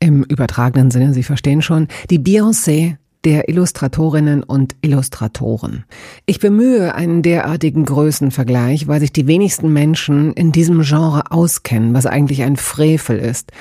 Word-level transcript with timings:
im 0.00 0.24
übertragenen 0.24 0.90
Sinne, 0.90 1.14
Sie 1.14 1.22
verstehen 1.22 1.62
schon, 1.62 1.88
die 2.08 2.18
Beyoncé 2.18 2.96
der 3.24 3.50
Illustratorinnen 3.50 4.42
und 4.42 4.76
Illustratoren. 4.80 5.84
Ich 6.24 6.40
bemühe 6.40 6.94
einen 6.94 7.22
derartigen 7.22 7.84
Größenvergleich, 7.84 8.88
weil 8.88 9.00
sich 9.00 9.12
die 9.12 9.26
wenigsten 9.26 9.72
Menschen 9.72 10.32
in 10.32 10.52
diesem 10.52 10.80
Genre 10.82 11.30
auskennen, 11.30 11.92
was 11.92 12.06
eigentlich 12.06 12.42
ein 12.42 12.56
Frevel 12.56 13.18
ist. 13.18 13.52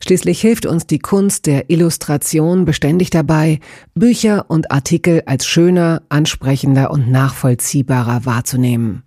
Schließlich 0.00 0.40
hilft 0.40 0.66
uns 0.66 0.86
die 0.86 0.98
Kunst 0.98 1.46
der 1.46 1.70
Illustration 1.70 2.64
beständig 2.64 3.10
dabei, 3.10 3.60
Bücher 3.94 4.46
und 4.48 4.70
Artikel 4.70 5.22
als 5.26 5.46
schöner, 5.46 6.02
ansprechender 6.08 6.90
und 6.90 7.10
nachvollziehbarer 7.10 8.24
wahrzunehmen. 8.24 9.02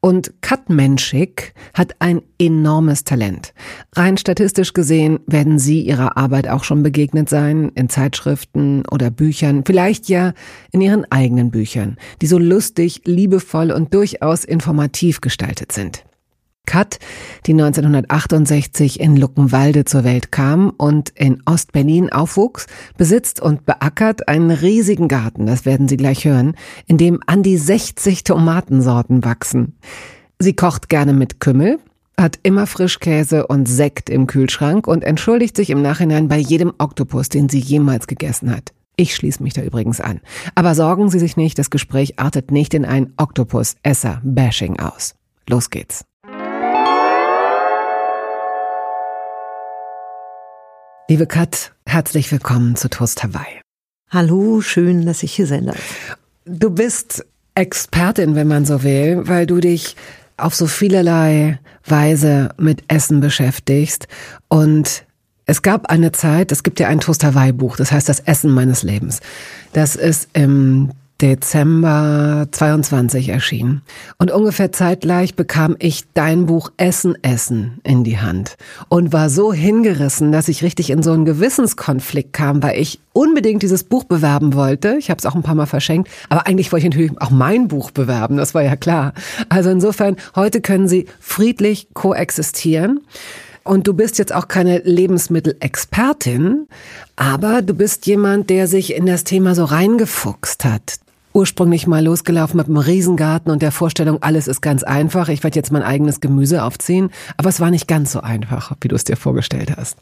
Und 0.00 0.32
Kat 0.40 0.68
Menschik 0.68 1.54
hat 1.74 1.94
ein 2.00 2.22
enormes 2.38 3.04
Talent. 3.04 3.54
Rein 3.94 4.16
statistisch 4.16 4.72
gesehen 4.72 5.20
werden 5.26 5.60
Sie 5.60 5.80
Ihrer 5.82 6.16
Arbeit 6.16 6.48
auch 6.48 6.64
schon 6.64 6.82
begegnet 6.82 7.28
sein, 7.28 7.70
in 7.76 7.88
Zeitschriften 7.88 8.82
oder 8.90 9.10
Büchern, 9.10 9.62
vielleicht 9.64 10.08
ja 10.08 10.32
in 10.72 10.80
Ihren 10.80 11.10
eigenen 11.10 11.50
Büchern, 11.52 11.96
die 12.20 12.26
so 12.26 12.38
lustig, 12.38 13.02
liebevoll 13.04 13.70
und 13.70 13.94
durchaus 13.94 14.44
informativ 14.44 15.20
gestaltet 15.20 15.70
sind. 15.70 16.04
Kat, 16.66 16.98
die 17.46 17.52
1968 17.52 19.00
in 19.00 19.16
Luckenwalde 19.16 19.84
zur 19.84 20.04
Welt 20.04 20.30
kam 20.32 20.70
und 20.70 21.10
in 21.10 21.42
Ostberlin 21.44 22.10
aufwuchs, 22.12 22.66
besitzt 22.96 23.40
und 23.40 23.66
beackert 23.66 24.28
einen 24.28 24.50
riesigen 24.50 25.08
Garten, 25.08 25.46
das 25.46 25.64
werden 25.64 25.88
Sie 25.88 25.96
gleich 25.96 26.24
hören, 26.24 26.54
in 26.86 26.98
dem 26.98 27.20
an 27.26 27.42
die 27.42 27.58
60 27.58 28.24
Tomatensorten 28.24 29.24
wachsen. 29.24 29.76
Sie 30.38 30.54
kocht 30.54 30.88
gerne 30.88 31.12
mit 31.12 31.40
Kümmel, 31.40 31.78
hat 32.16 32.38
immer 32.42 32.66
Frischkäse 32.66 33.46
und 33.46 33.66
Sekt 33.66 34.08
im 34.08 34.26
Kühlschrank 34.26 34.86
und 34.86 35.04
entschuldigt 35.04 35.56
sich 35.56 35.70
im 35.70 35.82
Nachhinein 35.82 36.28
bei 36.28 36.38
jedem 36.38 36.72
Oktopus, 36.78 37.28
den 37.28 37.48
sie 37.48 37.58
jemals 37.58 38.06
gegessen 38.06 38.54
hat. 38.54 38.72
Ich 38.96 39.16
schließe 39.16 39.42
mich 39.42 39.54
da 39.54 39.62
übrigens 39.62 40.00
an. 40.00 40.20
Aber 40.54 40.74
sorgen 40.74 41.10
Sie 41.10 41.18
sich 41.18 41.36
nicht, 41.36 41.58
das 41.58 41.70
Gespräch 41.70 42.18
artet 42.18 42.50
nicht 42.50 42.74
in 42.74 42.84
ein 42.84 43.12
Oktopus-Esser-Bashing 43.16 44.78
aus. 44.78 45.14
Los 45.48 45.70
geht's. 45.70 46.04
Liebe 51.12 51.26
Kat, 51.26 51.72
herzlich 51.84 52.32
willkommen 52.32 52.74
zu 52.74 52.88
Toast 52.88 53.22
Hawaii. 53.22 53.60
Hallo, 54.08 54.62
schön, 54.62 55.04
dass 55.04 55.22
ich 55.22 55.34
hier 55.34 55.46
sein 55.46 55.66
darf. 55.66 56.16
Du 56.46 56.70
bist 56.70 57.26
Expertin, 57.54 58.34
wenn 58.34 58.48
man 58.48 58.64
so 58.64 58.82
will, 58.82 59.20
weil 59.28 59.44
du 59.44 59.60
dich 59.60 59.94
auf 60.38 60.54
so 60.54 60.66
vielerlei 60.66 61.60
Weise 61.84 62.54
mit 62.56 62.84
Essen 62.88 63.20
beschäftigst 63.20 64.08
und 64.48 65.04
es 65.44 65.60
gab 65.60 65.90
eine 65.90 66.12
Zeit, 66.12 66.50
es 66.50 66.62
gibt 66.62 66.80
ja 66.80 66.88
ein 66.88 67.00
Toast 67.00 67.24
Hawaii 67.24 67.52
Buch, 67.52 67.76
das 67.76 67.92
heißt 67.92 68.08
das 68.08 68.20
Essen 68.20 68.50
meines 68.50 68.82
Lebens. 68.82 69.20
Das 69.74 69.96
ist 69.96 70.30
im 70.32 70.92
Dezember 71.22 72.48
22 72.50 73.28
erschienen. 73.28 73.82
Und 74.18 74.32
ungefähr 74.32 74.72
zeitgleich 74.72 75.36
bekam 75.36 75.76
ich 75.78 76.02
dein 76.14 76.46
Buch 76.46 76.72
Essen, 76.76 77.16
Essen 77.22 77.78
in 77.84 78.02
die 78.02 78.18
Hand 78.18 78.56
und 78.88 79.12
war 79.12 79.30
so 79.30 79.52
hingerissen, 79.52 80.32
dass 80.32 80.48
ich 80.48 80.64
richtig 80.64 80.90
in 80.90 81.04
so 81.04 81.12
einen 81.12 81.24
Gewissenskonflikt 81.24 82.32
kam, 82.32 82.60
weil 82.60 82.80
ich 82.80 82.98
unbedingt 83.12 83.62
dieses 83.62 83.84
Buch 83.84 84.02
bewerben 84.02 84.54
wollte. 84.54 84.96
Ich 84.98 85.10
habe 85.10 85.18
es 85.18 85.26
auch 85.26 85.36
ein 85.36 85.44
paar 85.44 85.54
Mal 85.54 85.66
verschenkt, 85.66 86.10
aber 86.28 86.48
eigentlich 86.48 86.72
wollte 86.72 86.86
ich 86.86 86.92
natürlich 86.92 87.22
auch 87.22 87.30
mein 87.30 87.68
Buch 87.68 87.92
bewerben, 87.92 88.36
das 88.36 88.52
war 88.52 88.62
ja 88.62 88.74
klar. 88.74 89.12
Also 89.48 89.70
insofern, 89.70 90.16
heute 90.34 90.60
können 90.60 90.88
sie 90.88 91.06
friedlich 91.20 91.86
koexistieren. 91.94 93.00
Und 93.64 93.86
du 93.86 93.94
bist 93.94 94.18
jetzt 94.18 94.34
auch 94.34 94.48
keine 94.48 94.78
Lebensmittelexpertin, 94.78 96.66
aber 97.14 97.62
du 97.62 97.74
bist 97.74 98.08
jemand, 98.08 98.50
der 98.50 98.66
sich 98.66 98.92
in 98.92 99.06
das 99.06 99.22
Thema 99.22 99.54
so 99.54 99.62
reingefuchst 99.62 100.64
hat 100.64 100.98
ursprünglich 101.32 101.86
mal 101.86 102.04
losgelaufen 102.04 102.56
mit 102.56 102.66
einem 102.66 102.76
Riesengarten 102.76 103.50
und 103.50 103.62
der 103.62 103.72
Vorstellung, 103.72 104.22
alles 104.22 104.48
ist 104.48 104.60
ganz 104.60 104.82
einfach. 104.82 105.28
Ich 105.28 105.42
werde 105.42 105.58
jetzt 105.58 105.72
mein 105.72 105.82
eigenes 105.82 106.20
Gemüse 106.20 106.62
aufziehen. 106.62 107.10
Aber 107.36 107.48
es 107.48 107.60
war 107.60 107.70
nicht 107.70 107.88
ganz 107.88 108.12
so 108.12 108.20
einfach, 108.20 108.72
wie 108.80 108.88
du 108.88 108.96
es 108.96 109.04
dir 109.04 109.16
vorgestellt 109.16 109.72
hast. 109.76 109.96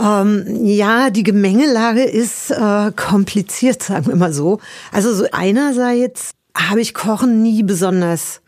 Ähm, 0.00 0.64
ja, 0.64 1.10
die 1.10 1.22
Gemengelage 1.22 2.02
ist 2.02 2.50
äh, 2.50 2.92
kompliziert, 2.96 3.82
sagen 3.82 4.06
wir 4.06 4.16
mal 4.16 4.32
so. 4.32 4.58
Also 4.90 5.14
so 5.14 5.26
einerseits 5.32 6.32
habe 6.56 6.80
ich 6.80 6.94
Kochen 6.94 7.42
nie 7.42 7.62
besonders 7.62 8.40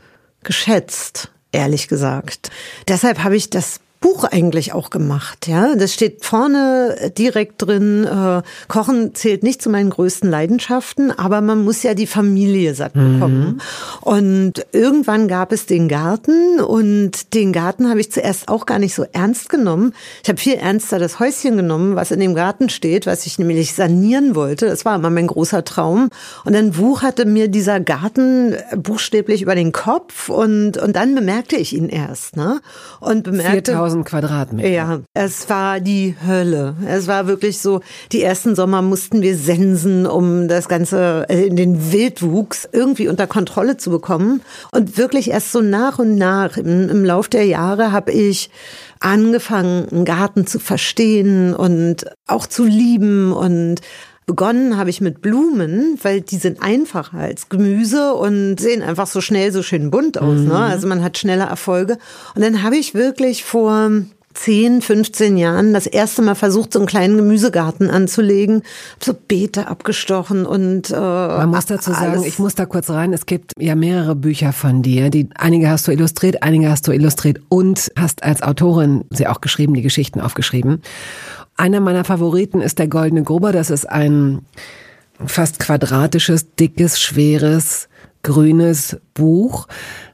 geschätzt, 0.43 1.31
ehrlich 1.53 1.89
gesagt. 1.89 2.51
Deshalb 2.89 3.23
habe 3.23 3.37
ich 3.37 3.51
das 3.51 3.81
Buch 4.05 4.25
eigentlich 4.25 4.75
auch 4.75 4.91
gemacht. 4.91 5.49
Ja, 5.49 5.75
das 5.77 5.95
steht 5.95 6.27
vorne 6.27 7.11
direkt 7.17 7.63
drin. 7.63 8.05
Äh, 8.05 8.43
Kochen 8.69 9.15
zählt 9.15 9.43
nicht 9.43 9.63
zu 9.63 9.71
meinen 9.71 9.89
größten 9.89 10.31
Leidenschaften, 10.31 11.11
aber 11.11 11.41
man 11.41 11.65
muss 11.65 11.83
ja 11.83 11.95
die 11.95 12.07
Familie 12.07 12.75
satt 12.75 12.95
mhm. 12.97 13.15
bekommen. 13.15 13.47
Mhm. 13.47 13.61
Und 14.03 14.67
irgendwann 14.73 15.27
gab 15.27 15.53
es 15.53 15.65
den 15.65 15.89
Garten 15.89 16.61
und 16.61 17.33
den 17.33 17.55
Garten 17.55 17.89
habe 17.89 17.99
ich 17.99 18.13
zuerst 18.13 18.49
auch 18.49 18.67
gar 18.67 18.79
nicht 18.79 18.95
so 18.95 19.07
ernst 19.11 19.49
genommen. 19.49 19.95
Ich 20.23 20.29
habe 20.29 20.39
viel 20.39 20.57
ernster 20.57 20.99
das 20.99 21.19
Häuschen 21.19 21.57
genommen, 21.57 21.97
was 21.97 22.11
in 22.11 22.21
dem 22.21 22.35
Garten 22.35 22.69
steht, 22.69 23.07
was 23.07 23.25
ich 23.25 23.39
nämlich 23.39 23.73
sanieren 23.73 24.35
wollte. 24.35 24.67
Das 24.67 24.85
war 24.85 24.97
immer 24.97 25.09
mein 25.09 25.29
großer 25.29 25.65
Traum. 25.65 26.11
Und 26.45 26.53
dann 26.53 26.77
wucherte 26.77 27.25
mir 27.25 27.49
dieser 27.49 27.81
Garten 27.81 28.55
buchstäblich 28.77 29.41
über 29.41 29.55
den 29.55 29.73
Kopf 29.73 30.29
und 30.29 30.77
und 30.77 30.95
dann 30.95 31.15
bemerkte 31.15 31.57
ich 31.57 31.75
ihn 31.75 31.89
erst, 31.89 32.37
ne? 32.37 32.61
Und 33.01 33.23
bemerkte 33.23 33.81
1000 33.95 34.07
Quadratmeter. 34.07 34.69
Ja, 34.69 35.01
es 35.15 35.49
war 35.49 35.81
die 35.81 36.17
Hölle. 36.27 36.75
Es 36.87 37.07
war 37.07 37.27
wirklich 37.27 37.59
so, 37.59 37.81
die 38.13 38.23
ersten 38.23 38.55
Sommer 38.55 38.83
mussten 38.83 39.23
wir 39.23 39.37
sensen, 39.37 40.07
um 40.07 40.49
das 40.49 40.69
Ganze, 40.69 41.27
äh, 41.29 41.47
in 41.47 41.57
den 41.57 41.93
Wildwuchs 41.93 42.69
irgendwie 42.73 43.09
unter 43.09 43.27
Kontrolle 43.27 43.77
zu 43.77 43.91
bekommen. 43.91 44.43
Und 44.73 44.99
wirklich 44.99 45.31
erst 45.31 45.53
so 45.53 45.61
nach 45.61 45.99
und 45.99 46.17
nach 46.17 46.57
im, 46.57 46.89
im 46.89 47.05
Lauf 47.05 47.29
der 47.29 47.47
Jahre 47.47 47.93
habe 47.93 48.13
ich 48.13 48.51
angefangen, 49.01 49.89
einen 49.91 50.05
Garten 50.05 50.47
zu 50.47 50.59
verstehen 50.59 51.55
und 51.55 52.07
auch 52.27 52.47
zu 52.47 52.65
lieben 52.65 53.33
und 53.33 53.81
Begonnen 54.27 54.77
habe 54.79 54.91
ich 54.91 55.01
mit 55.01 55.21
Blumen, 55.21 55.99
weil 56.03 56.23
die 56.23 56.37
sind 56.37 56.63
einfacher 56.63 57.19
als 57.19 57.49
Gemüse 57.51 58.15
und 58.15 58.59
sehen 58.59 58.83
einfach 58.83 59.07
so 59.07 59.21
schnell 59.21 59.53
so 59.53 59.63
schön 59.63 59.91
bunt 59.91 60.19
aus. 60.19 60.37
Ne? 60.37 60.43
Mhm. 60.43 60.49
Ne? 60.49 60.59
Also 60.59 60.87
man 60.89 61.03
hat 61.03 61.19
schneller 61.19 61.47
Erfolge. 61.47 61.99
Und 62.35 62.43
dann 62.43 62.63
habe 62.63 62.77
ich 62.77 62.95
wirklich 62.95 63.45
vor 63.45 63.91
10, 64.35 64.83
15 64.83 65.37
Jahren 65.37 65.73
das 65.73 65.87
erste 65.87 66.21
Mal 66.21 66.35
versucht, 66.35 66.73
so 66.73 66.81
einen 66.81 66.87
kleinen 66.87 67.17
Gemüsegarten 67.17 67.89
anzulegen. 67.91 68.63
So 69.01 69.15
Beete 69.15 69.69
abgestochen 69.69 70.45
und 70.45 70.91
äh, 70.91 70.95
man 70.95 71.51
muss 71.51 71.67
dazu 71.67 71.93
sagen, 71.93 72.25
ich 72.25 72.39
muss 72.39 72.55
da 72.55 72.67
kurz 72.67 72.91
rein. 72.91 73.13
Es 73.13 73.27
gibt 73.27 73.53
ja 73.59 73.75
mehrere 73.75 74.17
Bücher 74.17 74.53
von 74.53 74.83
dir. 74.83 75.11
Die 75.11 75.29
einige 75.37 75.69
hast 75.69 75.87
du 75.87 75.93
illustriert, 75.93 76.43
einige 76.43 76.69
hast 76.69 76.87
du 76.89 76.93
illustriert 76.93 77.41
und 77.49 77.93
hast 77.97 78.25
als 78.25 78.43
Autorin 78.43 79.05
sie 79.11 79.27
auch 79.29 79.41
geschrieben, 79.41 79.75
die 79.75 79.83
Geschichten 79.83 80.21
aufgeschrieben. 80.21 80.83
Einer 81.57 81.81
meiner 81.81 82.05
Favoriten 82.05 82.61
ist 82.61 82.79
der 82.79 82.89
Goldene 82.89 83.23
Gruber. 83.23 83.53
Das 83.53 83.71
ist 83.71 83.89
ein 83.89 84.43
fast 85.25 85.59
quadratisches, 85.61 86.55
dickes, 86.57 87.01
schweres, 87.01 87.89
grünes 88.23 88.99
Buch, 89.15 89.69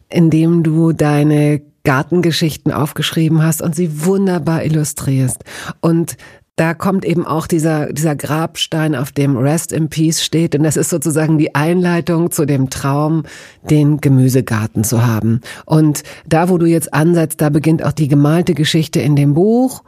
in 0.09 0.31
dem 0.31 0.63
du 0.63 0.93
deine 0.93 1.63
Gartengeschichten 1.85 2.73
aufgeschrieben 2.73 3.43
hast 3.43 3.63
und 3.63 3.75
sie 3.75 4.05
wunderbar 4.05 4.65
illustrierst. 4.65 5.45
Und 5.81 6.17
da 6.57 6.75
kommt 6.75 7.07
eben 7.07 7.27
auch 7.27 7.47
dieser, 7.47 7.91
dieser 7.91 8.15
Grabstein, 8.15 8.95
auf 8.95 9.13
dem 9.13 9.39
Rest 9.39 9.73
in 9.73 9.89
Peace 9.89 10.23
steht. 10.23 10.55
Und 10.55 10.63
das 10.63 10.77
ist 10.77 10.91
sozusagen 10.91 11.39
die 11.39 11.55
Einleitung 11.55 12.31
zu 12.31 12.45
dem 12.45 12.69
Traum, 12.69 13.23
den 13.63 14.03
Gemüsegarten 14.03 14.85
zu 14.85 15.07
haben. 15.07 15.41
Und 15.65 16.03
da, 16.29 16.51
wo 16.51 16.59
du 16.59 16.67
jetzt 16.67 16.93
ansetzt, 16.93 17.41
da 17.41 17.49
beginnt 17.49 17.83
auch 17.83 17.93
die 17.93 18.09
gemalte 18.09 18.53
Geschichte 18.53 19.01
in 19.01 19.17
dem 19.17 19.33
Buch. 19.33 19.83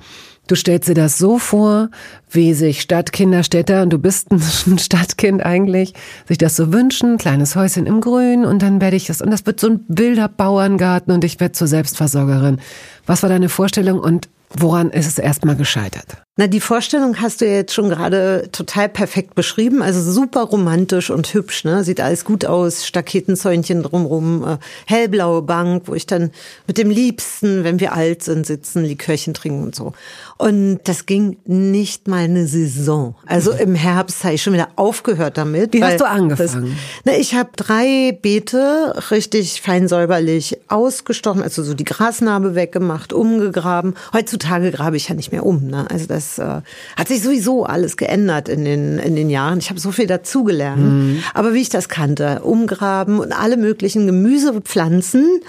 Du 0.49 0.57
stellst 0.57 0.89
dir 0.89 0.95
das 0.95 1.19
so 1.19 1.39
vor, 1.39 1.89
wie 2.31 2.53
sich 2.53 2.81
Stadtkinder, 2.81 3.45
Städter, 3.45 3.83
und 3.83 3.91
du 3.91 3.99
bist 3.99 4.31
ein 4.33 4.79
Stadtkind 4.79 5.45
eigentlich, 5.45 5.95
sich 6.27 6.39
das 6.39 6.57
so 6.57 6.73
wünschen, 6.73 7.17
kleines 7.17 7.55
Häuschen 7.55 7.87
im 7.87 8.01
Grün 8.01 8.45
und 8.45 8.61
dann 8.61 8.81
werde 8.81 8.97
ich 8.97 9.07
das, 9.07 9.21
und 9.21 9.31
das 9.31 9.47
wird 9.47 9.61
so 9.61 9.69
ein 9.69 9.81
wilder 9.89 10.29
Bauerngarten 10.29 11.13
und 11.13 11.25
ich 11.25 11.39
werde 11.39 11.53
zur 11.53 11.69
Selbstversorgerin. 11.69 12.61
Was 13.07 13.23
war 13.23 13.31
deine 13.31 13.49
Vorstellung 13.49 14.01
und 14.01 14.29
woran 14.51 14.91
ist 14.91 15.07
es 15.07 15.19
erstmal 15.19 15.57
gescheitert? 15.57 16.23
Na, 16.39 16.47
die 16.47 16.61
Vorstellung 16.61 17.21
hast 17.21 17.43
du 17.43 17.47
ja 17.47 17.57
jetzt 17.57 17.75
schon 17.75 17.91
gerade 17.91 18.49
total 18.53 18.89
perfekt 18.89 19.35
beschrieben. 19.35 19.83
Also 19.83 20.01
super 20.01 20.45
romantisch 20.45 21.11
und 21.11 21.35
hübsch, 21.35 21.65
ne? 21.65 21.85
Sieht 21.85 22.01
alles 22.01 22.25
gut 22.25 22.47
aus, 22.47 22.87
Staketenzäunchen 22.87 23.83
drumrum, 23.83 24.43
äh, 24.43 24.57
hellblaue 24.87 25.43
Bank, 25.43 25.83
wo 25.89 25.95
ich 25.95 26.07
dann 26.07 26.31
mit 26.67 26.79
dem 26.79 26.89
Liebsten, 26.89 27.65
wenn 27.65 27.81
wir 27.81 27.93
alt 27.93 28.23
sind, 28.23 28.47
sitzen, 28.47 28.83
Likörchen 28.83 29.35
trinken 29.35 29.63
und 29.63 29.75
so. 29.75 29.93
Und 30.39 30.81
das 30.85 31.05
ging 31.05 31.37
nicht 31.45 32.09
mal 32.09 32.25
eine 32.25 32.47
Saison. 32.47 33.15
Also 33.27 33.51
im 33.53 33.75
Herbst 33.75 34.25
habe 34.25 34.33
ich 34.33 34.43
schon 34.43 34.55
wieder 34.55 34.69
aufgehört 34.77 35.37
damit. 35.37 35.75
Wie 35.75 35.85
hast 35.85 36.01
du 36.01 36.09
angefangen? 36.09 36.65
Das, 36.65 37.05
na, 37.05 37.13
ich 37.13 37.35
habe 37.35 37.51
drei 37.57 38.19
Beete 38.23 38.95
richtig 39.11 39.61
fein 39.61 39.87
säuberlich 39.87 40.57
ausgestochen, 40.69 41.43
also 41.43 41.63
so 41.63 41.75
die 41.75 41.85
Grasnarbe 41.85 42.55
weggemacht, 42.55 43.13
umgegraben. 43.13 43.93
Heutzutage 44.15 44.71
grabe 44.71 44.97
ich 44.97 45.11
ja 45.11 45.15
nicht 45.15 45.31
mehr 45.31 45.45
um. 45.45 45.67
Ne? 45.67 45.85
Also 45.91 46.07
das 46.07 46.22
äh, 46.39 46.63
hat 46.97 47.09
sich 47.09 47.23
sowieso 47.23 47.65
alles 47.65 47.97
geändert 47.97 48.49
in 48.49 48.65
den, 48.65 48.99
in 48.99 49.17
den 49.17 49.31
Jahren. 49.31 49.59
Ich 49.59 49.71
habe 49.71 49.81
so 49.81 49.93
viel 49.93 50.07
dazugelernt. 50.07 50.83
Mhm. 50.83 51.23
Aber 51.35 51.55
wie 51.55 51.61
ich 51.61 51.69
das 51.69 51.89
kannte, 51.89 52.41
umgraben 52.43 53.19
und 53.19 53.33
alle 53.33 53.57
möglichen 53.57 54.07
Gemüsepflanzen 54.07 55.41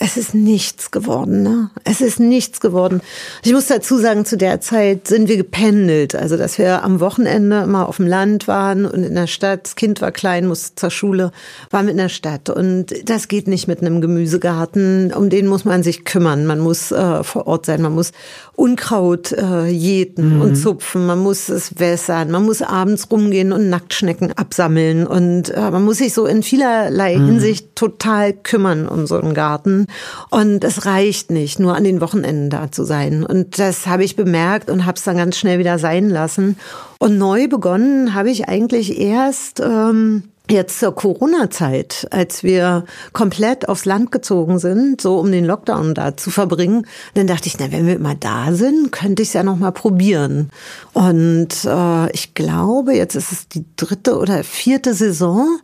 es 0.00 0.16
ist 0.16 0.32
nichts 0.32 0.92
geworden, 0.92 1.42
ne? 1.42 1.70
Es 1.82 2.00
ist 2.00 2.20
nichts 2.20 2.60
geworden. 2.60 3.00
Ich 3.42 3.52
muss 3.52 3.66
dazu 3.66 3.98
sagen, 3.98 4.24
zu 4.24 4.36
der 4.36 4.60
Zeit 4.60 5.08
sind 5.08 5.28
wir 5.28 5.36
gependelt. 5.36 6.14
Also, 6.14 6.36
dass 6.36 6.56
wir 6.56 6.84
am 6.84 7.00
Wochenende 7.00 7.62
immer 7.62 7.88
auf 7.88 7.96
dem 7.96 8.06
Land 8.06 8.46
waren 8.46 8.86
und 8.86 9.02
in 9.02 9.16
der 9.16 9.26
Stadt. 9.26 9.64
Das 9.64 9.74
Kind 9.74 10.00
war 10.00 10.12
klein, 10.12 10.46
musste 10.46 10.76
zur 10.76 10.90
Schule, 10.90 11.32
war 11.70 11.82
mit 11.82 11.92
in 11.92 11.96
der 11.96 12.10
Stadt. 12.10 12.48
Und 12.48 12.94
das 13.10 13.26
geht 13.26 13.48
nicht 13.48 13.66
mit 13.66 13.80
einem 13.80 14.00
Gemüsegarten. 14.00 15.12
Um 15.12 15.30
den 15.30 15.48
muss 15.48 15.64
man 15.64 15.82
sich 15.82 16.04
kümmern. 16.04 16.46
Man 16.46 16.60
muss 16.60 16.92
äh, 16.92 17.24
vor 17.24 17.48
Ort 17.48 17.66
sein. 17.66 17.82
Man 17.82 17.94
muss 17.94 18.12
Unkraut 18.54 19.32
äh, 19.32 19.66
jäten 19.66 20.36
mhm. 20.36 20.42
und 20.42 20.56
zupfen. 20.56 21.06
Man 21.06 21.18
muss 21.18 21.48
es 21.48 21.80
wässern. 21.80 22.30
Man 22.30 22.44
muss 22.44 22.62
abends 22.62 23.10
rumgehen 23.10 23.50
und 23.50 23.68
Nacktschnecken 23.68 24.32
absammeln. 24.38 25.08
Und 25.08 25.50
äh, 25.50 25.72
man 25.72 25.84
muss 25.84 25.98
sich 25.98 26.14
so 26.14 26.26
in 26.26 26.44
vielerlei 26.44 27.16
mhm. 27.16 27.26
Hinsicht 27.26 27.74
total 27.74 28.32
kümmern 28.32 28.86
um 28.86 29.08
so 29.08 29.20
einen 29.20 29.34
Garten. 29.34 29.87
Und 30.30 30.64
es 30.64 30.86
reicht 30.86 31.30
nicht, 31.30 31.58
nur 31.58 31.76
an 31.76 31.84
den 31.84 32.00
Wochenenden 32.00 32.50
da 32.50 32.70
zu 32.70 32.84
sein. 32.84 33.24
Und 33.24 33.58
das 33.58 33.86
habe 33.86 34.04
ich 34.04 34.16
bemerkt 34.16 34.70
und 34.70 34.86
habe 34.86 34.96
es 34.96 35.04
dann 35.04 35.16
ganz 35.16 35.36
schnell 35.36 35.58
wieder 35.58 35.78
sein 35.78 36.08
lassen. 36.08 36.56
Und 36.98 37.18
neu 37.18 37.48
begonnen 37.48 38.14
habe 38.14 38.30
ich 38.30 38.48
eigentlich 38.48 38.98
erst. 39.00 39.60
Ähm, 39.60 40.24
Jetzt 40.50 40.78
zur 40.78 40.94
Corona-Zeit, 40.94 42.06
als 42.10 42.42
wir 42.42 42.86
komplett 43.12 43.68
aufs 43.68 43.84
Land 43.84 44.10
gezogen 44.10 44.58
sind, 44.58 44.98
so 44.98 45.18
um 45.18 45.30
den 45.30 45.44
Lockdown 45.44 45.92
da 45.92 46.16
zu 46.16 46.30
verbringen, 46.30 46.86
dann 47.12 47.26
dachte 47.26 47.48
ich, 47.48 47.58
na, 47.58 47.70
wenn 47.70 47.86
wir 47.86 47.96
immer 47.96 48.14
da 48.14 48.54
sind, 48.54 48.90
könnte 48.90 49.22
ich 49.22 49.28
es 49.28 49.34
ja 49.34 49.42
noch 49.42 49.58
mal 49.58 49.72
probieren. 49.72 50.48
Und 50.94 51.48
äh, 51.66 52.10
ich 52.12 52.32
glaube, 52.32 52.94
jetzt 52.94 53.14
ist 53.14 53.30
es 53.30 53.48
die 53.48 53.66
dritte 53.76 54.16
oder 54.16 54.42
vierte 54.42 54.94
Saison, 54.94 55.58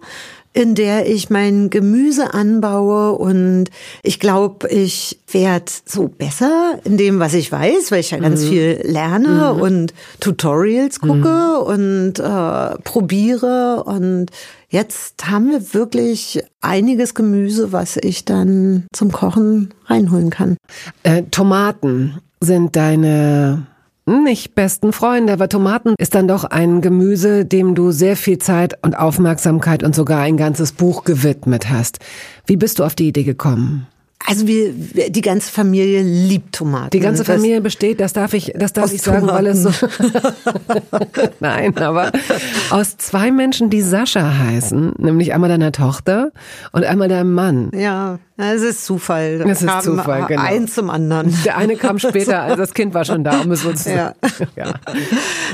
in 0.54 0.76
der 0.76 1.10
ich 1.10 1.30
mein 1.30 1.68
Gemüse 1.68 2.32
anbaue 2.32 3.18
und 3.18 3.66
ich 4.04 4.20
glaube, 4.20 4.68
ich 4.68 5.18
werde 5.30 5.70
so 5.84 6.06
besser 6.06 6.78
in 6.84 6.96
dem, 6.96 7.18
was 7.18 7.34
ich 7.34 7.50
weiß, 7.50 7.90
weil 7.90 8.00
ich 8.00 8.12
ja 8.12 8.18
ganz 8.18 8.44
mhm. 8.44 8.48
viel 8.48 8.80
lerne 8.84 9.52
mhm. 9.52 9.60
und 9.60 9.94
Tutorials 10.20 11.00
gucke 11.00 11.58
mhm. 11.58 11.66
und 11.66 12.12
äh, 12.20 12.78
probiere 12.84 13.82
und 13.84 14.26
jetzt 14.68 15.28
haben 15.28 15.50
wir 15.50 15.74
wirklich 15.74 16.44
einiges 16.60 17.14
Gemüse, 17.14 17.72
was 17.72 17.96
ich 17.96 18.24
dann 18.24 18.84
zum 18.92 19.10
Kochen 19.10 19.74
reinholen 19.86 20.30
kann. 20.30 20.56
Äh, 21.02 21.24
Tomaten 21.32 22.20
sind 22.40 22.76
deine 22.76 23.66
nicht 24.06 24.54
besten 24.54 24.92
Freunde, 24.92 25.32
aber 25.32 25.48
Tomaten 25.48 25.94
ist 25.98 26.14
dann 26.14 26.28
doch 26.28 26.44
ein 26.44 26.80
Gemüse, 26.80 27.44
dem 27.44 27.74
du 27.74 27.90
sehr 27.90 28.16
viel 28.16 28.38
Zeit 28.38 28.78
und 28.82 28.94
Aufmerksamkeit 28.94 29.82
und 29.82 29.94
sogar 29.94 30.20
ein 30.20 30.36
ganzes 30.36 30.72
Buch 30.72 31.04
gewidmet 31.04 31.70
hast. 31.70 31.98
Wie 32.46 32.56
bist 32.56 32.78
du 32.78 32.84
auf 32.84 32.94
die 32.94 33.08
Idee 33.08 33.24
gekommen? 33.24 33.86
Also 34.26 34.46
wir, 34.46 34.72
die 34.72 35.20
ganze 35.20 35.52
Familie 35.52 36.02
liebt 36.02 36.54
Tomaten. 36.54 36.90
Die 36.90 37.00
ganze 37.00 37.26
Familie 37.26 37.60
besteht, 37.60 38.00
das 38.00 38.14
darf 38.14 38.32
ich, 38.32 38.54
das 38.56 38.72
darf 38.72 38.90
ich 38.90 39.02
sagen, 39.02 39.26
Tomaten. 39.26 39.44
weil 39.44 39.46
es 39.48 39.62
so. 39.62 39.70
Nein, 41.40 41.76
aber 41.76 42.10
aus 42.70 42.96
zwei 42.96 43.30
Menschen, 43.30 43.68
die 43.68 43.82
Sascha 43.82 44.38
heißen, 44.38 44.94
nämlich 44.96 45.34
einmal 45.34 45.50
deiner 45.50 45.72
Tochter 45.72 46.32
und 46.72 46.84
einmal 46.84 47.08
deinem 47.08 47.34
Mann. 47.34 47.70
Ja. 47.74 48.18
Es 48.36 48.62
ist 48.62 48.84
Zufall. 48.84 49.44
Es 49.48 49.62
ist 49.62 49.82
Zufall, 49.82 50.24
genau. 50.26 50.42
Eins 50.42 50.74
zum 50.74 50.90
anderen. 50.90 51.32
Der 51.44 51.56
eine 51.56 51.76
kam 51.76 52.00
später, 52.00 52.42
also 52.42 52.56
das 52.56 52.74
Kind 52.74 52.92
war 52.92 53.04
schon 53.04 53.22
da, 53.22 53.40
um 53.42 53.52
es 53.52 53.64
uns 53.64 53.84
ja. 53.84 54.14
ja. 54.56 54.74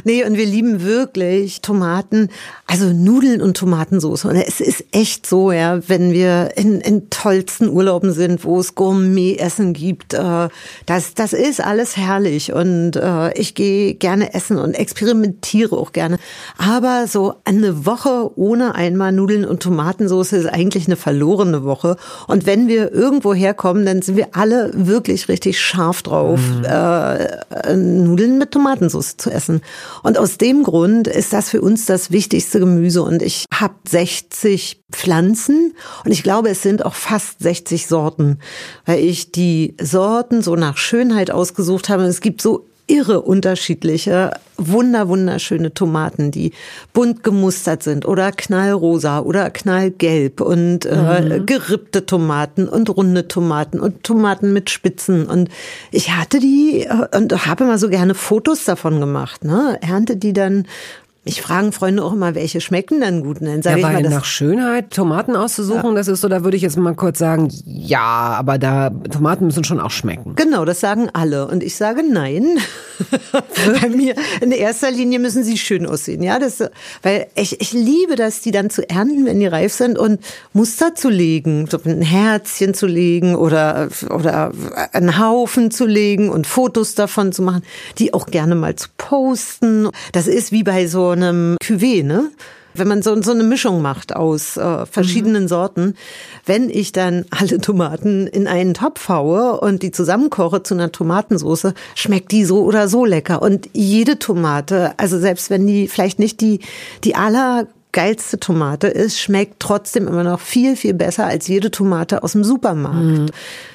Nee, 0.05 0.25
und 0.25 0.39
wir 0.39 0.47
lieben 0.47 0.83
wirklich 0.83 1.61
Tomaten, 1.61 2.31
also 2.67 2.87
Nudeln 2.87 3.43
und 3.43 3.59
Tomatensauce. 3.59 4.25
Und 4.25 4.37
es 4.37 4.63
ist 4.63 4.85
echt 4.93 5.27
so, 5.27 5.53
ja, 5.53 5.87
wenn 5.89 6.13
wir 6.13 6.53
in, 6.57 6.81
in 6.81 7.11
tollsten 7.11 7.69
Urlauben 7.69 8.13
sind, 8.13 8.47
wo 8.47 8.60
es 8.61 8.75
Gourmet-Essen 8.75 9.73
gibt, 9.73 10.15
äh, 10.15 10.49
das, 10.87 11.15
das 11.15 11.33
ist 11.33 11.61
alles 11.61 11.97
herrlich. 11.97 12.53
Und 12.53 12.97
äh, 12.97 13.33
ich 13.39 13.55
gehe 13.55 13.95
gerne 13.95 14.35
essen 14.35 14.59
und 14.59 14.75
experimentiere 14.75 15.77
auch 15.77 15.93
gerne. 15.93 16.19
Aber 16.59 17.07
so 17.07 17.35
eine 17.45 17.87
Woche 17.87 18.31
ohne 18.37 18.75
einmal 18.75 19.13
Nudeln 19.13 19.45
und 19.45 19.63
Tomatensauce 19.63 20.33
ist 20.33 20.47
eigentlich 20.47 20.87
eine 20.87 20.97
verlorene 20.97 21.65
Woche. 21.65 21.97
Und 22.27 22.47
wenn 22.47 22.69
wir 22.69 22.93
irgendwo 22.93 23.35
herkommen, 23.35 23.85
dann 23.87 24.03
sind 24.03 24.17
wir 24.17 24.29
alle 24.33 24.71
wirklich 24.75 25.29
richtig 25.29 25.61
scharf 25.61 26.03
drauf, 26.03 26.41
mhm. 26.41 26.65
äh, 26.65 27.77
Nudeln 27.77 28.39
mit 28.39 28.53
Tomatensauce 28.53 29.17
zu 29.17 29.31
essen. 29.31 29.61
Und 30.03 30.19
aus 30.19 30.39
dem 30.39 30.63
Grund 30.63 31.09
ist 31.09 31.33
das 31.33 31.51
für 31.51 31.61
uns 31.61 31.87
das 31.87 32.11
wichtigste 32.11 32.61
Gemüse. 32.61 33.03
Und 33.03 33.23
ich 33.23 33.47
habe 33.53 33.75
60 33.89 34.81
Pflanzen 34.91 35.75
und 36.05 36.11
ich 36.11 36.23
glaube, 36.23 36.51
es 36.51 36.63
sind 36.63 36.85
auch 36.85 36.95
fast 36.95 37.41
60 37.41 37.87
Sorten, 37.87 38.39
weil 38.87 39.01
ich 39.01 39.33
die 39.33 39.75
Sorten 39.81 40.43
so 40.43 40.57
nach 40.57 40.77
Schönheit 40.77 41.31
ausgesucht 41.31 41.89
habe. 41.89 42.05
Es 42.05 42.21
gibt 42.21 42.43
so 42.43 42.67
irre 42.91 43.21
unterschiedliche, 43.21 44.33
wunder, 44.57 45.09
wunderschöne 45.09 45.73
Tomaten, 45.73 46.33
die 46.33 46.53
bunt 46.93 47.23
gemustert 47.23 47.85
sind 47.85 48.05
oder 48.05 48.33
knallrosa 48.33 49.21
oder 49.21 49.49
knallgelb 49.51 50.41
und 50.41 50.87
äh, 50.87 51.39
mhm. 51.39 51.47
gerippte 51.47 52.05
Tomaten 52.05 52.69
und 52.69 52.91
runde 52.91 53.29
Tomaten 53.29 53.79
und 53.79 54.03
Tomaten 54.03 54.53
mit 54.53 54.71
Spitzen. 54.71 55.27
Und 55.27 55.49
ich 55.93 56.11
hatte 56.11 56.41
die 56.41 56.87
äh, 56.89 57.17
und 57.17 57.47
habe 57.47 57.65
immer 57.65 57.79
so 57.79 57.89
gerne 57.89 58.15
Fotos 58.15 58.65
davon 58.65 58.99
gemacht, 58.99 59.45
ne? 59.45 59.79
Ernte 59.81 60.17
die 60.17 60.33
dann 60.33 60.67
ich 61.23 61.43
frage 61.43 61.71
Freunde 61.73 62.03
auch 62.03 62.15
immer, 62.15 62.35
welche 62.35 62.63
schmecken 62.63 63.01
denn 63.01 63.23
gut. 63.23 63.43
Dann 63.43 63.61
sage 63.61 63.81
ja, 63.81 63.89
ich 63.89 64.03
mal, 64.03 64.11
nach 64.11 64.25
Schönheit 64.25 64.91
Tomaten 64.91 65.37
auszusuchen, 65.37 65.91
ja. 65.91 65.95
das 65.95 66.09
ist 66.09 66.23
so, 66.23 66.29
da 66.29 66.45
würde 66.45 66.57
ich 66.57 66.63
jetzt 66.63 66.79
mal 66.79 66.95
kurz 66.95 67.19
sagen, 67.19 67.53
ja, 67.67 68.01
aber 68.39 68.57
da 68.57 68.89
Tomaten 68.89 69.45
müssen 69.45 69.63
schon 69.63 69.81
auch 69.81 69.91
schmecken. 69.91 70.35
Genau, 70.37 70.65
das 70.65 70.81
sagen 70.81 71.11
alle 71.13 71.47
und 71.47 71.63
ich 71.63 71.77
sage 71.77 72.03
nein. 72.03 72.59
Bei 73.83 73.89
mir 73.91 74.15
in 74.41 74.51
erster 74.51 74.91
Linie 74.91 75.19
müssen 75.19 75.45
sie 75.45 75.59
schön 75.59 75.87
aussehen, 75.87 76.23
ja, 76.23 76.39
das 76.39 76.65
weil 77.03 77.27
ich, 77.35 77.61
ich 77.61 77.73
liebe 77.73 78.17
das, 78.17 78.41
die 78.41 78.51
dann 78.51 78.71
zu 78.71 78.89
ernten, 78.89 79.27
wenn 79.27 79.41
die 79.41 79.47
reif 79.47 79.75
sind 79.75 79.99
und 79.99 80.21
Muster 80.55 80.95
zu 80.95 81.11
legen, 81.11 81.67
so 81.71 81.79
ein 81.85 82.01
Herzchen 82.01 82.73
zu 82.73 82.87
legen 82.87 83.35
oder 83.35 83.89
oder 84.09 84.53
einen 84.93 85.19
Haufen 85.19 85.71
zu 85.71 85.85
legen 85.85 86.31
und 86.31 86.47
Fotos 86.47 86.95
davon 86.95 87.33
zu 87.33 87.43
machen, 87.43 87.63
die 87.99 88.15
auch 88.15 88.27
gerne 88.27 88.55
mal 88.55 88.75
zu 88.77 88.89
posten. 88.97 89.89
Das 90.13 90.27
ist 90.27 90.51
wie 90.53 90.63
bei 90.63 90.87
so 90.87 91.10
einem 91.11 91.57
Cuvée, 91.63 92.05
ne? 92.05 92.31
Wenn 92.73 92.89
man 92.89 93.03
so, 93.03 93.21
so 93.21 93.33
eine 93.33 93.43
Mischung 93.43 93.83
macht 93.83 94.15
aus 94.15 94.57
äh, 94.57 94.87
verschiedenen 94.87 95.45
mhm. 95.45 95.49
Sorten, 95.49 95.95
wenn 96.47 96.71
ich 96.71 96.93
dann 96.93 97.25
alle 97.31 97.61
Tomaten 97.61 98.27
in 98.27 98.47
einen 98.47 98.75
Topf 98.75 99.09
haue 99.09 99.61
und 99.61 99.83
die 99.83 99.91
zusammenkoche 99.91 100.63
zu 100.63 100.75
einer 100.75 100.93
Tomatensauce, 100.93 101.75
schmeckt 101.95 102.31
die 102.33 102.45
so 102.45 102.63
oder 102.63 102.89
so 102.89 103.05
lecker. 103.05 103.43
Und 103.43 103.69
jede 103.73 104.19
Tomate, 104.19 104.95
also 104.99 105.19
selbst 105.19 105.51
wenn 105.51 105.67
die 105.67 105.89
vielleicht 105.89 106.19
nicht 106.21 106.41
die, 106.41 106.61
die 107.03 107.17
aller 107.17 107.67
geilste 107.93 108.39
Tomate 108.39 108.87
ist, 108.87 109.19
schmeckt 109.19 109.59
trotzdem 109.59 110.07
immer 110.07 110.23
noch 110.23 110.39
viel, 110.39 110.77
viel 110.77 110.95
besser 110.95 111.27
als 111.27 111.49
jede 111.49 111.73
Tomate 111.73 112.23
aus 112.23 112.33
dem 112.33 112.45
Supermarkt. 112.45 112.97
Mhm. 112.97 113.27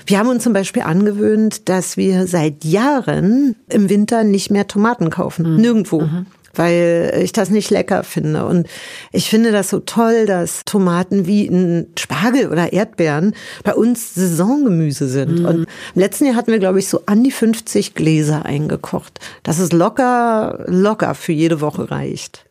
Wir 0.06 0.20
haben 0.20 0.30
uns 0.30 0.44
zum 0.44 0.54
Beispiel 0.54 0.84
angewöhnt, 0.84 1.68
dass 1.68 1.98
wir 1.98 2.28
seit 2.28 2.64
Jahren 2.64 3.58
im 3.68 3.90
Winter 3.90 4.24
nicht 4.24 4.52
mehr 4.52 4.68
Tomaten 4.68 5.10
kaufen. 5.10 5.56
Mhm. 5.56 5.62
Nirgendwo. 5.62 6.02
Mhm 6.02 6.26
weil 6.58 7.20
ich 7.24 7.32
das 7.32 7.50
nicht 7.50 7.70
lecker 7.70 8.04
finde. 8.04 8.46
Und 8.46 8.68
ich 9.12 9.30
finde 9.30 9.52
das 9.52 9.70
so 9.70 9.80
toll, 9.80 10.26
dass 10.26 10.62
Tomaten 10.66 11.26
wie 11.26 11.48
ein 11.48 11.88
Spargel 11.98 12.50
oder 12.50 12.74
Erdbeeren 12.74 13.36
bei 13.64 13.74
uns 13.74 14.14
Saisongemüse 14.16 15.08
sind. 15.08 15.40
Mhm. 15.40 15.46
Und 15.46 15.56
im 15.96 16.02
letzten 16.02 16.26
Jahr 16.26 16.36
hatten 16.36 16.52
wir, 16.52 16.60
glaube 16.60 16.80
ich, 16.80 16.88
so 16.88 17.02
an 17.06 17.24
die 17.24 17.32
50 17.32 17.94
Gläser 17.94 18.46
eingekocht. 18.46 19.20
Das 19.44 19.60
ist 19.60 19.74
locker, 19.74 20.64
locker 20.68 21.16
für 21.16 21.34
jede 21.34 21.62
Woche 21.62 21.92
reicht. 21.92 22.46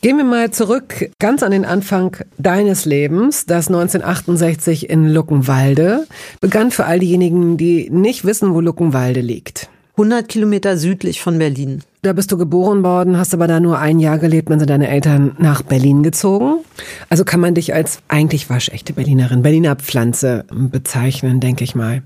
Gehen 0.00 0.16
wir 0.16 0.24
mal 0.24 0.50
zurück 0.50 1.10
ganz 1.18 1.42
an 1.42 1.52
den 1.52 1.64
Anfang 1.64 2.16
deines 2.38 2.84
Lebens, 2.84 3.46
das 3.46 3.68
1968 3.68 4.90
in 4.90 5.08
Luckenwalde 5.08 6.06
begann 6.40 6.70
für 6.70 6.86
all 6.86 6.98
diejenigen, 6.98 7.56
die 7.56 7.88
nicht 7.90 8.24
wissen, 8.24 8.54
wo 8.54 8.60
Luckenwalde 8.60 9.20
liegt. 9.20 9.68
100 9.92 10.28
Kilometer 10.28 10.76
südlich 10.78 11.20
von 11.20 11.38
Berlin. 11.38 11.82
Da 12.00 12.14
bist 12.14 12.32
du 12.32 12.38
geboren 12.38 12.82
worden, 12.82 13.16
hast 13.18 13.34
aber 13.34 13.46
da 13.46 13.60
nur 13.60 13.78
ein 13.78 14.00
Jahr 14.00 14.18
gelebt, 14.18 14.50
dann 14.50 14.58
sind 14.58 14.70
deine 14.70 14.88
Eltern 14.88 15.36
nach 15.38 15.62
Berlin 15.62 16.02
gezogen. 16.02 16.64
Also 17.10 17.24
kann 17.24 17.40
man 17.40 17.54
dich 17.54 17.74
als 17.74 17.98
eigentlich 18.08 18.50
waschechte 18.50 18.94
Berlinerin, 18.94 19.42
Berliner 19.42 19.76
Pflanze 19.76 20.44
bezeichnen, 20.50 21.40
denke 21.40 21.62
ich 21.62 21.74
mal. 21.74 22.02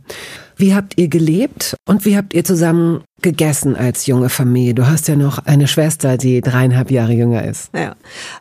Wie 0.56 0.74
habt 0.74 0.98
ihr 0.98 1.08
gelebt 1.08 1.76
und 1.86 2.04
wie 2.04 2.16
habt 2.16 2.34
ihr 2.34 2.42
zusammen 2.42 3.04
gegessen 3.22 3.76
als 3.76 4.06
junge 4.06 4.30
Familie? 4.30 4.74
Du 4.74 4.86
hast 4.86 5.06
ja 5.06 5.14
noch 5.14 5.38
eine 5.46 5.68
Schwester, 5.68 6.16
die 6.16 6.40
dreieinhalb 6.40 6.90
Jahre 6.90 7.12
jünger 7.12 7.44
ist. 7.44 7.70
Ja. 7.74 7.94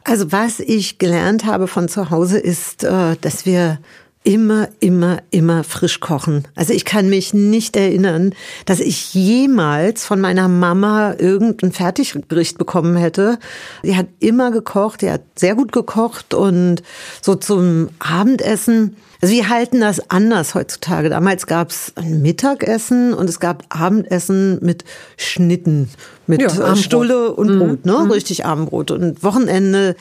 Also 0.04 0.32
was 0.32 0.60
ich 0.60 0.98
gelernt 0.98 1.46
habe 1.46 1.68
von 1.68 1.88
zu 1.88 2.10
Hause 2.10 2.40
ist, 2.40 2.84
äh, 2.84 3.16
dass 3.22 3.46
wir 3.46 3.80
immer, 4.26 4.68
immer, 4.80 5.20
immer 5.30 5.64
frisch 5.64 6.00
kochen. 6.00 6.46
Also 6.56 6.74
ich 6.74 6.84
kann 6.84 7.10
mich 7.10 7.34
nicht 7.34 7.78
erinnern, 7.78 8.34
dass 8.66 8.80
ich 8.80 9.14
jemals 9.14 10.04
von 10.04 10.20
meiner 10.20 10.48
Mama 10.48 11.14
irgendein 11.18 11.72
Fertiggericht 11.72 12.58
bekommen 12.58 12.98
hätte. 12.98 13.38
Sie 13.84 13.96
hat 13.96 14.08
immer 14.20 14.52
gekocht, 14.52 15.02
sie 15.02 15.12
hat 15.12 15.22
sehr 15.36 15.56
gut 15.56 15.72
gekocht 15.72 16.34
und 16.34 16.82
so 17.22 17.36
zum 17.36 17.90
Abendessen. 18.00 18.98
Also 19.22 19.34
wir 19.34 19.48
halten 19.48 19.80
das 19.80 20.10
anders 20.10 20.56
heutzutage. 20.56 21.10
Damals 21.10 21.46
gab 21.46 21.70
es 21.70 21.94
ein 21.96 22.24
Mittagessen 22.24 23.14
und 23.14 23.30
es 23.30 23.40
gab 23.40 23.64
Abendessen 23.70 24.58
mit 24.62 24.84
Schnitten, 25.18 25.90
mit 26.26 26.42
ja, 26.42 26.76
Stulle 26.76 27.32
und 27.32 27.60
Brot, 27.60 27.86
ne? 27.86 28.02
Mhm. 28.04 28.12
Richtig 28.12 28.46
Abendbrot. 28.46 28.90
Und 28.90 29.24
Wochenende 29.24 29.96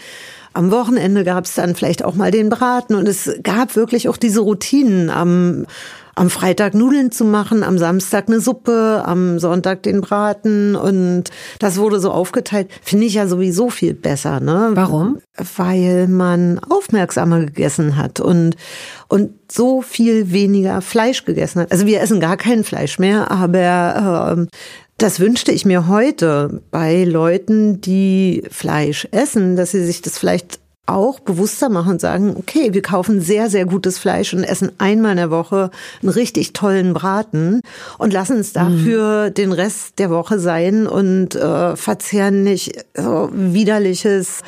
am 0.55 0.71
Wochenende 0.71 1.25
gab 1.25 1.45
es 1.45 1.55
dann 1.55 1.75
vielleicht 1.75 2.05
auch 2.05 2.15
mal 2.15 2.31
den 2.31 2.49
Braten 2.49 2.95
und 2.95 3.09
es 3.09 3.31
gab 3.43 3.77
wirklich 3.77 4.09
auch 4.09 4.17
diese 4.17 4.41
Routinen 4.41 5.11
am 5.11 5.67
am 6.17 6.31
Freitag 6.31 6.75
Nudeln 6.75 7.11
zu 7.11 7.25
machen, 7.25 7.63
am 7.63 7.79
Samstag 7.79 8.29
eine 8.29 8.41
Suppe, 8.41 9.03
am 9.05 9.39
Sonntag 9.39 9.83
den 9.83 10.01
Braten 10.01 10.77
und 10.77 11.25
das 11.59 11.77
wurde 11.79 11.99
so 11.99 12.11
aufgeteilt. 12.11 12.69
Finde 12.83 13.07
ich 13.07 13.15
ja 13.15 13.27
sowieso 13.27 13.71
viel 13.71 13.95
besser, 13.95 14.41
ne? 14.41 14.71
Warum? 14.75 15.19
Weil 15.57 16.07
man 16.07 16.61
aufmerksamer 16.61 17.41
gegessen 17.41 17.97
hat 17.97 18.21
und 18.21 18.57
und 19.09 19.33
so 19.51 19.83
viel 19.83 20.33
weniger 20.33 20.81
Fleisch 20.81 21.25
gegessen 21.25 21.61
hat. 21.61 21.73
Also 21.73 21.87
wir 21.87 22.01
essen 22.01 22.21
gar 22.21 22.37
kein 22.37 22.65
Fleisch 22.65 22.99
mehr, 22.99 23.31
aber 23.31 24.37
äh, 24.39 24.57
das 24.99 25.21
wünschte 25.21 25.53
ich 25.53 25.65
mir 25.65 25.89
heute 25.89 26.63
bei 26.71 27.05
Leuten, 27.05 27.81
die 27.81 28.45
Fleisch 28.51 29.09
essen, 29.11 29.57
dass 29.57 29.73
sie 29.73 29.85
sich 29.85 30.03
das 30.03 30.19
vielleicht 30.19 30.61
auch 30.87 31.19
bewusster 31.21 31.71
machen 31.71 31.93
und 31.93 32.01
sagen, 32.01 32.35
okay, 32.37 32.75
wir 32.75 32.83
kaufen 32.83 33.21
sehr, 33.21 33.49
sehr 33.49 33.65
gutes 33.65 33.99
Fleisch 33.99 34.35
und 34.35 34.45
essen 34.45 34.73
einmal 34.79 35.13
in 35.13 35.17
der 35.17 35.31
Woche 35.31 35.71
einen 36.03 36.11
richtig 36.11 36.53
tollen 36.53 36.93
Braten 36.93 37.63
und 37.97 38.13
lassen 38.13 38.39
es 38.39 38.53
dafür 38.53 39.29
mhm. 39.29 39.35
den 39.35 39.53
Rest 39.53 39.99
der 39.99 40.11
Woche 40.11 40.39
sein 40.39 40.87
und 40.87 41.35
äh, 41.37 41.75
verzehren 41.77 42.43
nicht 42.43 42.85
so 42.95 43.31
widerliches 43.33 44.43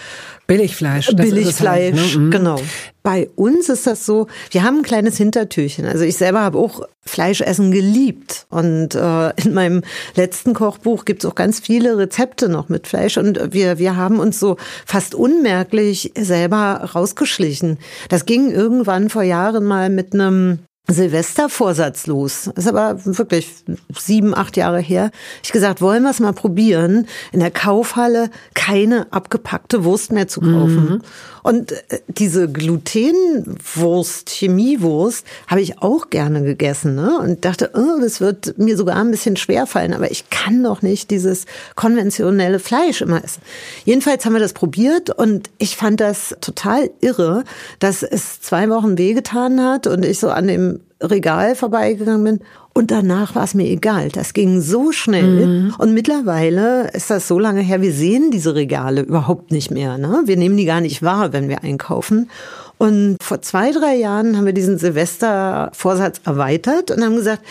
Billigfleisch. 0.47 1.15
Billigfleisch, 1.15 1.97
halt, 2.01 2.15
ne? 2.15 2.19
mhm. 2.19 2.31
genau. 2.31 2.61
Bei 3.03 3.29
uns 3.37 3.69
ist 3.69 3.87
das 3.87 4.07
so, 4.07 4.27
wir 4.51 4.63
haben 4.63 4.79
ein 4.79 4.83
kleines 4.83 5.17
Hintertürchen. 5.17 5.87
Also 5.87 6.05
ich 6.05 6.17
selber 6.17 6.41
habe 6.41 6.59
auch 6.59 6.83
Fleischessen 7.05 7.71
geliebt. 7.71 8.47
Und 8.49 8.95
äh, 8.95 9.31
in 9.43 9.55
meinem 9.55 9.83
letzten 10.15 10.55
Kochbuch 10.55 11.05
gibt 11.05 11.25
es 11.25 11.31
auch 11.31 11.35
ganz 11.35 11.61
viele 11.61 11.99
Rezepte 11.99 12.49
noch 12.49 12.69
mit 12.69 12.87
Fleisch. 12.87 13.17
Und 13.17 13.53
wir, 13.53 13.79
wir 13.79 13.97
haben 13.97 14.19
uns 14.19 14.41
so 14.41 14.57
fast 14.85 15.15
unmerklich 15.15 16.13
selber 16.17 16.91
rausgeschlichen. 16.95 17.79
Das 18.09 18.27
ging 18.27 18.51
irgendwann 18.51 19.09
vor 19.09 19.23
Jahren 19.23 19.65
mal 19.65 19.89
mit 19.89 20.15
einem 20.15 20.61
Silvestervorsatz 20.89 22.07
los. 22.07 22.51
Das 22.55 22.65
ist 22.65 22.71
aber 22.71 23.05
wirklich 23.05 23.65
sieben, 23.97 24.37
acht 24.37 24.57
Jahre 24.57 24.79
her. 24.79 25.11
Ich 25.43 25.51
gesagt, 25.51 25.81
wollen 25.81 26.05
wir 26.05 26.11
es 26.11 26.21
mal 26.21 26.33
probieren, 26.33 27.07
in 27.33 27.41
der 27.41 27.51
Kaufhalle 27.51 28.31
keine 28.55 29.13
abgepackte 29.13 29.85
Wurst 29.85 30.13
mehr 30.13 30.29
zu 30.29 30.41
kaufen. 30.41 30.85
Mhm. 30.85 31.03
Und 31.47 31.71
äh, 31.71 32.01
diese 32.09 32.51
Glutenwurst, 32.51 34.31
Chemiewurst, 34.31 35.25
habe 35.47 35.61
ich 35.61 35.81
auch 35.81 36.11
gerne 36.11 36.43
gegessen. 36.43 36.97
Ne? 36.97 37.21
Und 37.21 37.45
dachte, 37.45 37.71
oh, 37.75 38.01
das 38.01 38.21
wird 38.21 38.59
mir 38.59 38.77
sogar 38.77 38.97
ein 38.97 39.13
bisschen 39.13 39.37
schwer 39.37 39.69
fallen, 39.69 39.95
aber 39.95 40.11
ich 40.11 40.29
kann 40.29 40.65
doch 40.65 40.83
nicht 40.83 41.09
dieses 41.13 41.45
konventionelle 41.77 42.59
Fleisch 42.59 43.01
immer 43.01 43.23
essen. 43.23 43.43
Jedenfalls 43.85 44.27
haben 44.27 44.33
wir 44.33 44.41
das 44.41 44.55
probiert 44.55 45.11
und 45.11 45.49
ich 45.59 45.77
fand 45.77 46.01
das 46.01 46.35
total 46.41 46.91
irre, 47.01 47.45
dass 47.79 48.03
es 48.03 48.41
zwei 48.41 48.69
Wochen 48.69 48.99
wehgetan 48.99 49.63
hat 49.63 49.87
und 49.87 50.05
ich 50.05 50.19
so 50.19 50.31
an 50.31 50.49
dem 50.49 50.81
Regal 51.03 51.55
vorbeigegangen 51.55 52.25
bin. 52.25 52.41
Und 52.73 52.91
danach 52.91 53.35
war 53.35 53.45
es 53.45 53.55
mir 53.55 53.67
egal. 53.67 54.11
Das 54.11 54.35
ging 54.35 54.61
so 54.61 54.93
schnell. 54.93 55.47
Mhm. 55.47 55.75
Und 55.79 55.95
mittlerweile 55.95 56.91
ist 56.93 57.11
das 57.11 57.29
so 57.29 57.39
lange 57.39 57.61
her, 57.61 57.81
wir 57.81 57.93
sehen 57.93 58.31
diese 58.31 58.55
Regale 58.55 59.03
überhaupt 59.03 59.51
nicht 59.51 59.71
mehr. 59.71 59.99
Ne? 59.99 60.23
Wir 60.25 60.37
nehmen 60.37 60.57
die 60.57 60.65
gar 60.65 60.81
nicht 60.81 61.03
wahr, 61.03 61.33
wenn 61.33 61.49
wir 61.49 61.63
einkaufen. 61.63 62.31
Und 62.79 63.17
vor 63.23 63.41
zwei, 63.41 63.73
drei 63.73 63.95
Jahren 63.97 64.37
haben 64.37 64.47
wir 64.47 64.53
diesen 64.53 64.79
Silvestervorsatz 64.79 66.21
erweitert 66.25 66.91
und 66.91 67.03
haben 67.03 67.17
gesagt, 67.17 67.43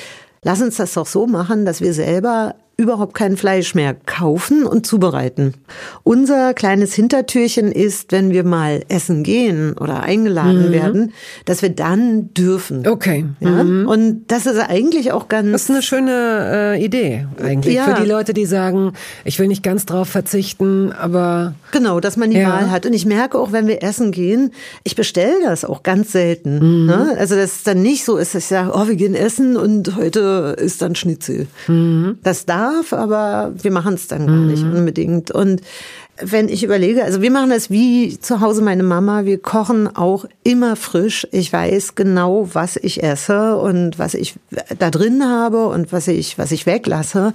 lass 0.44 0.62
uns 0.62 0.78
das 0.78 0.94
doch 0.94 1.08
so 1.08 1.26
machen, 1.26 1.66
dass 1.66 1.82
wir 1.82 1.94
selber 1.94 2.56
überhaupt 2.78 3.14
kein 3.14 3.38
Fleisch 3.38 3.74
mehr 3.74 3.96
kaufen 4.06 4.66
und 4.66 4.86
zubereiten. 4.86 5.54
Unser 6.04 6.54
kleines 6.54 6.94
Hintertürchen 6.94 7.72
ist, 7.72 8.12
wenn 8.12 8.32
wir 8.32 8.44
mal 8.44 8.84
essen 8.90 9.24
gehen 9.24 9.78
oder 9.78 10.04
eingeladen 10.04 10.68
mhm. 10.68 10.74
werden, 10.74 11.14
dass 11.46 11.62
wir 11.62 11.70
dann 11.70 12.34
dürfen. 12.34 12.86
Okay. 12.86 13.26
Ja? 13.40 13.64
Mhm. 13.64 13.88
Und 13.88 14.24
das 14.28 14.46
ist 14.46 14.60
eigentlich 14.60 15.14
auch 15.14 15.30
ganz. 15.30 15.52
Das 15.52 15.64
ist 15.64 15.70
eine 15.70 15.82
schöne 15.82 16.76
äh, 16.76 16.84
Idee 16.84 17.28
eigentlich 17.42 17.76
ja. 17.76 17.86
für 17.86 18.02
die 18.02 18.10
Leute, 18.10 18.34
die 18.34 18.46
sagen, 18.46 18.92
ich 19.24 19.40
will 19.40 19.48
nicht 19.48 19.64
ganz 19.64 19.86
drauf 19.86 20.10
verzichten, 20.10 20.92
aber 20.92 21.56
genau, 21.72 22.02
dass 22.02 22.18
man 22.18 22.32
die 22.32 22.40
ja. 22.40 22.50
Wahl 22.50 22.72
hat. 22.72 22.86
Und 22.86 22.94
ich 22.94 23.06
merke 23.06 23.40
auch, 23.40 23.54
wenn 23.54 23.68
wir 23.68 23.84
essen 23.84 24.12
gehen, 24.12 24.52
ich 24.84 24.96
bestelle 24.96 25.42
das 25.44 25.64
auch 25.64 25.84
ganz 25.84 26.12
selten. 26.12 26.82
Mhm. 26.82 26.86
Ne? 26.88 27.16
Also 27.18 27.36
dass 27.36 27.58
es 27.58 27.64
dann 27.64 27.82
nicht 27.82 28.04
so 28.04 28.18
ist, 28.18 28.36
dass 28.36 28.44
ich 28.44 28.50
sage, 28.50 28.72
oh, 28.74 28.88
wir 28.88 28.96
gehen 28.96 29.16
essen 29.16 29.56
und 29.56 29.96
heute 29.96 30.56
ist 30.60 30.82
dann 30.82 30.96
Schnitzel. 30.96 31.48
Mhm. 31.68 32.20
Das 32.24 32.46
da 32.46 32.65
darf, 32.66 32.94
aber 32.94 33.54
wir 33.56 33.72
machen 33.72 33.94
es 33.94 34.08
dann 34.08 34.28
gar 34.28 34.36
nicht 34.36 34.64
mhm. 34.64 34.74
unbedingt. 34.74 35.32
Und 35.32 35.62
wenn 36.22 36.48
ich 36.48 36.64
überlege, 36.64 37.04
also 37.04 37.22
wir 37.22 37.32
machen 37.32 37.50
das 37.50 37.70
wie 37.70 38.20
zu 38.20 38.40
Hause 38.40 38.62
meine 38.62 38.84
Mama, 38.84 39.26
wir 39.26 39.38
kochen 39.38 39.94
auch 39.94 40.26
immer 40.44 40.76
frisch. 40.76 41.28
Ich 41.32 41.52
weiß 41.52 41.96
genau, 41.96 42.50
was 42.54 42.78
ich 42.78 43.04
esse 43.04 43.58
und 43.58 44.00
was 44.00 44.14
ich 44.14 44.36
da 44.80 44.90
drin 44.92 45.26
habe 45.28 45.68
und 45.68 45.92
was 45.92 46.08
ich, 46.08 46.38
was 46.38 46.52
ich 46.52 46.66
weglasse. 46.66 47.34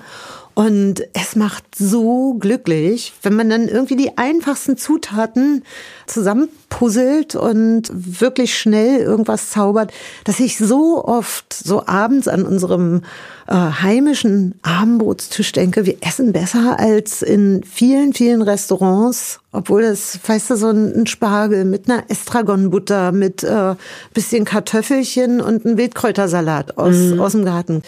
Und 0.55 1.03
es 1.15 1.37
macht 1.37 1.65
so 1.77 2.35
glücklich, 2.35 3.13
wenn 3.23 3.37
man 3.37 3.49
dann 3.49 3.69
irgendwie 3.69 3.97
die 3.97 4.19
einfachsten 4.19 4.77
Zutaten 4.77 5.65
zusammenpuzzelt 6.07 7.37
und 7.37 7.91
wirklich 7.93 8.59
schnell 8.59 9.01
irgendwas 9.01 9.51
zaubert, 9.51 9.93
dass 10.25 10.41
ich 10.41 10.59
so 10.59 11.05
oft 11.05 11.53
so 11.53 11.87
abends 11.87 12.27
an 12.29 12.43
unserem 12.43 13.03
äh, 13.47 13.55
heimischen 13.55 14.55
Abendbrotstisch 14.63 15.53
denke, 15.53 15.87
wir 15.87 15.97
essen 16.01 16.33
besser 16.33 16.79
als 16.79 17.23
in 17.23 17.63
vielen, 17.65 18.13
vielen 18.13 18.43
Restaurants, 18.43 19.41
obwohl 19.53 19.83
das, 19.83 20.19
weißt 20.27 20.51
du, 20.51 20.57
so 20.57 20.71
ein 20.71 21.07
Spargel 21.07 21.65
mit 21.65 21.89
einer 21.89 22.05
Estragonbutter, 22.09 23.13
mit 23.13 23.43
äh, 23.45 23.75
bisschen 24.15 24.45
Kartoffelchen 24.45 25.41
und 25.41 25.65
ein 25.65 25.77
Wildkräutersalat 25.77 26.77
aus, 26.77 26.97
mhm. 26.97 27.21
aus 27.21 27.33
dem 27.33 27.45
Garten. 27.45 27.83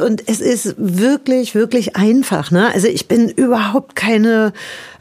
Und 0.00 0.22
es 0.26 0.40
ist 0.40 0.74
wirklich, 0.78 1.54
wirklich 1.54 1.96
einfach. 1.96 2.50
Ne? 2.50 2.72
Also 2.72 2.88
ich 2.88 3.08
bin 3.08 3.28
überhaupt 3.28 3.96
keine 3.96 4.52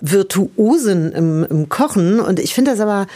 Virtuosin 0.01 1.11
im, 1.11 1.45
im 1.49 1.69
Kochen 1.69 2.19
und 2.19 2.39
ich 2.39 2.53
finde 2.53 2.71
das 2.71 2.79
aber 2.79 3.07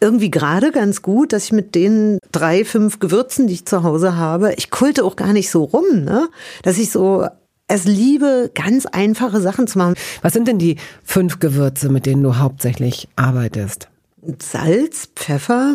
irgendwie 0.00 0.30
gerade 0.30 0.70
ganz 0.70 1.02
gut, 1.02 1.32
dass 1.32 1.44
ich 1.44 1.52
mit 1.52 1.74
den 1.74 2.18
drei, 2.30 2.64
fünf 2.64 3.00
Gewürzen, 3.00 3.46
die 3.46 3.54
ich 3.54 3.66
zu 3.66 3.82
Hause 3.82 4.16
habe, 4.16 4.54
ich 4.56 4.70
kulte 4.70 5.04
auch 5.04 5.16
gar 5.16 5.32
nicht 5.32 5.50
so 5.50 5.64
rum, 5.64 6.04
ne? 6.04 6.28
Dass 6.62 6.78
ich 6.78 6.90
so 6.90 7.26
es 7.68 7.84
liebe, 7.84 8.50
ganz 8.54 8.86
einfache 8.86 9.40
Sachen 9.40 9.66
zu 9.66 9.78
machen. 9.78 9.94
Was 10.22 10.32
sind 10.32 10.48
denn 10.48 10.58
die 10.58 10.76
fünf 11.04 11.38
Gewürze, 11.38 11.90
mit 11.90 12.06
denen 12.06 12.22
du 12.22 12.38
hauptsächlich 12.38 13.08
arbeitest? 13.16 13.88
Salz, 14.40 15.10
Pfeffer. 15.14 15.74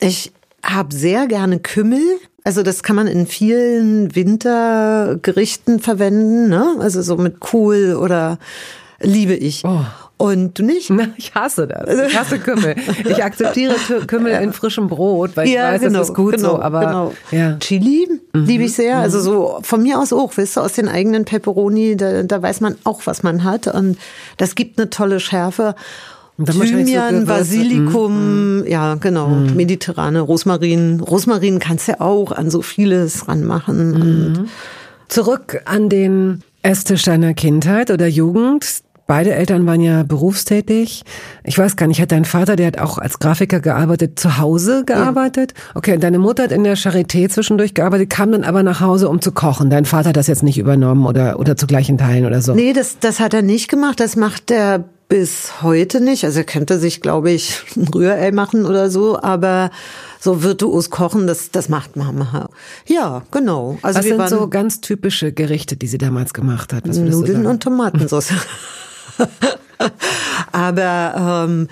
Ich 0.00 0.32
habe 0.64 0.94
sehr 0.94 1.26
gerne 1.28 1.60
Kümmel. 1.60 2.02
Also 2.44 2.62
das 2.62 2.82
kann 2.82 2.96
man 2.96 3.06
in 3.06 3.26
vielen 3.26 4.14
Wintergerichten 4.14 5.78
verwenden, 5.78 6.48
ne? 6.48 6.76
Also 6.80 7.00
so 7.02 7.16
mit 7.16 7.38
Kohl 7.40 7.94
oder 7.94 8.38
liebe 9.00 9.34
ich. 9.34 9.64
Oh. 9.64 9.84
Und 10.22 10.56
du 10.56 10.62
nicht? 10.62 10.88
Na, 10.90 11.08
ich 11.16 11.34
hasse 11.34 11.66
das. 11.66 12.08
Ich 12.08 12.16
hasse 12.16 12.38
Kümmel. 12.38 12.76
Ich 13.08 13.24
akzeptiere 13.24 13.74
Kümmel 14.06 14.40
in 14.40 14.52
frischem 14.52 14.86
Brot, 14.86 15.32
weil 15.34 15.48
ich 15.48 15.54
ja, 15.54 15.72
weiß, 15.72 15.80
genau, 15.80 15.98
das 15.98 16.10
ist 16.10 16.14
gut 16.14 16.36
genau, 16.36 16.50
so. 16.50 16.62
Aber 16.62 16.80
genau. 16.80 17.14
ja. 17.32 17.58
Chili 17.58 18.08
mhm. 18.32 18.44
liebe 18.44 18.64
ich 18.64 18.74
sehr. 18.74 18.98
Also 18.98 19.18
mhm. 19.18 19.22
so 19.22 19.58
von 19.62 19.82
mir 19.82 19.98
aus 19.98 20.12
auch, 20.12 20.36
weißt 20.36 20.58
du, 20.58 20.60
aus 20.60 20.74
den 20.74 20.88
eigenen 20.88 21.24
Peperoni, 21.24 21.96
da, 21.96 22.22
da 22.22 22.40
weiß 22.40 22.60
man 22.60 22.76
auch, 22.84 23.02
was 23.04 23.24
man 23.24 23.42
hat. 23.42 23.66
Und 23.66 23.98
das 24.36 24.54
gibt 24.54 24.78
eine 24.78 24.90
tolle 24.90 25.18
Schärfe. 25.18 25.74
Thymian, 26.38 27.20
so 27.20 27.26
Basilikum, 27.26 28.60
mm, 28.60 28.66
ja 28.66 28.94
genau, 28.94 29.28
mm. 29.28 29.54
mediterrane 29.54 30.20
Rosmarin. 30.20 31.00
Rosmarin 31.00 31.58
kannst 31.58 31.88
du 31.88 31.92
ja 31.92 32.00
auch 32.00 32.32
an 32.32 32.50
so 32.50 32.62
vieles 32.62 33.28
ranmachen. 33.28 34.32
Mm. 34.32 34.48
Zurück 35.08 35.60
an 35.66 35.88
den 35.88 36.42
Esstisch 36.62 37.02
deiner 37.02 37.34
Kindheit 37.34 37.90
oder 37.90 38.06
Jugend? 38.06 38.82
Beide 39.06 39.34
Eltern 39.34 39.66
waren 39.66 39.80
ja 39.80 40.04
berufstätig. 40.04 41.02
Ich 41.44 41.58
weiß 41.58 41.76
gar 41.76 41.86
nicht, 41.86 42.00
hat 42.00 42.12
dein 42.12 42.24
Vater, 42.24 42.56
der 42.56 42.68
hat 42.68 42.78
auch 42.78 42.98
als 42.98 43.18
Grafiker 43.18 43.60
gearbeitet, 43.60 44.18
zu 44.18 44.38
Hause 44.38 44.84
gearbeitet? 44.86 45.52
Ja. 45.54 45.72
Okay, 45.74 45.94
und 45.94 46.02
deine 46.02 46.18
Mutter 46.18 46.44
hat 46.44 46.52
in 46.52 46.64
der 46.64 46.78
Charité 46.78 47.28
zwischendurch 47.28 47.74
gearbeitet, 47.74 48.10
kam 48.10 48.32
dann 48.32 48.44
aber 48.44 48.62
nach 48.62 48.80
Hause, 48.80 49.08
um 49.08 49.20
zu 49.20 49.32
kochen. 49.32 49.70
Dein 49.70 49.84
Vater 49.84 50.10
hat 50.10 50.16
das 50.16 50.28
jetzt 50.28 50.44
nicht 50.44 50.56
übernommen 50.56 51.04
oder, 51.04 51.38
oder 51.40 51.56
zu 51.56 51.66
gleichen 51.66 51.98
Teilen 51.98 52.24
oder 52.24 52.40
so? 52.40 52.54
Nee, 52.54 52.72
das, 52.72 53.00
das 53.00 53.18
hat 53.18 53.34
er 53.34 53.42
nicht 53.42 53.68
gemacht. 53.68 53.98
Das 53.98 54.16
macht 54.16 54.50
er 54.50 54.84
bis 55.12 55.60
heute 55.60 56.00
nicht. 56.00 56.24
Also 56.24 56.38
er 56.38 56.44
könnte 56.44 56.78
sich, 56.78 57.02
glaube 57.02 57.30
ich, 57.30 57.60
ein 57.76 57.86
Rührei 57.86 58.32
machen 58.32 58.64
oder 58.64 58.88
so, 58.88 59.20
aber 59.20 59.70
so 60.18 60.42
virtuos 60.42 60.88
kochen, 60.88 61.26
das, 61.26 61.50
das 61.50 61.68
macht 61.68 61.96
Mama. 61.96 62.48
Ja, 62.86 63.22
genau. 63.30 63.78
Also 63.82 63.98
Was 63.98 64.06
sind 64.06 64.28
so 64.30 64.48
ganz 64.48 64.80
typische 64.80 65.30
Gerichte, 65.30 65.76
die 65.76 65.86
sie 65.86 65.98
damals 65.98 66.32
gemacht 66.32 66.72
hat? 66.72 66.86
Nudeln 66.86 67.44
und 67.44 67.62
Tomatensauce. 67.62 68.32
Aber 70.52 71.44
ähm, 71.46 71.68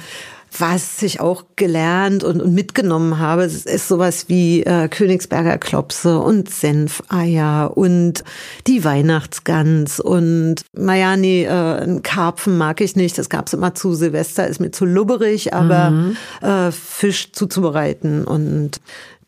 was 0.59 1.01
ich 1.03 1.21
auch 1.21 1.45
gelernt 1.57 2.25
und, 2.25 2.43
und 2.43 2.55
mitgenommen 2.55 3.19
habe, 3.19 3.45
ist, 3.45 3.89
sowas 3.89 4.29
wie 4.29 4.63
äh, 4.63 4.89
Königsberger 4.89 5.59
Klopse 5.59 6.19
und 6.19 6.51
Senfeier 6.51 7.77
und 7.77 8.25
die 8.67 8.85
Weihnachtsgans 8.85 10.01
und 10.01 10.57
naja, 10.73 11.17
nee, 11.17 11.45
äh, 11.45 11.49
einen 11.49 12.03
Karpfen 12.03 12.59
mag 12.59 12.81
ich 12.81 12.97
nicht. 12.97 13.17
Das 13.19 13.29
gab's 13.29 13.53
immer 13.53 13.75
zu 13.75 13.95
Silvester, 13.95 14.47
ist 14.47 14.61
mir 14.61 14.71
zu 14.71 14.85
lubberig, 14.85 15.55
aber 15.55 15.91
mhm. 15.91 16.17
äh, 16.41 16.73
Fisch 16.73 17.33
zuzubereiten. 17.33 18.25
Und 18.25 18.81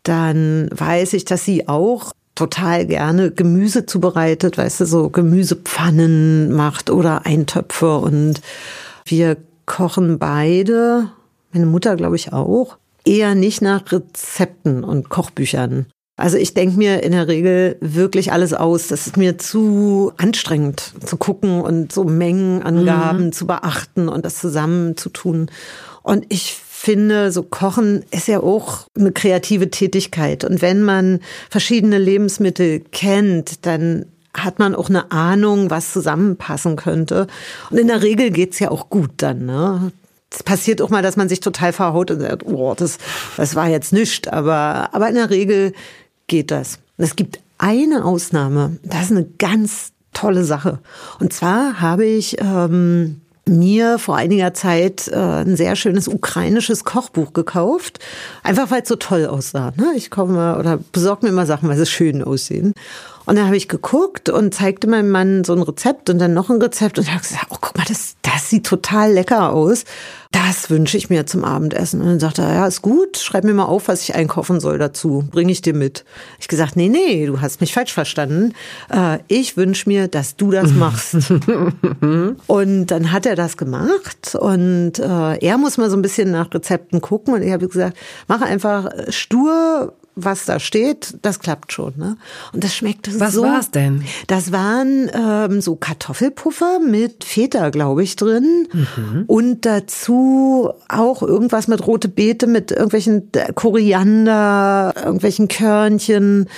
dann 0.03 0.69
weiß 0.73 1.13
ich, 1.13 1.25
dass 1.25 1.45
sie 1.45 1.69
auch 1.69 2.13
total 2.35 2.87
gerne 2.87 3.31
Gemüse 3.31 3.87
zubereitet, 3.87 4.59
weißt 4.59 4.81
du, 4.81 4.87
so 4.87 5.11
Gemüsepfannen 5.11 6.53
macht 6.53 6.91
oder 6.91 7.27
Eintöpfe 7.27 7.99
und 7.99 8.41
wir 9.05 9.37
kochen 9.67 10.19
beide, 10.19 11.11
meine 11.53 11.67
Mutter 11.67 11.97
glaube 11.97 12.17
ich 12.17 12.33
auch, 12.33 12.79
eher 13.05 13.35
nicht 13.35 13.63
nach 13.63 13.91
Rezepten 13.91 14.85
und 14.85 15.09
Kochbüchern. 15.09 15.87
Also 16.17 16.37
ich 16.37 16.55
denke 16.55 16.77
mir 16.77 17.03
in 17.03 17.13
der 17.13 17.27
Regel 17.27 17.77
wirklich 17.81 18.33
alles 18.33 18.53
aus. 18.53 18.89
Das 18.89 19.07
ist 19.07 19.17
mir 19.17 19.39
zu 19.39 20.13
anstrengend 20.19 20.93
zu 21.05 21.17
gucken 21.17 21.61
und 21.63 21.91
so 21.91 22.05
Mengenangaben 22.05 23.27
mhm. 23.27 23.33
zu 23.33 23.47
beachten 23.47 24.09
und 24.09 24.25
das 24.25 24.39
zusammen 24.39 24.97
zu 24.97 25.09
tun. 25.09 25.51
Und 26.03 26.27
ich 26.29 26.55
finde, 26.55 27.33
so 27.33 27.43
Kochen 27.43 28.05
ist 28.11 28.29
ja 28.29 28.41
auch 28.41 28.87
eine 28.97 29.13
kreative 29.13 29.71
Tätigkeit. 29.71 30.45
Und 30.45 30.63
wenn 30.63 30.83
man 30.83 31.21
verschiedene 31.49 31.99
Lebensmittel 31.99 32.81
kennt, 32.81 33.65
dann 33.67 34.07
hat 34.35 34.59
man 34.59 34.75
auch 34.75 34.89
eine 34.89 35.13
Ahnung, 35.13 35.71
was 35.71 35.93
zusammenpassen 35.93 36.77
könnte. 36.77 37.27
Und 37.71 37.79
in 37.79 37.89
der 37.89 38.03
Regel 38.03 38.31
geht's 38.31 38.59
ja 38.59 38.71
auch 38.71 38.89
gut 38.89 39.11
dann. 39.19 39.47
Ne? 39.47 39.93
Es 40.31 40.43
passiert 40.43 40.81
auch 40.81 40.91
mal, 40.91 41.03
dass 41.03 41.17
man 41.17 41.29
sich 41.29 41.41
total 41.41 41.73
verhaut 41.73 42.11
und 42.11 42.21
sagt, 42.21 42.47
oh, 42.47 42.75
das, 42.75 42.99
das 43.37 43.55
war 43.55 43.69
jetzt 43.69 43.93
nichts. 43.93 44.29
Aber, 44.29 44.91
aber 44.93 45.09
in 45.09 45.17
der 45.17 45.31
Regel 45.31 45.73
geht 46.27 46.51
das. 46.51 46.79
Und 46.97 47.05
es 47.05 47.17
gibt 47.17 47.41
eine 47.59 48.05
Ausnahme. 48.05 48.79
Das 48.83 49.05
ist 49.05 49.11
eine 49.13 49.27
ganz 49.39 49.93
tolle 50.13 50.45
Sache. 50.45 50.79
Und 51.21 51.33
zwar 51.33 51.81
habe 51.81 52.05
ich 52.05 52.41
ähm, 52.41 53.22
mir 53.45 53.99
vor 53.99 54.17
einiger 54.17 54.55
Zeit 54.55 55.09
äh, 55.09 55.17
ein 55.17 55.57
sehr 55.57 55.75
schönes 55.75 56.09
ukrainisches 56.09 56.85
Kochbuch 56.85 57.33
gekauft, 57.33 57.99
einfach 58.43 58.71
weil 58.71 58.83
es 58.83 58.89
so 58.89 58.97
toll 58.97 59.27
aussah. 59.27 59.73
Ne? 59.77 59.93
Ich 59.97 60.11
komme 60.11 60.59
oder 60.59 60.79
besorge 60.93 61.27
mir 61.27 61.33
immer 61.33 61.47
Sachen, 61.47 61.69
weil 61.69 61.77
sie 61.77 61.87
schön 61.87 62.23
aussehen. 62.23 62.75
Und 63.25 63.37
dann 63.37 63.47
habe 63.47 63.57
ich 63.57 63.69
geguckt 63.69 64.29
und 64.29 64.55
zeigte 64.55 64.89
meinem 64.89 65.11
Mann 65.11 65.45
so 65.45 65.55
ein 65.55 65.63
Rezept 65.63 66.11
und 66.11 66.19
dann 66.19 66.35
noch 66.35 66.51
ein 66.51 66.61
Rezept 66.61 66.99
und 66.99 67.09
habe 67.09 67.23
gesagt, 67.23 67.47
oh 67.51 67.57
guck 67.61 67.77
mal, 67.77 67.85
das, 67.89 68.17
das 68.23 68.51
sieht 68.51 68.67
total 68.67 69.13
lecker 69.13 69.53
aus. 69.53 69.85
Das 70.33 70.71
wünsche 70.71 70.97
ich 70.97 71.11
mir 71.11 71.27
zum 71.27 71.45
Abendessen. 71.45 72.01
Und 72.01 72.07
dann 72.07 72.21
sagte 72.21 72.43
er, 72.43 72.55
ja, 72.55 72.67
ist 72.67 72.81
gut, 72.81 73.19
schreib 73.19 73.45
mir 73.45 73.53
mal 73.53 73.67
auf, 73.67 73.89
was 73.89 74.03
ich 74.03 74.15
einkaufen 74.15 74.61
soll 74.61 74.79
dazu. 74.79 75.25
Bringe 75.31 75.53
ich 75.53 75.61
dir 75.61 75.75
mit. 75.75 76.05
Ich 76.41 76.49
gesagt, 76.49 76.75
nee, 76.75 76.89
nee, 76.89 77.27
du 77.27 77.41
hast 77.41 77.61
mich 77.61 77.75
falsch 77.75 77.93
verstanden. 77.93 78.55
Äh, 78.91 79.19
ich 79.29 79.59
wünsche 79.59 79.89
mir, 79.89 80.09
dass 80.09 80.37
du 80.37 80.51
das 80.51 80.71
machst. 80.73 81.17
und 82.47 82.87
dann 82.87 83.13
hat 83.13 83.27
er 83.27 83.37
das 83.37 83.57
gemacht 83.59 84.35
und 84.35 84.99
äh, 84.99 85.37
er 85.37 85.59
muss 85.59 85.77
mal 85.77 85.91
so 85.91 85.97
ein 85.97 86.03
bisschen 86.03 86.31
nach 86.31 86.53
Rezepten 86.53 87.03
gucken 87.03 87.35
und 87.35 87.43
ich 87.43 87.53
habe 87.53 87.69
gesagt, 87.69 87.97
mach 88.27 88.41
einfach 88.41 88.89
stur 89.11 89.95
was 90.15 90.45
da 90.45 90.61
steht, 90.61 91.15
das 91.23 91.41
klappt 91.41 91.73
schon. 91.73 91.95
Ne? 91.97 92.17
Und 92.53 92.63
das 92.63 92.75
schmeckte 92.75 93.19
was 93.19 93.33
so. 93.33 93.43
Was 93.43 93.49
war's 93.49 93.71
denn? 93.71 94.05
Das 94.27 94.53
waren 94.53 95.11
ähm, 95.15 95.61
so 95.61 95.77
Kartoffelpuffer 95.77 96.81
mit 96.81 97.25
Feta, 97.25 97.71
glaube 97.71 98.03
ich, 98.03 98.17
drin. 98.17 98.69
Mhm. 98.73 99.25
Und 99.27 99.65
dazu 99.65 100.71
auch 100.89 101.23
irgendwas 101.23 101.69
mit 101.69 101.87
rote 101.87 102.09
Beete, 102.09 102.47
mit 102.47 102.71
irgendwelchen 102.71 103.31
Koriander, 103.55 104.93
irgendwelchen 104.97 105.49
Körnchen 105.49 106.49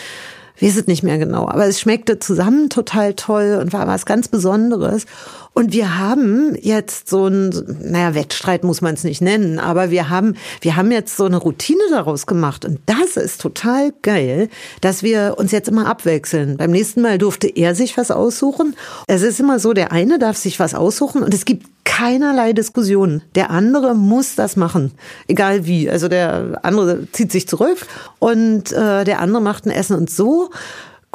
weiß 0.61 0.77
es 0.77 0.87
nicht 0.87 1.03
mehr 1.03 1.19
genau, 1.19 1.49
aber 1.49 1.67
es 1.67 1.81
schmeckte 1.81 2.19
zusammen 2.19 2.71
total 2.71 3.15
toll 3.15 3.59
und 3.61 3.73
war 3.73 3.87
was 3.87 4.07
ganz 4.07 4.29
Besonderes. 4.29 5.07
Und 5.55 5.73
wir 5.73 5.97
haben 5.99 6.57
jetzt 6.61 7.09
so 7.09 7.29
ein, 7.29 7.51
naja, 7.81 8.15
Wettstreit 8.17 8.65
muss 8.65 8.81
man 8.81 8.95
es 8.95 9.05
nicht 9.05 9.23
nennen, 9.23 9.61
aber 9.61 9.91
wir 9.91 10.11
haben, 10.11 10.35
wir 10.61 10.75
haben 10.75 10.91
jetzt 10.91 11.17
so 11.17 11.25
eine 11.25 11.37
Routine 11.37 11.83
daraus 11.91 12.27
gemacht. 12.27 12.65
Und 12.65 12.81
das 12.87 13.17
ist 13.17 13.41
total 13.41 13.93
geil, 14.03 14.49
dass 14.81 15.05
wir 15.05 15.37
uns 15.39 15.53
jetzt 15.53 15.69
immer 15.69 15.87
abwechseln. 15.87 16.57
Beim 16.57 16.73
nächsten 16.73 17.03
Mal 17.03 17.19
durfte 17.19 17.47
er 17.47 17.77
sich 17.77 17.97
was 17.97 18.11
aussuchen. 18.11 18.75
Es 19.07 19.23
ist 19.23 19.39
immer 19.39 19.61
so, 19.61 19.73
der 19.75 19.93
eine 19.93 20.19
darf 20.19 20.37
sich 20.37 20.59
was 20.59 20.75
aussuchen 20.75 21.23
und 21.23 21.33
es 21.33 21.45
gibt 21.45 21.69
keinerlei 21.85 22.53
Diskussion. 22.53 23.23
Der 23.37 23.51
andere 23.51 23.95
muss 23.95 24.35
das 24.35 24.57
machen, 24.57 24.91
egal 25.29 25.67
wie. 25.67 25.89
Also 25.89 26.09
der 26.09 26.59
andere 26.63 27.07
zieht 27.13 27.31
sich 27.31 27.47
zurück 27.47 27.87
und 28.19 28.73
äh, 28.73 29.05
der 29.05 29.21
andere 29.21 29.41
macht 29.41 29.67
ein 29.67 29.71
Essen 29.71 29.97
und 29.97 30.11
so 30.11 30.51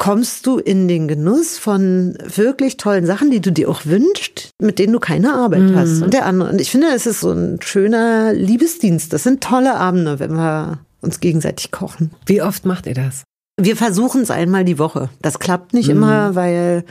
kommst 0.00 0.46
du 0.46 0.58
in 0.58 0.88
den 0.88 1.08
Genuss 1.08 1.58
von 1.58 2.16
wirklich 2.24 2.78
tollen 2.78 3.04
Sachen, 3.04 3.30
die 3.30 3.40
du 3.40 3.52
dir 3.52 3.68
auch 3.68 3.84
wünschst, 3.84 4.50
mit 4.58 4.78
denen 4.78 4.94
du 4.94 4.98
keine 4.98 5.34
Arbeit 5.34 5.60
mhm. 5.60 5.76
hast. 5.76 6.02
Und 6.02 6.14
der 6.14 6.24
andere. 6.24 6.50
Und 6.50 6.60
ich 6.60 6.70
finde, 6.70 6.88
es 6.88 7.06
ist 7.06 7.20
so 7.20 7.30
ein 7.30 7.60
schöner 7.62 8.32
Liebesdienst. 8.32 9.12
Das 9.12 9.24
sind 9.24 9.42
tolle 9.42 9.74
Abende, 9.74 10.18
wenn 10.18 10.32
wir 10.32 10.78
uns 11.02 11.20
gegenseitig 11.20 11.70
kochen. 11.70 12.12
Wie 12.24 12.40
oft 12.40 12.64
macht 12.64 12.86
ihr 12.86 12.94
das? 12.94 13.24
Wir 13.60 13.76
versuchen 13.76 14.22
es 14.22 14.30
einmal 14.30 14.64
die 14.64 14.78
Woche. 14.78 15.10
Das 15.20 15.38
klappt 15.38 15.74
nicht 15.74 15.88
mhm. 15.88 15.96
immer, 15.96 16.34
weil 16.34 16.84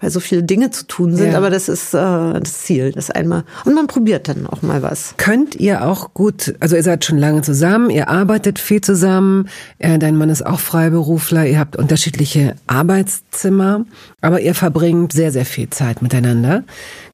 weil 0.00 0.10
so 0.10 0.20
viele 0.20 0.42
Dinge 0.42 0.70
zu 0.70 0.86
tun 0.86 1.16
sind. 1.16 1.32
Ja. 1.32 1.38
Aber 1.38 1.50
das 1.50 1.68
ist 1.68 1.94
äh, 1.94 1.98
das 1.98 2.62
Ziel, 2.62 2.92
das 2.92 3.10
einmal. 3.10 3.44
Und 3.64 3.74
man 3.74 3.86
probiert 3.86 4.28
dann 4.28 4.46
auch 4.46 4.62
mal 4.62 4.82
was. 4.82 5.14
Könnt 5.16 5.56
ihr 5.56 5.84
auch 5.84 6.14
gut, 6.14 6.54
also 6.60 6.76
ihr 6.76 6.82
seid 6.82 7.04
schon 7.04 7.18
lange 7.18 7.42
zusammen, 7.42 7.90
ihr 7.90 8.08
arbeitet 8.08 8.58
viel 8.58 8.80
zusammen, 8.80 9.48
dein 9.78 10.16
Mann 10.16 10.30
ist 10.30 10.44
auch 10.44 10.60
Freiberufler, 10.60 11.46
ihr 11.46 11.58
habt 11.58 11.76
unterschiedliche 11.76 12.54
Arbeitszimmer, 12.66 13.84
aber 14.20 14.40
ihr 14.40 14.54
verbringt 14.54 15.12
sehr, 15.12 15.32
sehr 15.32 15.44
viel 15.44 15.70
Zeit 15.70 16.02
miteinander. 16.02 16.64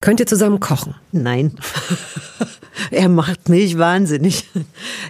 Könnt 0.01 0.21
ihr 0.21 0.27
zusammen 0.27 0.61
kochen? 0.61 0.95
Nein. 1.13 1.53
er 2.91 3.09
macht 3.09 3.49
mich 3.49 3.79
wahnsinnig. 3.79 4.45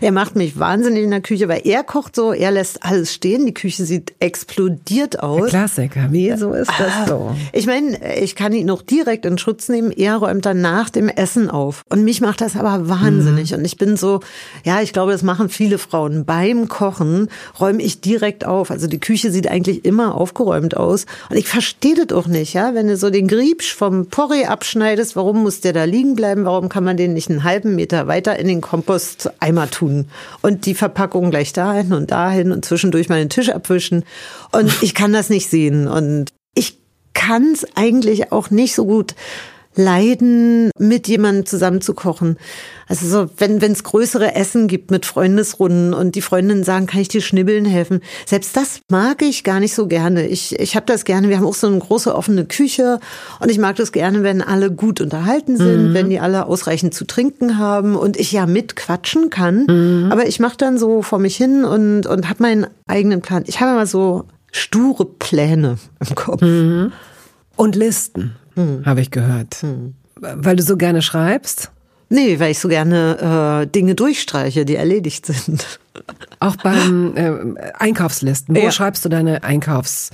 Er 0.00 0.12
macht 0.12 0.36
mich 0.36 0.58
wahnsinnig 0.58 1.04
in 1.04 1.10
der 1.10 1.20
Küche, 1.20 1.48
weil 1.48 1.62
er 1.64 1.82
kocht 1.82 2.14
so, 2.14 2.32
er 2.32 2.50
lässt 2.50 2.84
alles 2.84 3.12
stehen. 3.12 3.46
Die 3.46 3.54
Küche 3.54 3.84
sieht 3.84 4.14
explodiert 4.20 5.22
aus. 5.22 5.50
Der 5.50 5.60
Klassiker. 5.60 6.12
Wie 6.12 6.34
so 6.36 6.52
ist 6.52 6.70
das 6.78 6.92
ah. 6.92 7.06
so? 7.06 7.36
Ich 7.52 7.65
meine, 7.66 8.16
ich 8.16 8.34
kann 8.34 8.52
ihn 8.52 8.66
noch 8.66 8.82
direkt 8.82 9.26
in 9.26 9.38
Schutz 9.38 9.68
nehmen. 9.68 9.90
Er 9.90 10.16
räumt 10.16 10.46
dann 10.46 10.60
nach 10.60 10.90
dem 10.90 11.08
Essen 11.08 11.50
auf. 11.50 11.82
Und 11.88 12.04
mich 12.04 12.20
macht 12.20 12.40
das 12.40 12.56
aber 12.56 12.88
wahnsinnig. 12.88 13.50
Mhm. 13.50 13.58
Und 13.58 13.64
ich 13.64 13.76
bin 13.76 13.96
so, 13.96 14.20
ja, 14.64 14.80
ich 14.80 14.92
glaube, 14.92 15.12
das 15.12 15.22
machen 15.22 15.48
viele 15.48 15.78
Frauen. 15.78 16.24
Beim 16.24 16.68
Kochen 16.68 17.28
räume 17.60 17.82
ich 17.82 18.00
direkt 18.00 18.44
auf. 18.44 18.70
Also 18.70 18.86
die 18.86 19.00
Küche 19.00 19.30
sieht 19.30 19.48
eigentlich 19.48 19.84
immer 19.84 20.14
aufgeräumt 20.14 20.76
aus. 20.76 21.06
Und 21.30 21.36
ich 21.36 21.48
verstehe 21.48 21.94
das 21.94 22.16
auch 22.16 22.26
nicht, 22.26 22.54
ja. 22.54 22.74
Wenn 22.74 22.88
du 22.88 22.96
so 22.96 23.10
den 23.10 23.28
Griebsch 23.28 23.74
vom 23.74 24.06
Porree 24.06 24.46
abschneidest, 24.46 25.16
warum 25.16 25.42
muss 25.42 25.60
der 25.60 25.72
da 25.72 25.84
liegen 25.84 26.16
bleiben? 26.16 26.44
Warum 26.44 26.68
kann 26.68 26.84
man 26.84 26.96
den 26.96 27.14
nicht 27.14 27.30
einen 27.30 27.44
halben 27.44 27.74
Meter 27.74 28.06
weiter 28.06 28.38
in 28.38 28.48
den 28.48 28.60
Komposteimer 28.60 29.70
tun? 29.70 30.06
Und 30.42 30.66
die 30.66 30.74
Verpackung 30.74 31.30
gleich 31.30 31.52
dahin 31.52 31.92
und 31.92 32.10
dahin 32.10 32.52
und 32.52 32.64
zwischendurch 32.64 33.08
mal 33.08 33.18
den 33.18 33.30
Tisch 33.30 33.50
abwischen. 33.50 34.04
Und 34.52 34.72
ich 34.82 34.94
kann 34.94 35.12
das 35.12 35.28
nicht 35.28 35.48
sehen. 35.48 35.88
Und 35.88 36.32
ich 36.54 36.78
kann 37.16 37.52
es 37.52 37.66
eigentlich 37.74 38.30
auch 38.30 38.50
nicht 38.50 38.76
so 38.76 38.86
gut 38.86 39.16
leiden, 39.76 40.70
mit 40.78 41.06
jemandem 41.06 41.44
zusammen 41.44 41.80
zu 41.80 41.94
kochen. 41.94 42.38
Also 42.88 43.06
so, 43.08 43.30
wenn 43.38 43.60
es 43.60 43.82
größere 43.82 44.34
Essen 44.34 44.68
gibt 44.68 44.90
mit 44.90 45.04
Freundesrunden 45.06 45.92
und 45.92 46.14
die 46.14 46.22
Freundinnen 46.22 46.64
sagen, 46.64 46.86
kann 46.86 47.00
ich 47.00 47.08
dir 47.08 47.20
schnibbeln 47.20 47.64
helfen? 47.64 48.00
Selbst 48.26 48.56
das 48.56 48.80
mag 48.90 49.22
ich 49.22 49.44
gar 49.44 49.60
nicht 49.60 49.74
so 49.74 49.86
gerne. 49.86 50.26
Ich, 50.28 50.58
ich 50.58 50.76
habe 50.76 50.86
das 50.86 51.04
gerne, 51.04 51.28
wir 51.28 51.36
haben 51.36 51.46
auch 51.46 51.54
so 51.54 51.66
eine 51.66 51.78
große 51.78 52.14
offene 52.14 52.46
Küche 52.46 53.00
und 53.40 53.50
ich 53.50 53.58
mag 53.58 53.76
das 53.76 53.92
gerne, 53.92 54.22
wenn 54.22 54.40
alle 54.40 54.70
gut 54.70 55.00
unterhalten 55.00 55.56
sind, 55.56 55.90
mhm. 55.90 55.94
wenn 55.94 56.10
die 56.10 56.20
alle 56.20 56.46
ausreichend 56.46 56.94
zu 56.94 57.04
trinken 57.04 57.58
haben 57.58 57.96
und 57.96 58.16
ich 58.16 58.32
ja 58.32 58.46
mitquatschen 58.46 59.30
kann. 59.30 59.66
Mhm. 59.68 60.12
Aber 60.12 60.26
ich 60.26 60.40
mache 60.40 60.56
dann 60.56 60.78
so 60.78 61.02
vor 61.02 61.18
mich 61.18 61.36
hin 61.36 61.64
und, 61.64 62.06
und 62.06 62.28
habe 62.28 62.42
meinen 62.42 62.66
eigenen 62.86 63.20
Plan. 63.20 63.44
Ich 63.46 63.60
habe 63.60 63.72
immer 63.72 63.86
so 63.86 64.24
sture 64.56 65.04
Pläne 65.04 65.78
im 66.00 66.14
Kopf. 66.14 66.42
Mhm. 66.42 66.92
Und 67.56 67.76
Listen, 67.76 68.36
hm. 68.54 68.84
habe 68.84 69.00
ich 69.00 69.10
gehört. 69.10 69.56
Hm. 69.62 69.94
Weil 70.20 70.56
du 70.56 70.62
so 70.62 70.76
gerne 70.76 71.02
schreibst? 71.02 71.70
Nee, 72.08 72.38
weil 72.38 72.52
ich 72.52 72.58
so 72.58 72.68
gerne 72.68 73.62
äh, 73.62 73.66
Dinge 73.66 73.94
durchstreiche, 73.94 74.64
die 74.64 74.76
erledigt 74.76 75.26
sind. 75.26 75.80
Auch 76.38 76.56
beim 76.56 77.16
äh, 77.56 77.72
Einkaufslisten. 77.78 78.54
Wo 78.54 78.60
ja. 78.60 78.70
schreibst 78.70 79.04
du 79.04 79.08
deine 79.08 79.42
Einkaufs 79.42 80.10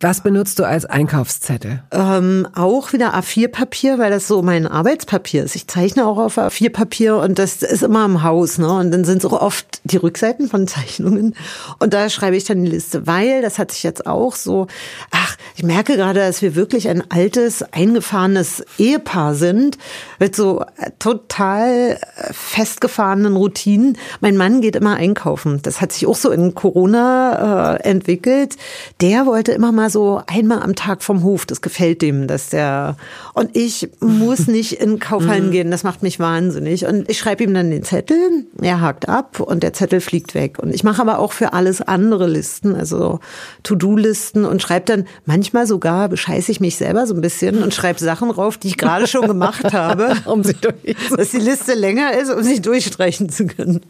was 0.00 0.20
benutzt 0.20 0.58
du 0.58 0.64
als 0.64 0.84
Einkaufszettel? 0.84 1.82
Ähm, 1.90 2.46
auch 2.54 2.92
wieder 2.92 3.14
A4-Papier, 3.14 3.98
weil 3.98 4.10
das 4.10 4.28
so 4.28 4.42
mein 4.42 4.66
Arbeitspapier 4.66 5.42
ist. 5.42 5.56
Ich 5.56 5.68
zeichne 5.68 6.06
auch 6.06 6.18
auf 6.18 6.36
A4-Papier 6.36 7.16
und 7.16 7.38
das 7.38 7.62
ist 7.62 7.82
immer 7.82 8.04
im 8.04 8.22
Haus. 8.22 8.58
Ne? 8.58 8.70
Und 8.70 8.90
dann 8.90 9.04
sind 9.04 9.22
so 9.22 9.30
oft 9.40 9.80
die 9.84 9.96
Rückseiten 9.96 10.48
von 10.48 10.66
Zeichnungen. 10.68 11.34
Und 11.78 11.94
da 11.94 12.10
schreibe 12.10 12.36
ich 12.36 12.44
dann 12.44 12.62
die 12.62 12.70
Liste, 12.70 13.06
weil 13.06 13.40
das 13.40 13.58
hat 13.58 13.72
sich 13.72 13.82
jetzt 13.82 14.06
auch 14.06 14.34
so, 14.34 14.66
ach, 15.10 15.36
ich 15.56 15.62
merke 15.62 15.96
gerade, 15.96 16.20
dass 16.20 16.42
wir 16.42 16.54
wirklich 16.54 16.88
ein 16.90 17.10
altes, 17.10 17.62
eingefahrenes 17.72 18.64
Ehepaar 18.78 19.34
sind 19.34 19.78
mit 20.18 20.36
so 20.36 20.62
total 20.98 21.98
festgefahrenen 22.32 23.36
Routinen. 23.36 23.96
Mein 24.20 24.36
Mann 24.36 24.60
geht 24.60 24.76
immer 24.76 24.96
einkaufen. 24.96 25.60
Das 25.62 25.80
hat 25.80 25.92
sich 25.92 26.06
auch 26.06 26.16
so 26.16 26.30
in 26.30 26.54
Corona 26.54 27.76
äh, 27.76 27.82
entwickelt. 27.88 28.56
Der 29.00 29.24
wollte 29.24 29.52
immer 29.52 29.72
mal 29.72 29.85
so 29.90 30.22
einmal 30.26 30.62
am 30.62 30.74
Tag 30.74 31.02
vom 31.02 31.22
Hof. 31.22 31.46
Das 31.46 31.60
gefällt 31.60 32.02
dem, 32.02 32.26
dass 32.26 32.50
der 32.50 32.96
und 33.34 33.56
ich 33.56 33.88
muss 34.00 34.46
nicht 34.46 34.72
in 34.72 34.98
Kaufhallen 34.98 35.48
mhm. 35.48 35.50
gehen. 35.52 35.70
Das 35.70 35.82
macht 35.82 36.02
mich 36.02 36.18
wahnsinnig. 36.18 36.86
Und 36.86 37.08
ich 37.10 37.18
schreibe 37.18 37.44
ihm 37.44 37.54
dann 37.54 37.70
den 37.70 37.82
Zettel. 37.82 38.46
Er 38.60 38.80
hakt 38.80 39.08
ab 39.08 39.40
und 39.40 39.62
der 39.62 39.72
Zettel 39.72 40.00
fliegt 40.00 40.34
weg. 40.34 40.58
Und 40.58 40.74
ich 40.74 40.84
mache 40.84 41.00
aber 41.00 41.18
auch 41.18 41.32
für 41.32 41.52
alles 41.52 41.82
andere 41.82 42.26
Listen, 42.26 42.74
also 42.74 43.20
To-Do-Listen 43.62 44.44
und 44.44 44.62
schreibe 44.62 44.86
dann 44.86 45.06
manchmal 45.24 45.66
sogar 45.66 46.08
bescheiße 46.08 46.50
ich 46.50 46.60
mich 46.60 46.76
selber 46.76 47.06
so 47.06 47.14
ein 47.14 47.20
bisschen 47.20 47.62
und 47.62 47.74
schreibe 47.74 47.98
Sachen 47.98 48.30
drauf, 48.30 48.56
die 48.56 48.68
ich 48.68 48.78
gerade 48.78 49.06
schon 49.06 49.26
gemacht 49.26 49.72
habe, 49.72 50.14
um 50.24 50.42
sie 50.42 50.54
durch, 50.54 50.96
dass 51.16 51.30
die 51.30 51.38
Liste 51.38 51.74
länger 51.74 52.12
ist, 52.18 52.30
um 52.30 52.42
sie 52.42 52.60
durchstreichen 52.60 53.28
zu 53.28 53.46
können. 53.46 53.80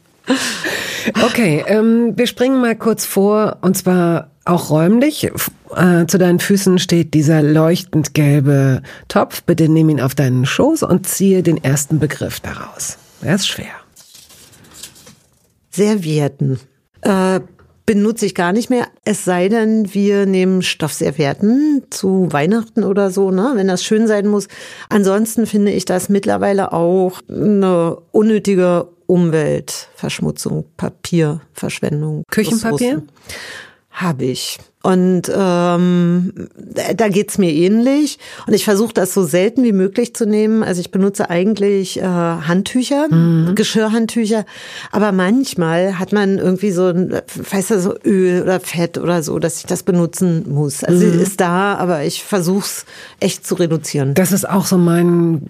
Okay, 1.23 1.65
ähm, 1.69 2.15
wir 2.17 2.27
springen 2.27 2.61
mal 2.61 2.75
kurz 2.75 3.07
vor 3.07 3.59
und 3.61 3.77
zwar 3.77 4.31
auch 4.47 4.71
räumlich. 4.71 5.25
Äh, 5.25 6.07
zu 6.07 6.19
deinen 6.19 6.41
Füßen 6.41 6.79
steht 6.79 7.15
dieser 7.15 7.43
leuchtend 7.43 8.15
gelbe 8.15 8.83
Topf. 9.09 9.43
Bitte 9.43 9.69
nimm 9.69 9.89
ihn 9.89 10.01
auf 10.01 10.15
deinen 10.15 10.47
Schoß 10.47 10.83
und 10.83 11.09
ziehe 11.09 11.43
den 11.43 11.63
ersten 11.63 11.99
Begriff 11.99 12.41
daraus. 12.41 12.99
Er 13.23 13.35
ist 13.35 13.49
schwer. 13.49 13.75
Servietten. 15.71 16.59
Äh, 17.03 17.41
benutze 17.87 18.27
ich 18.27 18.35
gar 18.35 18.53
nicht 18.53 18.69
mehr. 18.69 18.89
Es 19.05 19.25
sei 19.25 19.49
denn, 19.49 19.95
wir 19.95 20.27
nehmen 20.27 20.63
Stoffservietten 20.63 21.85
zu 21.91 22.29
Weihnachten 22.31 22.83
oder 22.83 23.11
so, 23.11 23.31
ne? 23.31 23.53
wenn 23.55 23.69
das 23.69 23.85
schön 23.85 24.07
sein 24.09 24.27
muss. 24.27 24.49
Ansonsten 24.89 25.47
finde 25.47 25.71
ich 25.71 25.85
das 25.85 26.09
mittlerweile 26.09 26.73
auch 26.73 27.21
eine 27.29 27.97
unnötige 28.11 28.89
Umweltverschmutzung, 29.07 30.65
Papierverschwendung. 30.77 32.25
Küchenpapier? 32.29 33.03
Habe 33.97 34.27
ich. 34.27 34.59
Und 34.87 35.23
ähm, 35.35 36.33
da 36.95 37.09
geht's 37.09 37.39
mir 37.39 37.53
ähnlich. 37.53 38.21
Und 38.47 38.55
ich 38.55 38.65
versuche 38.65 38.95
das 38.95 39.13
so 39.13 39.25
selten 39.25 39.65
wie 39.65 39.73
möglich 39.73 40.15
zu 40.15 40.27
nehmen. 40.27 40.63
Also 40.63 40.81
ich 40.81 40.93
benutze 40.93 41.29
eigentlich 41.29 41.99
äh, 41.99 42.05
Handtücher, 42.05 43.09
mhm. 43.11 43.57
Geschirrhandtücher. 43.57 44.47
Aber 44.93 45.11
manchmal 45.11 45.99
hat 45.99 46.13
man 46.13 46.39
irgendwie 46.39 46.71
so 46.71 46.87
ein, 46.87 47.17
weißt 47.35 47.73
du, 47.73 47.81
so 47.81 47.95
Öl 48.05 48.43
oder 48.43 48.61
Fett 48.61 48.97
oder 48.97 49.25
so, 49.25 49.41
dass 49.41 49.59
ich 49.59 49.67
das 49.67 49.83
benutzen 49.83 50.45
muss. 50.49 50.85
Also 50.85 51.05
mhm. 51.05 51.19
ist 51.19 51.41
da, 51.41 51.75
aber 51.75 52.05
ich 52.05 52.23
versuch's 52.23 52.87
echt 53.19 53.45
zu 53.45 53.57
reduzieren. 53.57 54.15
Das 54.15 54.31
ist 54.31 54.49
auch 54.49 54.67
so 54.67 54.79
mein 54.79 55.49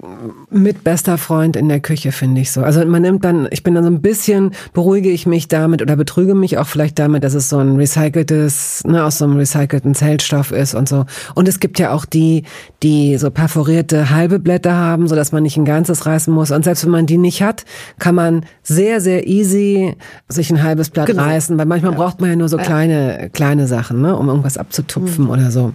mitbester 0.48 1.18
Freund 1.18 1.56
in 1.56 1.68
der 1.68 1.80
Küche, 1.80 2.10
finde 2.10 2.40
ich 2.40 2.52
so. 2.52 2.62
Also 2.62 2.82
man 2.86 3.02
nimmt 3.02 3.22
dann, 3.22 3.48
ich 3.50 3.62
bin 3.62 3.74
dann 3.74 3.84
so 3.84 3.90
ein 3.90 4.00
bisschen, 4.00 4.52
beruhige 4.72 5.10
ich 5.10 5.26
mich 5.26 5.46
damit 5.46 5.82
oder 5.82 5.96
betrüge 5.96 6.34
mich 6.34 6.56
auch 6.56 6.66
vielleicht 6.66 6.98
damit, 6.98 7.22
dass 7.22 7.34
es 7.34 7.50
so 7.50 7.58
ein 7.58 7.76
recyceltes, 7.76 8.82
ne, 8.86 9.04
aus 9.04 9.18
so 9.18 9.25
einem 9.26 9.38
recycelten 9.38 9.94
Zellstoff 9.94 10.52
ist 10.52 10.74
und 10.74 10.88
so. 10.88 11.04
Und 11.34 11.48
es 11.48 11.60
gibt 11.60 11.78
ja 11.78 11.92
auch 11.92 12.04
die, 12.04 12.44
die 12.82 13.18
so 13.18 13.30
perforierte 13.30 14.10
halbe 14.10 14.38
Blätter 14.38 14.74
haben, 14.74 15.08
so 15.08 15.14
dass 15.14 15.32
man 15.32 15.42
nicht 15.42 15.56
ein 15.56 15.64
ganzes 15.64 16.06
reißen 16.06 16.32
muss. 16.32 16.50
Und 16.50 16.64
selbst 16.64 16.84
wenn 16.84 16.90
man 16.90 17.06
die 17.06 17.18
nicht 17.18 17.42
hat, 17.42 17.64
kann 17.98 18.14
man 18.14 18.46
sehr, 18.62 19.00
sehr 19.00 19.26
easy 19.26 19.96
sich 20.28 20.50
ein 20.50 20.62
halbes 20.62 20.90
Blatt 20.90 21.06
genau. 21.06 21.22
reißen, 21.22 21.56
weil 21.58 21.66
manchmal 21.66 21.92
ja. 21.92 21.98
braucht 21.98 22.20
man 22.20 22.30
ja 22.30 22.36
nur 22.36 22.48
so 22.48 22.56
kleine, 22.56 23.30
kleine 23.32 23.66
Sachen, 23.66 24.00
ne, 24.00 24.16
um 24.16 24.28
irgendwas 24.28 24.58
abzutupfen 24.58 25.24
mhm. 25.24 25.30
oder 25.30 25.50
so. 25.50 25.72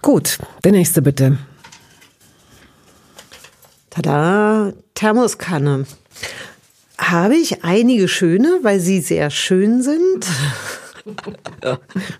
Gut, 0.00 0.38
der 0.64 0.72
nächste 0.72 1.02
bitte. 1.02 1.38
Tada, 3.90 4.72
Thermoskanne. 4.94 5.86
Habe 6.98 7.36
ich 7.36 7.64
einige 7.64 8.08
schöne, 8.08 8.58
weil 8.62 8.80
sie 8.80 9.00
sehr 9.00 9.30
schön 9.30 9.82
sind. 9.82 10.26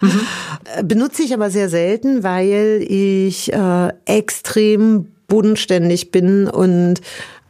mhm. 0.01 0.89
Benutze 0.89 1.23
ich 1.23 1.35
aber 1.35 1.51
sehr 1.51 1.69
selten, 1.69 2.23
weil 2.23 2.85
ich 2.87 3.53
äh, 3.53 3.93
extrem 4.07 5.09
bodenständig 5.29 6.11
bin 6.11 6.49
und 6.49 7.01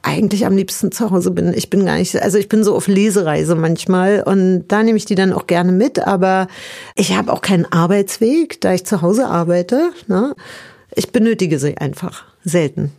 eigentlich 0.03 0.47
am 0.47 0.57
liebsten 0.57 0.93
zu 0.93 1.11
Hause 1.11 1.31
bin. 1.31 1.53
Ich 1.53 1.71
bin 1.71 1.85
gar 1.85 1.97
nicht, 1.97 2.21
also 2.21 2.39
ich 2.39 2.49
bin 2.49 2.65
so 2.65 2.75
auf 2.75 2.89
Lesereise 2.89 3.55
manchmal 3.55 4.23
und 4.23 4.69
da 4.69 4.83
nehme 4.83 4.97
ich 4.97 5.05
die 5.05 5.15
dann 5.15 5.33
auch 5.33 5.47
gerne 5.47 5.73
mit, 5.73 5.99
aber 5.99 6.47
ich 6.95 7.17
habe 7.17 7.33
auch 7.33 7.43
keinen 7.43 7.67
Arbeitsweg, 7.67 8.61
da 8.61 8.73
ich 8.73 8.87
zu 8.87 9.03
Hause 9.03 9.27
arbeite. 9.27 9.91
Ne? 10.07 10.35
Ich 10.95 11.13
benötige 11.13 11.59
sie 11.59 11.77
einfach 11.79 12.25
selten. 12.45 12.93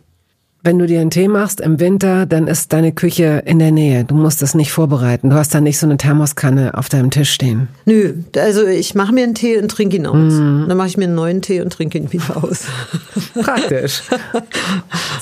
Wenn 0.62 0.78
du 0.78 0.86
dir 0.86 1.00
einen 1.00 1.10
Tee 1.10 1.26
machst 1.26 1.62
im 1.62 1.80
Winter, 1.80 2.26
dann 2.26 2.46
ist 2.46 2.74
deine 2.74 2.92
Küche 2.92 3.42
in 3.46 3.58
der 3.58 3.70
Nähe. 3.70 4.04
Du 4.04 4.14
musst 4.14 4.42
das 4.42 4.54
nicht 4.54 4.72
vorbereiten. 4.72 5.30
Du 5.30 5.36
hast 5.36 5.54
da 5.54 5.60
nicht 5.60 5.78
so 5.78 5.86
eine 5.86 5.96
Thermoskanne 5.96 6.76
auf 6.76 6.90
deinem 6.90 7.10
Tisch 7.10 7.32
stehen. 7.32 7.68
Nö, 7.86 8.14
also 8.36 8.66
ich 8.66 8.94
mache 8.94 9.14
mir 9.14 9.24
einen 9.24 9.34
Tee 9.34 9.56
und 9.56 9.70
trinke 9.70 9.96
ihn 9.96 10.06
aus. 10.06 10.34
Mm. 10.34 10.68
Dann 10.68 10.76
mache 10.76 10.88
ich 10.88 10.98
mir 10.98 11.04
einen 11.04 11.14
neuen 11.14 11.40
Tee 11.40 11.62
und 11.62 11.72
trinke 11.72 11.96
ihn 11.96 12.12
wieder 12.12 12.36
aus. 12.36 12.64
Praktisch. 13.40 14.02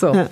So. 0.01 0.13
Ja. 0.13 0.29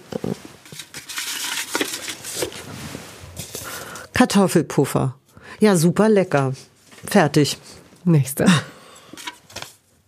Kartoffelpuffer. 4.12 5.14
Ja, 5.60 5.76
super 5.76 6.08
lecker. 6.08 6.52
Fertig. 7.06 7.58
Nächster. 8.04 8.46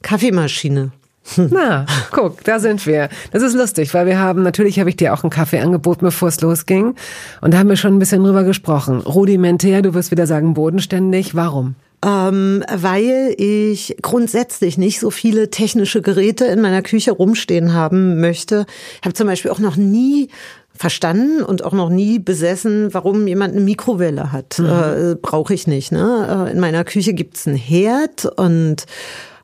Kaffeemaschine. 0.02 0.90
Na, 1.50 1.86
guck, 2.10 2.42
da 2.44 2.58
sind 2.58 2.86
wir. 2.86 3.08
Das 3.32 3.42
ist 3.42 3.54
lustig, 3.54 3.92
weil 3.94 4.06
wir 4.06 4.18
haben, 4.18 4.42
natürlich 4.42 4.80
habe 4.80 4.90
ich 4.90 4.96
dir 4.96 5.14
auch 5.14 5.22
einen 5.22 5.30
Kaffee 5.30 5.60
angeboten, 5.60 6.04
bevor 6.04 6.28
es 6.28 6.40
losging. 6.40 6.94
Und 7.40 7.54
da 7.54 7.58
haben 7.58 7.68
wir 7.68 7.76
schon 7.76 7.94
ein 7.94 7.98
bisschen 7.98 8.24
drüber 8.24 8.44
gesprochen. 8.44 9.00
Rudimentär, 9.00 9.82
du 9.82 9.94
wirst 9.94 10.10
wieder 10.10 10.26
sagen 10.26 10.54
bodenständig. 10.54 11.34
Warum? 11.34 11.74
Ähm, 12.04 12.62
weil 12.72 13.34
ich 13.38 13.96
grundsätzlich 14.02 14.78
nicht 14.78 15.00
so 15.00 15.10
viele 15.10 15.50
technische 15.50 16.00
Geräte 16.00 16.44
in 16.44 16.60
meiner 16.60 16.82
Küche 16.82 17.10
rumstehen 17.10 17.74
haben 17.74 18.20
möchte. 18.20 18.66
Ich 19.00 19.04
habe 19.04 19.14
zum 19.14 19.26
Beispiel 19.26 19.50
auch 19.50 19.58
noch 19.58 19.76
nie 19.76 20.28
verstanden 20.74 21.42
und 21.42 21.64
auch 21.64 21.72
noch 21.72 21.90
nie 21.90 22.20
besessen, 22.20 22.94
warum 22.94 23.26
jemand 23.26 23.54
eine 23.54 23.64
Mikrowelle 23.64 24.30
hat. 24.30 24.60
Mhm. 24.60 24.66
Äh, 24.66 25.14
Brauche 25.20 25.52
ich 25.52 25.66
nicht. 25.66 25.90
Ne? 25.90 26.46
Äh, 26.46 26.52
in 26.52 26.60
meiner 26.60 26.84
Küche 26.84 27.14
gibt's 27.14 27.48
einen 27.48 27.56
Herd 27.56 28.26
und 28.26 28.86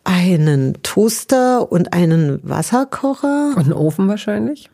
einen 0.05 0.83
Toaster 0.83 1.71
und 1.71 1.93
einen 1.93 2.41
Wasserkocher. 2.43 3.55
Und 3.57 3.65
einen 3.65 3.73
Ofen 3.73 4.09
wahrscheinlich? 4.09 4.71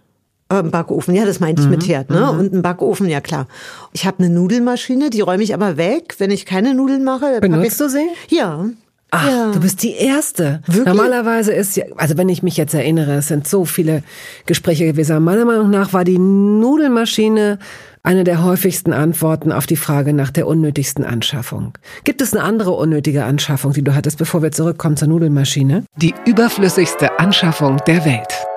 Ähm, 0.51 0.73
Backofen, 0.73 1.15
ja, 1.15 1.25
das 1.25 1.39
meinte 1.39 1.63
ich 1.63 1.67
mhm. 1.67 1.75
mit 1.75 1.87
Herd, 1.87 2.11
ne? 2.11 2.21
Mhm. 2.33 2.39
Und 2.41 2.53
einen 2.53 2.63
Backofen, 2.63 3.09
ja 3.09 3.21
klar. 3.21 3.47
Ich 3.93 4.05
habe 4.05 4.19
eine 4.19 4.31
Nudelmaschine, 4.31 5.09
die 5.11 5.21
räume 5.21 5.45
ich 5.45 5.55
aber 5.55 5.77
weg, 5.77 6.17
wenn 6.19 6.33
ich 6.33 6.45
keine 6.45 6.75
Nudeln 6.75 7.05
mache. 7.05 7.41
Benutzt 7.41 7.81
du 7.81 7.89
sie? 7.89 8.07
Ja. 8.29 8.67
Ach, 9.13 9.29
ja. 9.29 9.53
du 9.53 9.61
bist 9.61 9.83
die 9.83 9.95
Erste. 9.95 10.63
Wirklich? 10.67 10.87
Normalerweise 10.87 11.53
ist 11.53 11.77
ja, 11.77 11.85
also 11.97 12.17
wenn 12.17 12.29
ich 12.29 12.43
mich 12.43 12.57
jetzt 12.57 12.75
erinnere, 12.75 13.15
es 13.15 13.29
sind 13.29 13.47
so 13.47 13.65
viele 13.65 14.03
Gespräche 14.47 14.87
gewesen. 14.87 15.23
Meiner 15.23 15.45
Meinung 15.45 15.71
nach 15.71 15.93
war 15.93 16.05
die 16.05 16.19
Nudelmaschine 16.19 17.59
eine 18.03 18.25
der 18.25 18.43
häufigsten 18.45 18.93
Antworten 18.93 19.53
auf 19.53 19.67
die 19.67 19.77
Frage 19.77 20.13
nach 20.13 20.31
der 20.31 20.47
unnötigsten 20.47 21.05
Anschaffung. 21.05 21.77
Gibt 22.05 22.21
es 22.23 22.35
eine 22.35 22.43
andere 22.43 22.73
unnötige 22.73 23.25
Anschaffung, 23.25 23.73
die 23.73 23.83
du 23.83 23.95
hattest, 23.95 24.19
bevor 24.19 24.43
wir 24.43 24.53
zurückkommen 24.53 24.97
zur 24.97 25.09
Nudelmaschine? 25.09 25.85
Die 25.97 26.15
überflüssigste 26.27 27.19
Anschaffung 27.19 27.79
der 27.87 28.05
Welt. 28.05 28.50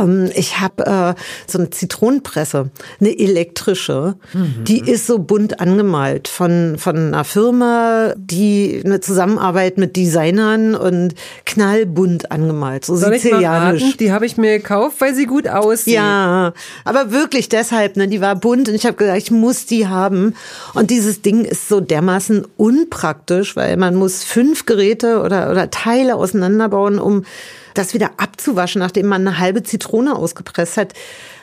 Ähm, 0.00 0.30
ich 0.34 0.60
habe 0.60 1.14
äh, 1.16 1.20
so 1.46 1.58
eine 1.58 1.70
Zitronenpresse, 1.70 2.70
eine 3.00 3.18
elektrische, 3.18 4.16
mhm. 4.32 4.64
die 4.64 4.80
ist 4.80 5.06
so 5.06 5.18
bunt 5.18 5.60
angemalt 5.60 6.28
von, 6.28 6.76
von 6.78 6.96
einer 6.96 7.24
Firma, 7.24 8.14
die 8.16 8.82
eine 8.84 9.00
Zusammenarbeit 9.00 9.78
mit 9.78 9.96
Designern 9.96 10.74
und 10.74 11.14
knallbunt 11.46 12.30
angemalt, 12.30 12.84
so 12.84 12.96
Soll 12.96 13.14
sizilianisch. 13.14 13.82
Ich 13.82 13.96
die 13.96 14.12
habe 14.12 14.26
ich 14.26 14.36
mir 14.36 14.58
gekauft, 14.58 15.00
weil 15.00 15.14
sie 15.14 15.26
gut 15.26 15.48
aussieht. 15.48 15.94
Ja, 15.94 16.52
aber 16.84 17.10
wirklich 17.12 17.48
deshalb, 17.48 17.96
ne, 17.96 18.08
die 18.08 18.20
war 18.20 18.36
bunt 18.36 18.68
und 18.68 18.74
ich 18.74 18.86
habe 18.86 18.96
gesagt, 18.96 19.18
ich 19.18 19.30
muss 19.30 19.66
die 19.66 19.86
haben. 19.86 20.34
Und 20.74 20.90
dieses 20.90 21.22
Ding 21.22 21.44
ist 21.44 21.68
so 21.68 21.80
dermaßen 21.80 22.46
unpraktisch, 22.56 23.56
weil 23.56 23.76
man 23.76 23.94
muss 23.94 24.24
fünf 24.24 24.66
Geräte 24.66 25.20
oder, 25.20 25.50
oder 25.50 25.70
Teile 25.70 26.16
auseinanderbauen, 26.16 26.98
um 26.98 27.24
das 27.74 27.94
wieder 27.94 28.12
abzuwaschen, 28.16 28.80
nachdem 28.80 29.06
man 29.06 29.26
eine 29.26 29.38
halbe 29.38 29.62
Zitrone 29.62 30.16
ausgepresst 30.16 30.76
hat. 30.76 30.92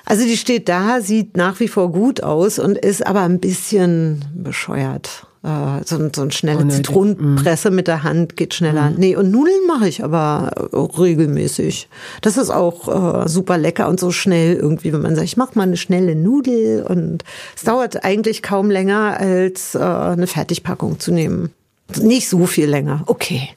Also 0.05 0.25
die 0.25 0.37
steht 0.37 0.67
da, 0.67 1.01
sieht 1.01 1.37
nach 1.37 1.59
wie 1.59 1.67
vor 1.67 1.91
gut 1.91 2.23
aus 2.23 2.59
und 2.59 2.77
ist 2.77 3.05
aber 3.05 3.21
ein 3.21 3.39
bisschen 3.39 4.25
bescheuert. 4.33 5.27
Äh, 5.43 5.83
so, 5.85 5.97
so 6.15 6.21
eine 6.21 6.31
schnelle 6.31 6.59
Unnötig. 6.59 6.85
Zitronenpresse 6.85 7.71
mm. 7.71 7.75
mit 7.75 7.87
der 7.87 8.03
Hand 8.03 8.37
geht 8.37 8.53
schneller. 8.53 8.91
Mm. 8.91 8.95
Nee, 8.97 9.15
und 9.15 9.31
Nudeln 9.31 9.65
mache 9.67 9.87
ich 9.87 10.03
aber 10.03 10.51
regelmäßig. 10.71 11.89
Das 12.21 12.37
ist 12.37 12.51
auch 12.51 13.23
äh, 13.23 13.27
super 13.27 13.57
lecker 13.57 13.89
und 13.89 13.99
so 13.99 14.11
schnell 14.11 14.55
irgendwie, 14.55 14.93
wenn 14.93 15.01
man 15.01 15.15
sagt, 15.15 15.25
ich 15.25 15.37
mache 15.37 15.57
mal 15.57 15.63
eine 15.63 15.77
schnelle 15.77 16.15
Nudel 16.15 16.83
und 16.83 17.23
es 17.55 17.63
dauert 17.63 18.03
eigentlich 18.03 18.43
kaum 18.43 18.69
länger, 18.69 19.19
als 19.19 19.73
äh, 19.73 19.79
eine 19.79 20.27
Fertigpackung 20.27 20.99
zu 20.99 21.11
nehmen. 21.11 21.51
Nicht 21.99 22.29
so 22.29 22.45
viel 22.45 22.69
länger. 22.69 23.03
Okay. 23.07 23.49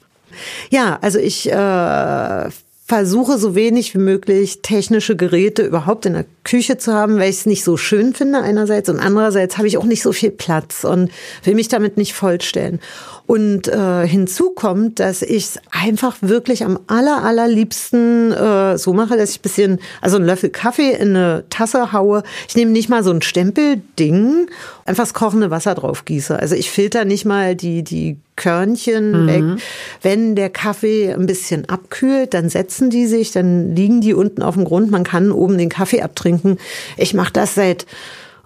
Ja, 0.69 0.97
also 1.01 1.19
ich 1.19 1.51
äh, 1.51 2.49
versuche 2.85 3.37
so 3.37 3.55
wenig 3.55 3.93
wie 3.93 3.99
möglich 3.99 4.61
technische 4.61 5.15
Geräte 5.15 5.63
überhaupt 5.63 6.05
in 6.05 6.13
der 6.13 6.25
Küche 6.45 6.77
zu 6.77 6.93
haben, 6.93 7.17
weil 7.17 7.29
ich 7.29 7.39
es 7.39 7.45
nicht 7.45 7.63
so 7.63 7.75
schön 7.75 8.13
finde 8.13 8.39
einerseits 8.39 8.87
und 8.87 8.99
andererseits 8.99 9.57
habe 9.57 9.67
ich 9.67 9.77
auch 9.77 9.83
nicht 9.83 10.01
so 10.01 10.13
viel 10.13 10.31
Platz 10.31 10.85
und 10.85 11.11
will 11.43 11.55
mich 11.55 11.67
damit 11.67 11.97
nicht 11.97 12.13
vollstellen. 12.13 12.79
Und 13.27 13.67
äh, 13.67 14.07
hinzu 14.07 14.51
kommt, 14.51 14.99
dass 14.99 15.23
ich 15.23 15.45
es 15.45 15.59
einfach 15.71 16.17
wirklich 16.21 16.63
am 16.63 16.79
aller, 16.85 17.23
allerliebsten 17.23 18.31
äh, 18.31 18.77
so 18.77 18.93
mache, 18.93 19.17
dass 19.17 19.31
ich 19.31 19.41
bisschen, 19.41 19.79
also 19.99 20.17
einen 20.17 20.27
Löffel 20.27 20.51
Kaffee 20.51 20.91
in 20.91 21.15
eine 21.15 21.43
Tasse 21.49 21.91
haue. 21.91 22.21
Ich 22.47 22.55
nehme 22.55 22.71
nicht 22.71 22.87
mal 22.87 23.03
so 23.03 23.09
ein 23.09 23.23
Stempelding, 23.23 24.47
einfach 24.85 25.03
das 25.03 25.15
kochende 25.15 25.49
Wasser 25.49 25.73
drauf 25.73 26.05
gieße. 26.05 26.37
Also 26.37 26.53
ich 26.53 26.69
filter 26.69 27.03
nicht 27.03 27.25
mal 27.25 27.55
die, 27.55 27.83
die 27.83 28.17
Körnchen 28.35 29.23
mhm. 29.23 29.27
weg. 29.27 29.63
Wenn 30.01 30.35
der 30.35 30.49
Kaffee 30.49 31.13
ein 31.13 31.25
bisschen 31.25 31.69
abkühlt, 31.69 32.33
dann 32.33 32.49
setzen 32.49 32.89
die 32.89 33.07
sich, 33.07 33.31
dann 33.31 33.75
liegen 33.75 34.01
die 34.01 34.13
unten 34.13 34.41
auf 34.41 34.55
dem 34.55 34.65
Grund. 34.65 34.91
Man 34.91 35.03
kann 35.03 35.31
oben 35.31 35.57
den 35.57 35.69
Kaffee 35.69 36.01
abtrinken. 36.01 36.34
Ich 36.97 37.13
mache 37.13 37.33
das 37.33 37.55
seit 37.55 37.85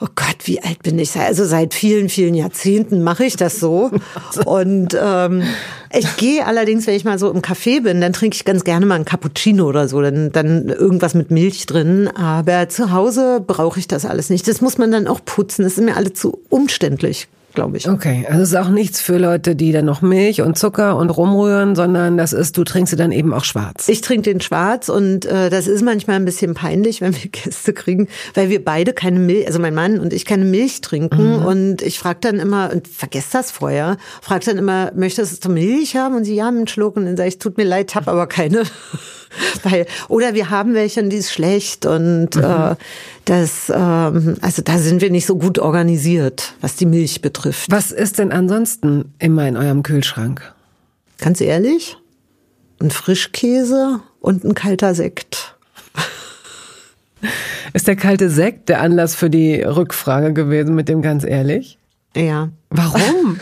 oh 0.01 0.07
Gott, 0.15 0.37
wie 0.45 0.61
alt 0.61 0.81
bin 0.83 0.97
ich? 0.97 1.15
Also 1.17 1.45
seit 1.45 1.73
vielen, 1.73 2.09
vielen 2.09 2.33
Jahrzehnten 2.33 3.03
mache 3.03 3.25
ich 3.25 3.35
das 3.35 3.59
so. 3.59 3.91
Und 4.45 4.97
ähm, 5.01 5.43
ich 5.91 6.17
gehe 6.17 6.45
allerdings, 6.45 6.87
wenn 6.87 6.95
ich 6.95 7.05
mal 7.05 7.19
so 7.19 7.29
im 7.29 7.41
Café 7.41 7.83
bin, 7.83 7.99
dann 7.99 8.13
trinke 8.13 8.35
ich 8.35 8.45
ganz 8.45 8.63
gerne 8.63 8.85
mal 8.85 8.95
einen 8.95 9.05
Cappuccino 9.05 9.65
oder 9.65 9.87
so, 9.87 10.01
dann, 10.01 10.31
dann 10.31 10.69
irgendwas 10.69 11.13
mit 11.15 11.31
Milch 11.31 11.65
drin. 11.65 12.07
Aber 12.15 12.69
zu 12.69 12.91
Hause 12.91 13.43
brauche 13.45 13.79
ich 13.79 13.87
das 13.87 14.05
alles 14.05 14.29
nicht. 14.29 14.47
Das 14.47 14.61
muss 14.61 14.77
man 14.77 14.91
dann 14.91 15.07
auch 15.07 15.19
putzen. 15.23 15.63
Das 15.63 15.73
ist 15.73 15.83
mir 15.83 15.97
alle 15.97 16.13
zu 16.13 16.39
umständlich 16.49 17.27
glaube 17.53 17.77
ich. 17.77 17.89
Okay, 17.89 18.25
also 18.27 18.41
es 18.41 18.49
ist 18.49 18.55
auch 18.55 18.69
nichts 18.69 19.01
für 19.01 19.17
Leute, 19.17 19.55
die 19.55 19.71
dann 19.71 19.85
noch 19.85 20.01
Milch 20.01 20.41
und 20.41 20.57
Zucker 20.57 20.97
und 20.97 21.09
rumrühren, 21.09 21.75
sondern 21.75 22.17
das 22.17 22.33
ist, 22.33 22.57
du 22.57 22.63
trinkst 22.63 22.91
sie 22.91 22.97
dann 22.97 23.11
eben 23.11 23.33
auch 23.33 23.43
schwarz. 23.43 23.87
Ich 23.89 24.01
trinke 24.01 24.23
den 24.23 24.41
schwarz 24.41 24.89
und 24.89 25.25
äh, 25.25 25.49
das 25.49 25.67
ist 25.67 25.83
manchmal 25.83 26.17
ein 26.17 26.25
bisschen 26.25 26.53
peinlich, 26.53 27.01
wenn 27.01 27.13
wir 27.13 27.29
Gäste 27.29 27.73
kriegen, 27.73 28.07
weil 28.33 28.49
wir 28.49 28.63
beide 28.63 28.93
keine 28.93 29.19
Milch, 29.19 29.47
also 29.47 29.59
mein 29.59 29.73
Mann 29.73 29.99
und 29.99 30.13
ich 30.13 30.25
keine 30.25 30.45
Milch 30.45 30.81
trinken 30.81 31.39
mhm. 31.39 31.45
und 31.45 31.81
ich 31.81 31.99
frage 31.99 32.19
dann 32.21 32.39
immer, 32.39 32.71
und 32.71 32.87
vergesst 32.87 33.33
das 33.33 33.51
vorher, 33.51 33.97
frage 34.21 34.45
dann 34.45 34.57
immer, 34.57 34.91
möchtest 34.95 35.43
du 35.45 35.49
Milch 35.49 35.95
haben? 35.95 36.15
Und 36.15 36.25
sie, 36.25 36.35
ja, 36.35 36.47
einen 36.47 36.67
Schluck 36.67 36.97
und 36.97 37.05
dann 37.05 37.17
sage 37.17 37.29
ich, 37.29 37.39
tut 37.39 37.57
mir 37.57 37.63
leid, 37.63 37.95
hab 37.95 38.07
aber 38.07 38.27
keine. 38.27 38.63
Weil, 39.63 39.85
oder 40.07 40.33
wir 40.33 40.49
haben 40.49 40.73
welche 40.73 41.01
und 41.01 41.09
die 41.09 41.17
ist 41.17 41.31
schlecht 41.31 41.85
und 41.85 42.35
mhm. 42.35 42.43
äh, 42.43 42.75
das, 43.25 43.71
ähm, 43.73 44.35
also 44.41 44.61
da 44.61 44.77
sind 44.77 45.01
wir 45.01 45.11
nicht 45.11 45.25
so 45.25 45.37
gut 45.37 45.59
organisiert, 45.59 46.53
was 46.61 46.75
die 46.75 46.85
Milch 46.85 47.21
betrifft. 47.21 47.71
Was 47.71 47.91
ist 47.91 48.19
denn 48.19 48.31
ansonsten 48.31 49.13
immer 49.19 49.47
in 49.47 49.57
eurem 49.57 49.83
Kühlschrank? 49.83 50.53
Ganz 51.19 51.41
ehrlich, 51.41 51.97
ein 52.79 52.91
Frischkäse 52.91 53.99
und 54.19 54.43
ein 54.43 54.55
kalter 54.55 54.95
Sekt. 54.95 55.55
Ist 57.73 57.87
der 57.87 57.95
kalte 57.95 58.29
Sekt 58.29 58.69
der 58.69 58.81
Anlass 58.81 59.15
für 59.15 59.29
die 59.29 59.61
Rückfrage 59.61 60.33
gewesen 60.33 60.75
mit 60.75 60.89
dem 60.89 61.01
ganz 61.01 61.23
ehrlich? 61.23 61.78
Ja. 62.15 62.49
Warum? 62.71 63.39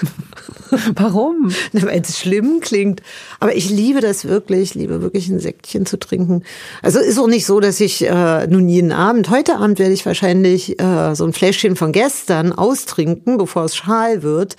Warum? 0.95 1.51
Weil 1.71 2.01
es 2.01 2.19
schlimm 2.19 2.59
klingt. 2.59 3.01
Aber 3.39 3.55
ich 3.55 3.69
liebe 3.69 4.01
das 4.01 4.25
wirklich. 4.25 4.61
Ich 4.61 4.75
liebe 4.75 5.01
wirklich 5.01 5.29
ein 5.29 5.39
Säckchen 5.39 5.85
zu 5.85 5.97
trinken. 5.97 6.43
Also 6.81 6.99
ist 6.99 7.17
auch 7.17 7.27
nicht 7.27 7.45
so, 7.45 7.59
dass 7.59 7.79
ich 7.79 8.05
äh, 8.05 8.47
nun 8.47 8.67
jeden 8.67 8.91
Abend, 8.91 9.29
heute 9.29 9.55
Abend 9.55 9.79
werde 9.79 9.93
ich 9.93 10.05
wahrscheinlich 10.05 10.79
äh, 10.81 11.15
so 11.15 11.25
ein 11.25 11.33
Fläschchen 11.33 11.75
von 11.75 11.91
gestern 11.91 12.51
austrinken, 12.51 13.37
bevor 13.37 13.65
es 13.65 13.75
schal 13.75 14.21
wird. 14.23 14.57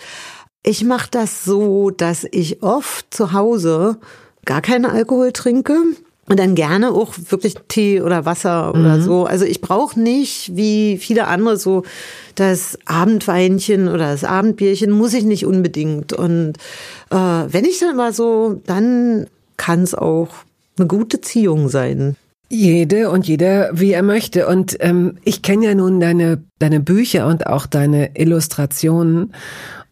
Ich 0.63 0.85
mache 0.85 1.09
das 1.11 1.45
so, 1.45 1.91
dass 1.91 2.27
ich 2.31 2.63
oft 2.63 3.13
zu 3.13 3.33
Hause 3.33 3.99
gar 4.45 4.63
keinen 4.63 4.87
Alkohol 4.87 5.33
trinke 5.33 5.77
und 6.29 6.39
dann 6.39 6.55
gerne 6.55 6.91
auch 6.91 7.15
wirklich 7.31 7.55
Tee 7.69 8.01
oder 8.03 8.25
Wasser 8.25 8.71
oder 8.71 8.99
mhm. 8.99 9.03
so. 9.03 9.25
Also 9.25 9.45
ich 9.45 9.61
brauche 9.61 9.99
nicht, 9.99 10.57
wie 10.57 10.99
viele 10.99 11.27
andere, 11.27 11.57
so 11.57 11.85
das 12.35 12.79
Abendweinchen 12.85 13.89
oder 13.89 14.11
das 14.11 14.25
Abendbierchen 14.25 14.91
muss 14.91 15.15
ich 15.15 15.25
nicht 15.25 15.47
unbedingt. 15.47 16.13
Und 16.13 16.55
äh, 17.11 17.17
wenn 17.17 17.65
ich 17.65 17.81
dann 17.81 17.97
mal 17.97 18.13
so, 18.13 18.61
dann 18.67 19.27
kann 19.57 19.83
es 19.83 19.95
auch 19.95 20.29
eine 20.79 20.87
gute 20.87 21.21
Ziehung 21.21 21.69
sein. 21.69 22.17
Jede 22.51 23.11
und 23.11 23.27
jeder, 23.27 23.71
wie 23.73 23.93
er 23.93 24.03
möchte. 24.03 24.47
Und 24.47 24.77
ähm, 24.81 25.19
ich 25.25 25.43
kenne 25.43 25.67
ja 25.67 25.75
nun 25.75 26.01
deine, 26.01 26.43
deine 26.59 26.81
Bücher 26.81 27.27
und 27.27 27.47
auch 27.47 27.67
deine 27.67 28.17
Illustrationen. 28.19 29.35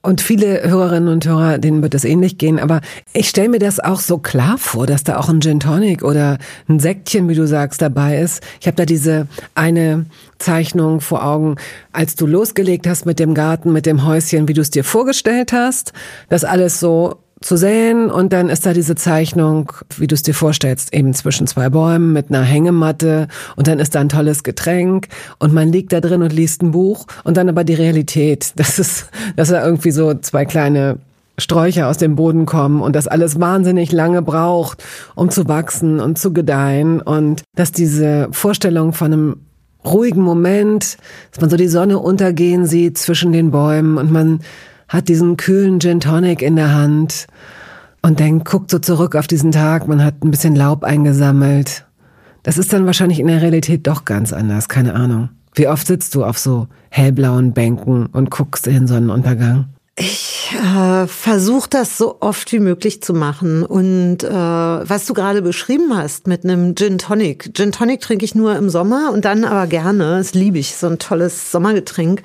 Und 0.06 0.20
viele 0.20 0.62
Hörerinnen 0.62 1.08
und 1.08 1.26
Hörer, 1.26 1.58
denen 1.58 1.82
wird 1.82 1.92
es 1.92 2.04
ähnlich 2.04 2.38
gehen, 2.38 2.60
aber 2.60 2.80
ich 3.12 3.28
stelle 3.28 3.48
mir 3.48 3.58
das 3.58 3.80
auch 3.80 3.98
so 3.98 4.18
klar 4.18 4.56
vor, 4.56 4.86
dass 4.86 5.02
da 5.02 5.18
auch 5.18 5.28
ein 5.28 5.40
Gin 5.40 5.58
Tonic 5.58 6.04
oder 6.04 6.38
ein 6.68 6.78
Säckchen, 6.78 7.28
wie 7.28 7.34
du 7.34 7.44
sagst, 7.48 7.82
dabei 7.82 8.20
ist. 8.20 8.40
Ich 8.60 8.68
habe 8.68 8.76
da 8.76 8.84
diese 8.84 9.26
eine 9.56 10.06
Zeichnung 10.38 11.00
vor 11.00 11.26
Augen, 11.26 11.56
als 11.90 12.14
du 12.14 12.28
losgelegt 12.28 12.86
hast 12.86 13.04
mit 13.04 13.18
dem 13.18 13.34
Garten, 13.34 13.72
mit 13.72 13.84
dem 13.84 14.06
Häuschen, 14.06 14.46
wie 14.46 14.52
du 14.52 14.60
es 14.60 14.70
dir 14.70 14.84
vorgestellt 14.84 15.52
hast, 15.52 15.92
das 16.28 16.44
alles 16.44 16.78
so 16.78 17.16
zu 17.40 17.56
sehen. 17.56 18.10
Und 18.10 18.32
dann 18.32 18.48
ist 18.48 18.66
da 18.66 18.72
diese 18.72 18.94
Zeichnung, 18.94 19.72
wie 19.96 20.06
du 20.06 20.14
es 20.14 20.22
dir 20.22 20.34
vorstellst, 20.34 20.94
eben 20.94 21.14
zwischen 21.14 21.46
zwei 21.46 21.68
Bäumen 21.68 22.12
mit 22.12 22.30
einer 22.30 22.42
Hängematte. 22.42 23.28
Und 23.56 23.68
dann 23.68 23.78
ist 23.78 23.94
da 23.94 24.00
ein 24.00 24.08
tolles 24.08 24.42
Getränk. 24.42 25.08
Und 25.38 25.52
man 25.52 25.70
liegt 25.70 25.92
da 25.92 26.00
drin 26.00 26.22
und 26.22 26.32
liest 26.32 26.62
ein 26.62 26.70
Buch. 26.70 27.06
Und 27.24 27.36
dann 27.36 27.48
aber 27.48 27.64
die 27.64 27.74
Realität, 27.74 28.52
das 28.56 28.78
ist, 28.78 29.10
dass 29.36 29.48
da 29.48 29.64
irgendwie 29.64 29.90
so 29.90 30.14
zwei 30.14 30.44
kleine 30.44 30.98
Sträucher 31.38 31.88
aus 31.88 31.98
dem 31.98 32.16
Boden 32.16 32.46
kommen 32.46 32.80
und 32.80 32.96
das 32.96 33.08
alles 33.08 33.38
wahnsinnig 33.38 33.92
lange 33.92 34.22
braucht, 34.22 34.82
um 35.14 35.28
zu 35.28 35.46
wachsen 35.48 36.00
und 36.00 36.18
zu 36.18 36.32
gedeihen. 36.32 37.02
Und 37.02 37.42
dass 37.54 37.72
diese 37.72 38.28
Vorstellung 38.32 38.94
von 38.94 39.12
einem 39.12 39.36
ruhigen 39.84 40.22
Moment, 40.22 40.96
dass 41.30 41.40
man 41.40 41.50
so 41.50 41.56
die 41.56 41.68
Sonne 41.68 41.98
untergehen 41.98 42.66
sieht 42.66 42.96
zwischen 42.96 43.32
den 43.32 43.50
Bäumen 43.50 43.98
und 43.98 44.10
man 44.10 44.40
hat 44.88 45.08
diesen 45.08 45.36
kühlen 45.36 45.80
Gin 45.80 46.00
Tonic 46.00 46.42
in 46.42 46.56
der 46.56 46.74
Hand 46.74 47.26
und 48.02 48.20
denkt, 48.20 48.48
guckt 48.48 48.70
so 48.70 48.78
zurück 48.78 49.16
auf 49.16 49.26
diesen 49.26 49.52
Tag, 49.52 49.88
man 49.88 50.04
hat 50.04 50.22
ein 50.22 50.30
bisschen 50.30 50.54
Laub 50.54 50.84
eingesammelt. 50.84 51.86
Das 52.42 52.58
ist 52.58 52.72
dann 52.72 52.86
wahrscheinlich 52.86 53.18
in 53.18 53.26
der 53.26 53.42
Realität 53.42 53.86
doch 53.86 54.04
ganz 54.04 54.32
anders, 54.32 54.68
keine 54.68 54.94
Ahnung. 54.94 55.30
Wie 55.54 55.68
oft 55.68 55.86
sitzt 55.86 56.14
du 56.14 56.24
auf 56.24 56.38
so 56.38 56.68
hellblauen 56.90 57.52
Bänken 57.52 58.06
und 58.06 58.30
guckst 58.30 58.66
in 58.66 58.74
den 58.74 58.86
Sonnenuntergang? 58.86 59.66
Ich 59.98 60.50
äh, 60.52 61.06
versuche 61.06 61.70
das 61.70 61.96
so 61.96 62.18
oft 62.20 62.52
wie 62.52 62.58
möglich 62.58 63.02
zu 63.02 63.14
machen. 63.14 63.64
Und 63.64 64.24
äh, 64.24 64.30
was 64.30 65.06
du 65.06 65.14
gerade 65.14 65.40
beschrieben 65.40 65.96
hast 65.96 66.26
mit 66.26 66.44
einem 66.44 66.74
Gin 66.76 66.98
Tonic. 66.98 67.54
Gin 67.54 67.72
Tonic 67.72 68.02
trinke 68.02 68.26
ich 68.26 68.34
nur 68.34 68.56
im 68.56 68.68
Sommer 68.68 69.10
und 69.14 69.24
dann 69.24 69.46
aber 69.46 69.66
gerne. 69.66 70.18
Das 70.18 70.34
liebe 70.34 70.58
ich, 70.58 70.76
so 70.76 70.86
ein 70.88 70.98
tolles 70.98 71.50
Sommergetränk. 71.50 72.22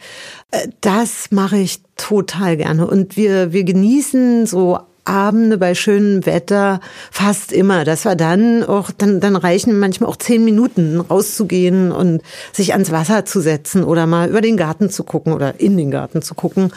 Äh, 0.52 0.68
das 0.82 1.32
mache 1.32 1.60
ich 1.60 1.82
total 1.96 2.58
gerne. 2.58 2.88
Und 2.88 3.16
wir, 3.16 3.54
wir 3.54 3.64
genießen 3.64 4.46
so 4.48 4.80
Abende 5.06 5.58
bei 5.58 5.74
schönem 5.74 6.26
Wetter 6.26 6.80
fast 7.10 7.52
immer. 7.52 7.86
Das 7.86 8.06
war 8.06 8.16
dann 8.16 8.64
auch, 8.64 8.92
dann, 8.92 9.20
dann 9.20 9.36
reichen 9.36 9.80
manchmal 9.80 10.10
auch 10.10 10.18
zehn 10.18 10.46
Minuten 10.46 11.00
rauszugehen 11.00 11.92
und 11.92 12.22
sich 12.54 12.74
ans 12.74 12.92
Wasser 12.92 13.26
zu 13.26 13.40
setzen 13.40 13.84
oder 13.84 14.06
mal 14.06 14.30
über 14.30 14.42
den 14.42 14.58
Garten 14.58 14.90
zu 14.90 15.04
gucken 15.04 15.34
oder 15.34 15.60
in 15.60 15.76
den 15.76 15.90
Garten 15.90 16.22
zu 16.22 16.36
gucken. 16.36 16.72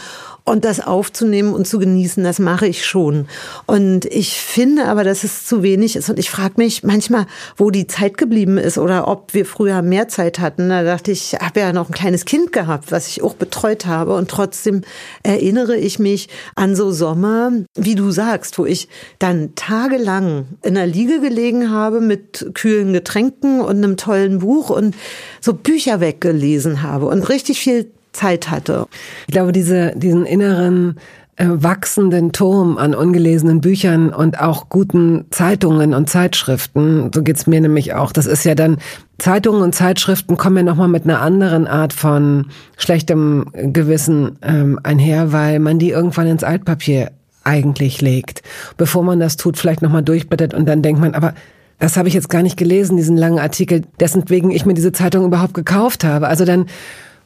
Und 0.47 0.67
das 0.67 0.81
aufzunehmen 0.81 1.55
und 1.55 1.67
zu 1.67 1.79
genießen, 1.79 2.23
das 2.23 2.39
mache 2.39 2.67
ich 2.67 2.85
schon. 2.85 3.29
Und 3.65 4.05
ich 4.05 4.35
finde 4.35 4.85
aber, 4.85 5.03
dass 5.03 5.25
es 5.25 5.47
zu 5.47 5.63
wenig 5.63 5.97
ist. 5.97 6.11
Und 6.11 6.19
ich 6.19 6.29
frage 6.29 6.55
mich 6.59 6.83
manchmal, 6.83 7.27
wo 7.57 7.71
die 7.71 7.87
Zeit 7.87 8.19
geblieben 8.19 8.59
ist 8.59 8.77
oder 8.77 9.09
ob 9.09 9.33
wir 9.33 9.47
früher 9.47 9.81
mehr 9.81 10.09
Zeit 10.09 10.39
hatten. 10.39 10.69
Da 10.69 10.83
dachte 10.83 11.13
ich, 11.13 11.33
ich 11.33 11.41
habe 11.41 11.61
ja 11.61 11.73
noch 11.73 11.89
ein 11.89 11.95
kleines 11.95 12.27
Kind 12.27 12.53
gehabt, 12.53 12.93
was 12.93 13.09
ich 13.09 13.23
auch 13.23 13.33
betreut 13.33 13.87
habe. 13.87 14.15
Und 14.15 14.31
trotzdem 14.31 14.83
erinnere 15.23 15.79
ich 15.79 15.99
mich 15.99 16.29
an 16.57 16.77
so 16.77 16.93
Sommer, 16.93 17.51
wie 17.75 17.95
du 17.95 18.11
sagst, 18.11 18.59
wo 18.59 18.67
ich 18.67 18.89
dann 19.19 19.55
tagelang 19.55 20.47
in 20.63 20.75
der 20.75 20.87
Liege 20.87 21.21
gelegen 21.21 21.71
habe 21.71 22.03
mit 22.03 22.51
kühlen 22.53 22.93
Getränken 22.93 23.63
und 23.63 23.79
einem 23.79 23.97
tollen 23.97 24.41
Buch 24.41 24.69
und 24.69 24.95
so 25.41 25.55
Bücher 25.55 26.01
weggelesen 26.01 26.83
habe 26.83 27.07
und 27.07 27.29
richtig 27.31 27.61
viel 27.61 27.91
Zeit 28.14 28.50
hatte. 28.50 28.87
Ich 29.27 29.33
glaube, 29.33 29.53
diese, 29.53 29.92
diesen 29.96 30.24
inneren 30.24 30.96
äh, 31.37 31.46
wachsenden 31.48 32.33
Turm 32.33 32.79
an 32.79 32.94
ungelesenen 32.94 33.61
Büchern 33.61 34.11
und 34.11 34.40
auch 34.40 34.68
guten 34.68 35.24
Zeitungen 35.31 35.92
und 35.92 36.09
Zeitschriften, 36.09 37.11
so 37.12 37.22
geht's 37.22 37.46
mir 37.46 37.61
nämlich 37.61 37.94
auch. 37.94 38.12
Das 38.12 38.27
ist 38.27 38.44
ja 38.44 38.55
dann, 38.55 38.79
Zeitungen 39.18 39.62
und 39.62 39.74
Zeitschriften 39.74 40.37
kommen 40.37 40.59
ja 40.59 40.62
nochmal 40.62 40.88
mit 40.88 41.05
einer 41.05 41.20
anderen 41.20 41.66
Art 41.66 41.92
von 41.92 42.46
schlechtem 42.77 43.46
Gewissen 43.53 44.38
ähm, 44.42 44.79
einher, 44.83 45.33
weil 45.33 45.59
man 45.59 45.79
die 45.79 45.90
irgendwann 45.90 46.29
ins 46.29 46.44
Altpapier 46.44 47.11
eigentlich 47.42 48.00
legt. 48.00 48.42
Bevor 48.77 49.03
man 49.03 49.20
das 49.20 49.37
tut, 49.37 49.59
vielleicht 49.59 49.83
nochmal 49.83 50.03
durchblättert 50.03 50.55
und 50.55 50.66
dann 50.66 50.83
denkt 50.83 51.00
man, 51.00 51.14
aber 51.14 51.35
das 51.79 51.96
habe 51.96 52.09
ich 52.09 52.14
jetzt 52.14 52.31
gar 52.31 52.42
nicht 52.42 52.57
gelesen, 52.57 52.96
diesen 52.96 53.16
langen 53.16 53.38
Artikel, 53.40 53.83
dessen 53.98 54.24
wegen 54.29 54.50
ich 54.50 54.64
mir 54.64 54.74
diese 54.74 54.92
Zeitung 54.92 55.24
überhaupt 55.24 55.55
gekauft 55.55 56.05
habe. 56.05 56.29
Also 56.29 56.44
dann 56.44 56.66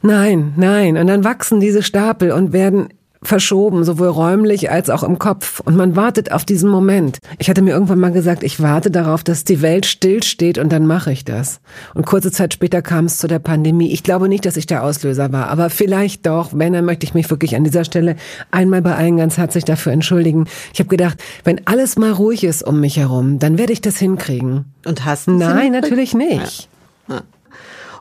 Nein, 0.01 0.53
nein. 0.55 0.97
Und 0.97 1.07
dann 1.07 1.23
wachsen 1.23 1.59
diese 1.59 1.83
Stapel 1.83 2.31
und 2.31 2.53
werden 2.53 2.89
verschoben, 3.21 3.83
sowohl 3.83 4.07
räumlich 4.07 4.71
als 4.71 4.89
auch 4.89 5.03
im 5.03 5.19
Kopf. 5.19 5.59
Und 5.59 5.75
man 5.75 5.95
wartet 5.95 6.31
auf 6.31 6.45
diesen 6.45 6.69
Moment. 6.69 7.19
Ich 7.37 7.49
hatte 7.49 7.61
mir 7.61 7.71
irgendwann 7.71 7.99
mal 7.99 8.11
gesagt, 8.11 8.43
ich 8.43 8.61
warte 8.61 8.91
darauf, 8.91 9.23
dass 9.23 9.43
die 9.43 9.61
Welt 9.61 9.85
stillsteht 9.85 10.57
und 10.57 10.71
dann 10.71 10.85
mache 10.85 11.11
ich 11.11 11.25
das. 11.25 11.59
Und 11.93 12.05
kurze 12.05 12.31
Zeit 12.31 12.53
später 12.53 12.81
kam 12.81 13.05
es 13.05 13.17
zu 13.17 13.27
der 13.27 13.39
Pandemie. 13.39 13.91
Ich 13.91 14.03
glaube 14.03 14.29
nicht, 14.29 14.45
dass 14.45 14.55
ich 14.55 14.67
der 14.67 14.83
Auslöser 14.83 15.33
war, 15.33 15.49
aber 15.49 15.69
vielleicht 15.69 16.25
doch. 16.25 16.51
Wenn, 16.53 16.73
dann 16.73 16.85
möchte 16.85 17.05
ich 17.05 17.13
mich 17.13 17.29
wirklich 17.29 17.55
an 17.55 17.65
dieser 17.65 17.83
Stelle 17.83 18.15
einmal 18.51 18.81
bei 18.81 18.95
allen 18.95 19.17
ganz 19.17 19.37
herzlich 19.37 19.65
dafür 19.65 19.91
entschuldigen. 19.91 20.45
Ich 20.73 20.79
habe 20.79 20.89
gedacht, 20.89 21.21
wenn 21.43 21.67
alles 21.67 21.97
mal 21.97 22.11
ruhig 22.11 22.45
ist 22.45 22.63
um 22.63 22.79
mich 22.79 22.97
herum, 22.97 23.39
dann 23.39 23.57
werde 23.57 23.73
ich 23.73 23.81
das 23.81 23.97
hinkriegen. 23.97 24.65
Und 24.85 25.03
hast 25.03 25.27
du 25.27 25.31
Nein, 25.31 25.73
natürlich 25.73 26.13
nicht. 26.13 26.69
Ja. 27.09 27.15
Ja. 27.15 27.21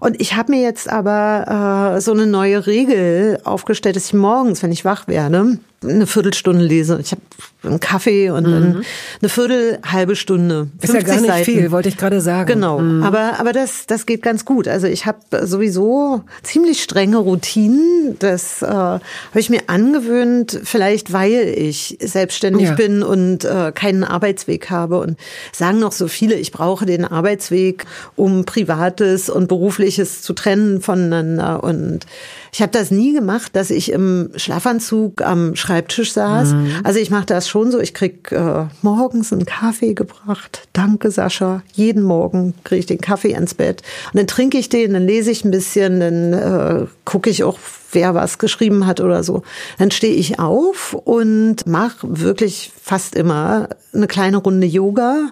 Und 0.00 0.20
ich 0.20 0.34
habe 0.34 0.52
mir 0.52 0.62
jetzt 0.62 0.88
aber 0.88 1.94
äh, 1.96 2.00
so 2.00 2.12
eine 2.12 2.26
neue 2.26 2.66
Regel 2.66 3.40
aufgestellt, 3.44 3.96
dass 3.96 4.06
ich 4.06 4.14
morgens, 4.14 4.62
wenn 4.62 4.72
ich 4.72 4.84
wach 4.84 5.08
werde, 5.08 5.58
eine 5.82 6.06
Viertelstunde 6.06 6.64
lese. 6.64 6.98
Ich 7.00 7.12
habe 7.12 7.22
einen 7.62 7.80
Kaffee 7.80 8.30
und 8.30 8.46
mhm. 8.46 8.82
eine 9.20 9.28
Viertel, 9.28 9.78
halbe 9.84 10.16
Stunde. 10.16 10.68
Ist 10.80 10.92
ja 10.92 11.00
gar 11.00 11.16
nicht 11.16 11.26
Seiten. 11.26 11.44
viel, 11.44 11.70
wollte 11.70 11.88
ich 11.88 11.96
gerade 11.96 12.20
sagen. 12.20 12.54
Genau, 12.54 12.80
mhm. 12.80 13.02
aber 13.02 13.38
aber 13.38 13.52
das 13.52 13.86
das 13.86 14.06
geht 14.06 14.22
ganz 14.22 14.44
gut. 14.44 14.66
Also 14.66 14.86
ich 14.86 15.06
habe 15.06 15.18
sowieso 15.46 16.22
ziemlich 16.42 16.82
strenge 16.82 17.18
Routinen. 17.18 18.16
Das 18.18 18.62
äh, 18.62 18.66
habe 18.66 19.00
ich 19.34 19.50
mir 19.50 19.62
angewöhnt, 19.68 20.60
vielleicht 20.64 21.12
weil 21.12 21.54
ich 21.56 21.96
selbstständig 22.00 22.68
ja. 22.68 22.74
bin 22.74 23.02
und 23.02 23.44
äh, 23.44 23.72
keinen 23.72 24.02
Arbeitsweg 24.02 24.70
habe 24.70 24.98
und 25.00 25.16
sagen 25.52 25.78
noch 25.78 25.92
so 25.92 26.08
viele, 26.08 26.34
ich 26.34 26.50
brauche 26.50 26.86
den 26.86 27.04
Arbeitsweg, 27.04 27.86
um 28.16 28.44
privates 28.44 29.30
und 29.30 29.48
berufliches 29.48 30.22
zu 30.22 30.32
trennen 30.32 30.80
voneinander 30.80 31.62
und 31.62 32.06
ich 32.52 32.62
habe 32.62 32.72
das 32.72 32.90
nie 32.90 33.12
gemacht, 33.12 33.54
dass 33.54 33.70
ich 33.70 33.92
im 33.92 34.30
Schlafanzug 34.36 35.22
am 35.22 35.56
Schreibtisch 35.56 36.12
saß. 36.12 36.52
Mhm. 36.52 36.70
Also 36.84 36.98
ich 36.98 37.10
mache 37.10 37.26
das 37.26 37.48
schon 37.48 37.70
so. 37.70 37.78
Ich 37.78 37.94
krieg 37.94 38.32
äh, 38.32 38.66
morgens 38.82 39.32
einen 39.32 39.46
Kaffee 39.46 39.94
gebracht. 39.94 40.68
Danke, 40.72 41.10
Sascha. 41.10 41.62
Jeden 41.72 42.02
Morgen 42.02 42.54
kriege 42.64 42.80
ich 42.80 42.86
den 42.86 43.00
Kaffee 43.00 43.32
ins 43.32 43.54
Bett. 43.54 43.82
Und 44.12 44.18
dann 44.18 44.26
trinke 44.26 44.58
ich 44.58 44.68
den, 44.68 44.94
dann 44.94 45.06
lese 45.06 45.30
ich 45.30 45.44
ein 45.44 45.50
bisschen, 45.50 46.00
dann 46.00 46.32
äh, 46.32 46.86
gucke 47.04 47.30
ich 47.30 47.44
auch, 47.44 47.58
wer 47.92 48.14
was 48.14 48.38
geschrieben 48.38 48.86
hat 48.86 49.00
oder 49.00 49.22
so. 49.22 49.42
Dann 49.78 49.90
stehe 49.90 50.14
ich 50.14 50.38
auf 50.38 50.94
und 50.94 51.66
mache 51.66 51.98
wirklich 52.02 52.72
fast 52.82 53.14
immer 53.14 53.68
eine 53.92 54.06
kleine 54.06 54.38
Runde 54.38 54.66
Yoga. 54.66 55.30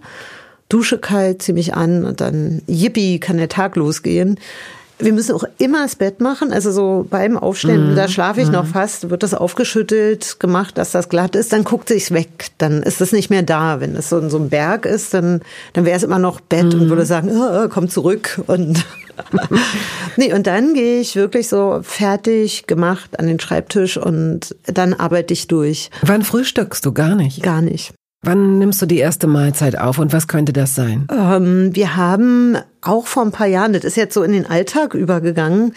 Dusche 0.68 0.98
kalt, 0.98 1.42
zieh 1.42 1.52
mich 1.52 1.74
an 1.74 2.04
und 2.04 2.20
dann 2.20 2.62
yippie, 2.66 3.20
kann 3.20 3.36
der 3.36 3.48
Tag 3.48 3.76
losgehen. 3.76 4.38
Wir 4.98 5.12
müssen 5.12 5.34
auch 5.34 5.44
immer 5.58 5.82
das 5.82 5.96
Bett 5.96 6.20
machen, 6.20 6.52
also 6.52 6.72
so 6.72 7.06
beim 7.08 7.36
Aufstehen, 7.36 7.90
mhm. 7.90 7.96
da 7.96 8.08
schlafe 8.08 8.40
ich 8.40 8.46
mhm. 8.46 8.54
noch 8.54 8.66
fast, 8.66 9.10
wird 9.10 9.22
das 9.22 9.34
aufgeschüttelt, 9.34 10.40
gemacht, 10.40 10.78
dass 10.78 10.92
das 10.92 11.08
glatt 11.10 11.36
ist, 11.36 11.52
dann 11.52 11.64
guckt 11.64 11.88
sich's 11.88 12.12
weg, 12.12 12.48
dann 12.58 12.82
ist 12.82 13.00
es 13.00 13.12
nicht 13.12 13.28
mehr 13.28 13.42
da. 13.42 13.80
Wenn 13.80 13.94
es 13.94 14.08
so, 14.08 14.18
in 14.18 14.30
so 14.30 14.38
ein 14.38 14.48
Berg 14.48 14.86
ist, 14.86 15.12
dann, 15.12 15.42
dann 15.74 15.84
wäre 15.84 15.96
es 15.96 16.02
immer 16.02 16.18
noch 16.18 16.40
Bett 16.40 16.72
mhm. 16.72 16.82
und 16.82 16.88
würde 16.88 17.04
sagen, 17.04 17.30
oh, 17.30 17.68
komm 17.68 17.90
zurück 17.90 18.40
und 18.46 18.84
nee, 20.16 20.32
und 20.32 20.46
dann 20.46 20.74
gehe 20.74 21.00
ich 21.00 21.16
wirklich 21.16 21.48
so 21.48 21.80
fertig 21.82 22.66
gemacht 22.66 23.18
an 23.18 23.26
den 23.26 23.40
Schreibtisch 23.40 23.96
und 23.96 24.54
dann 24.64 24.94
arbeite 24.94 25.32
ich 25.32 25.46
durch. 25.46 25.90
Wann 26.02 26.22
frühstückst 26.22 26.84
du 26.84 26.92
gar 26.92 27.14
nicht? 27.14 27.42
Gar 27.42 27.62
nicht. 27.62 27.92
Wann 28.26 28.58
nimmst 28.58 28.82
du 28.82 28.86
die 28.86 28.98
erste 28.98 29.28
Mahlzeit 29.28 29.78
auf 29.78 30.00
und 30.00 30.12
was 30.12 30.26
könnte 30.26 30.52
das 30.52 30.74
sein? 30.74 31.06
Ähm, 31.12 31.70
wir 31.76 31.94
haben 31.94 32.58
auch 32.82 33.06
vor 33.06 33.22
ein 33.22 33.30
paar 33.30 33.46
Jahren, 33.46 33.72
das 33.72 33.84
ist 33.84 33.96
jetzt 33.96 34.14
so 34.14 34.24
in 34.24 34.32
den 34.32 34.46
Alltag 34.46 34.94
übergegangen, 34.94 35.74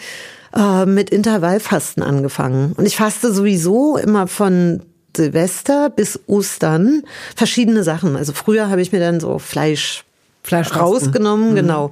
äh, 0.56 0.84
mit 0.84 1.10
Intervallfasten 1.10 2.02
angefangen. 2.02 2.72
Und 2.72 2.86
ich 2.86 2.96
faste 2.96 3.32
sowieso 3.32 3.96
immer 3.96 4.26
von 4.26 4.82
Silvester 5.16 5.90
bis 5.90 6.18
Ostern 6.26 7.02
verschiedene 7.36 7.84
Sachen. 7.84 8.16
Also 8.16 8.32
früher 8.32 8.68
habe 8.68 8.82
ich 8.82 8.90
mir 8.90 9.00
dann 9.00 9.20
so 9.20 9.38
Fleisch 9.38 10.04
Fleisch 10.42 10.74
rausgenommen, 10.74 11.50
mhm. 11.50 11.54
genau. 11.54 11.84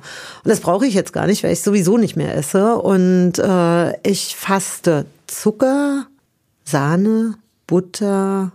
Und 0.42 0.48
das 0.50 0.58
brauche 0.58 0.86
ich 0.86 0.94
jetzt 0.94 1.12
gar 1.12 1.26
nicht, 1.26 1.44
weil 1.44 1.52
ich 1.52 1.62
sowieso 1.62 1.98
nicht 1.98 2.16
mehr 2.16 2.34
esse. 2.34 2.76
Und 2.78 3.38
äh, 3.38 4.08
ich 4.08 4.34
faste 4.34 5.06
Zucker, 5.28 6.06
Sahne, 6.64 7.34
Butter, 7.66 8.50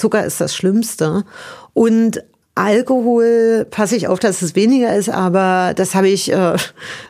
Zucker 0.00 0.24
ist 0.24 0.40
das 0.40 0.54
Schlimmste. 0.54 1.24
Und 1.74 2.24
Alkohol 2.60 3.66
passe 3.70 3.96
ich 3.96 4.06
auf, 4.06 4.18
dass 4.18 4.42
es 4.42 4.54
weniger 4.54 4.94
ist, 4.94 5.08
aber 5.08 5.72
das 5.74 5.94
habe 5.94 6.08
ich, 6.08 6.30
äh, 6.30 6.54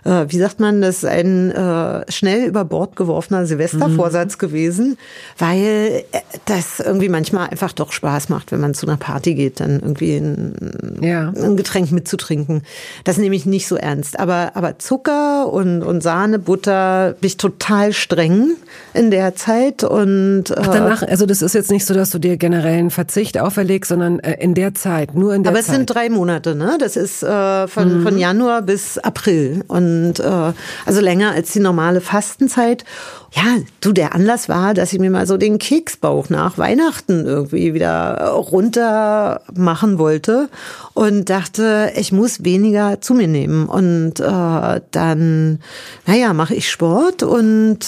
äh, 0.04 0.26
wie 0.28 0.38
sagt 0.38 0.60
man, 0.60 0.80
das 0.80 0.98
ist 0.98 1.04
ein 1.06 1.50
äh, 1.50 2.10
schnell 2.10 2.46
über 2.46 2.64
Bord 2.64 2.94
geworfener 2.94 3.46
Silvestervorsatz 3.46 4.36
mhm. 4.36 4.38
gewesen, 4.38 4.98
weil 5.38 6.04
äh, 6.12 6.18
das 6.44 6.78
irgendwie 6.78 7.08
manchmal 7.08 7.48
einfach 7.48 7.72
doch 7.72 7.90
Spaß 7.90 8.28
macht, 8.28 8.52
wenn 8.52 8.60
man 8.60 8.74
zu 8.74 8.86
einer 8.86 8.96
Party 8.96 9.34
geht, 9.34 9.58
dann 9.58 9.80
irgendwie 9.80 10.18
ein, 10.18 11.00
ja. 11.00 11.32
ein 11.36 11.56
Getränk 11.56 11.90
mitzutrinken. 11.90 12.62
Das 13.02 13.18
nehme 13.18 13.34
ich 13.34 13.44
nicht 13.44 13.66
so 13.66 13.74
ernst. 13.74 14.20
Aber, 14.20 14.52
aber 14.54 14.78
Zucker 14.78 15.52
und, 15.52 15.82
und 15.82 16.00
Sahne, 16.00 16.38
Butter 16.38 17.16
bin 17.20 17.26
ich 17.26 17.38
total 17.38 17.92
streng 17.92 18.50
in 18.94 19.10
der 19.10 19.34
Zeit. 19.34 19.82
Und, 19.82 20.50
äh, 20.50 20.54
Ach, 20.58 20.68
danach, 20.68 21.02
also 21.02 21.26
das 21.26 21.42
ist 21.42 21.54
jetzt 21.54 21.72
nicht 21.72 21.86
so, 21.86 21.92
dass 21.92 22.10
du 22.10 22.20
dir 22.20 22.36
generellen 22.36 22.90
Verzicht 22.90 23.36
auferlegst, 23.36 23.88
sondern 23.88 24.20
äh, 24.20 24.36
in 24.38 24.54
der 24.54 24.74
Zeit, 24.74 25.16
nur 25.16 25.34
in 25.34 25.39
in 25.40 25.44
der 25.44 25.52
Aber 25.52 25.60
Zeit. 25.60 25.70
es 25.70 25.74
sind 25.74 25.86
drei 25.86 26.10
Monate, 26.10 26.54
ne? 26.54 26.76
Das 26.78 26.96
ist 26.96 27.22
äh, 27.22 27.66
von, 27.66 27.98
mhm. 27.98 28.02
von 28.02 28.18
Januar 28.18 28.60
bis 28.60 28.98
April 28.98 29.64
und 29.68 30.20
äh, 30.20 30.52
also 30.84 31.00
länger 31.00 31.32
als 31.32 31.52
die 31.52 31.60
normale 31.60 32.02
Fastenzeit. 32.02 32.84
Ja, 33.32 33.56
du, 33.80 33.92
der 33.92 34.14
Anlass 34.14 34.48
war, 34.48 34.74
dass 34.74 34.92
ich 34.92 34.98
mir 34.98 35.10
mal 35.10 35.26
so 35.26 35.38
den 35.38 35.58
Keksbauch 35.58 36.28
nach 36.28 36.58
Weihnachten 36.58 37.24
irgendwie 37.24 37.72
wieder 37.72 38.28
runter 38.32 39.40
machen 39.54 39.98
wollte 39.98 40.50
und 40.92 41.30
dachte, 41.30 41.92
ich 41.96 42.12
muss 42.12 42.44
weniger 42.44 43.00
zu 43.00 43.14
mir 43.14 43.28
nehmen. 43.28 43.66
Und 43.66 44.20
äh, 44.20 44.80
dann, 44.90 45.60
naja, 46.06 46.34
mache 46.34 46.54
ich 46.54 46.70
Sport 46.70 47.22
und, 47.22 47.78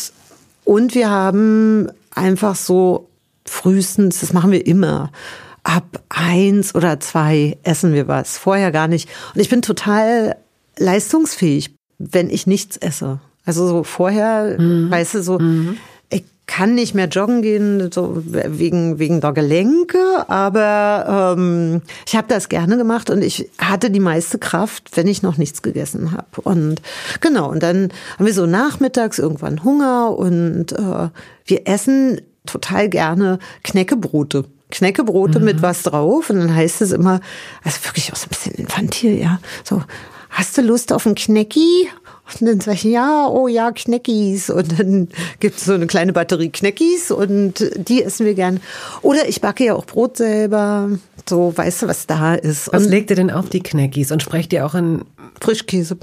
und 0.64 0.94
wir 0.94 1.10
haben 1.10 1.88
einfach 2.14 2.56
so 2.56 3.08
frühestens, 3.44 4.20
das 4.20 4.32
machen 4.32 4.52
wir 4.52 4.66
immer, 4.66 5.10
ab 5.64 6.02
eins 6.08 6.74
oder 6.74 7.00
zwei 7.00 7.58
essen 7.62 7.92
wir 7.92 8.08
was. 8.08 8.38
Vorher 8.38 8.72
gar 8.72 8.88
nicht. 8.88 9.08
Und 9.34 9.40
ich 9.40 9.48
bin 9.48 9.62
total 9.62 10.36
leistungsfähig, 10.78 11.74
wenn 11.98 12.30
ich 12.30 12.46
nichts 12.46 12.76
esse. 12.76 13.20
Also 13.44 13.66
so 13.66 13.84
vorher, 13.84 14.56
mhm. 14.58 14.90
weißt 14.90 15.14
du, 15.14 15.22
so, 15.22 15.38
mhm. 15.38 15.76
ich 16.10 16.24
kann 16.46 16.74
nicht 16.74 16.94
mehr 16.94 17.08
joggen 17.08 17.42
gehen, 17.42 17.90
so 17.92 18.22
wegen, 18.24 18.98
wegen 18.98 19.20
der 19.20 19.32
Gelenke, 19.32 19.98
aber 20.28 21.34
ähm, 21.36 21.82
ich 22.06 22.16
habe 22.16 22.28
das 22.28 22.48
gerne 22.48 22.76
gemacht 22.76 23.10
und 23.10 23.22
ich 23.22 23.50
hatte 23.58 23.90
die 23.90 24.00
meiste 24.00 24.38
Kraft, 24.38 24.90
wenn 24.96 25.06
ich 25.06 25.22
noch 25.22 25.38
nichts 25.38 25.62
gegessen 25.62 26.12
habe. 26.12 26.40
Und 26.42 26.82
genau, 27.20 27.50
und 27.50 27.62
dann 27.62 27.92
haben 28.18 28.26
wir 28.26 28.34
so 28.34 28.46
nachmittags 28.46 29.18
irgendwann 29.18 29.64
Hunger 29.64 30.16
und 30.16 30.72
äh, 30.72 31.08
wir 31.46 31.66
essen 31.66 32.20
total 32.46 32.88
gerne 32.88 33.38
Knäckebrote. 33.62 34.44
Knäckebrote 34.72 35.38
mhm. 35.38 35.44
mit 35.44 35.62
was 35.62 35.84
drauf 35.84 36.30
und 36.30 36.38
dann 36.38 36.54
heißt 36.54 36.82
es 36.82 36.90
immer, 36.90 37.20
also 37.62 37.84
wirklich 37.84 38.12
auch 38.12 38.16
so 38.16 38.26
ein 38.26 38.30
bisschen 38.30 38.54
infantil, 38.54 39.18
ja, 39.18 39.38
so, 39.62 39.82
hast 40.30 40.58
du 40.58 40.62
Lust 40.62 40.92
auf 40.92 41.06
ein 41.06 41.14
Knäcki? 41.14 41.88
Und 42.40 42.48
dann 42.48 42.60
sage 42.60 42.76
ich, 42.76 42.84
ja, 42.84 43.26
oh 43.26 43.46
ja, 43.48 43.72
Kneckis. 43.72 44.48
Und 44.48 44.78
dann 44.78 45.08
gibt 45.40 45.58
es 45.58 45.64
so 45.66 45.74
eine 45.74 45.86
kleine 45.86 46.12
Batterie 46.12 46.48
Kneckis 46.48 47.10
und 47.10 47.70
die 47.76 48.02
essen 48.02 48.24
wir 48.24 48.34
gern. 48.34 48.60
Oder 49.02 49.28
ich 49.28 49.40
backe 49.40 49.64
ja 49.64 49.74
auch 49.74 49.84
Brot 49.84 50.16
selber. 50.16 50.88
So, 51.28 51.52
weißt 51.54 51.82
du, 51.82 51.88
was 51.88 52.06
da 52.06 52.34
ist. 52.34 52.72
Was 52.72 52.84
und 52.84 52.90
legt 52.90 53.10
ihr 53.10 53.16
denn 53.16 53.30
auf 53.30 53.48
die 53.48 53.62
Kneckis 53.62 54.12
und 54.12 54.22
sprecht 54.22 54.52
ihr 54.52 54.64
auch 54.64 54.74
in 54.74 55.02
Frischkäse. 55.40 55.96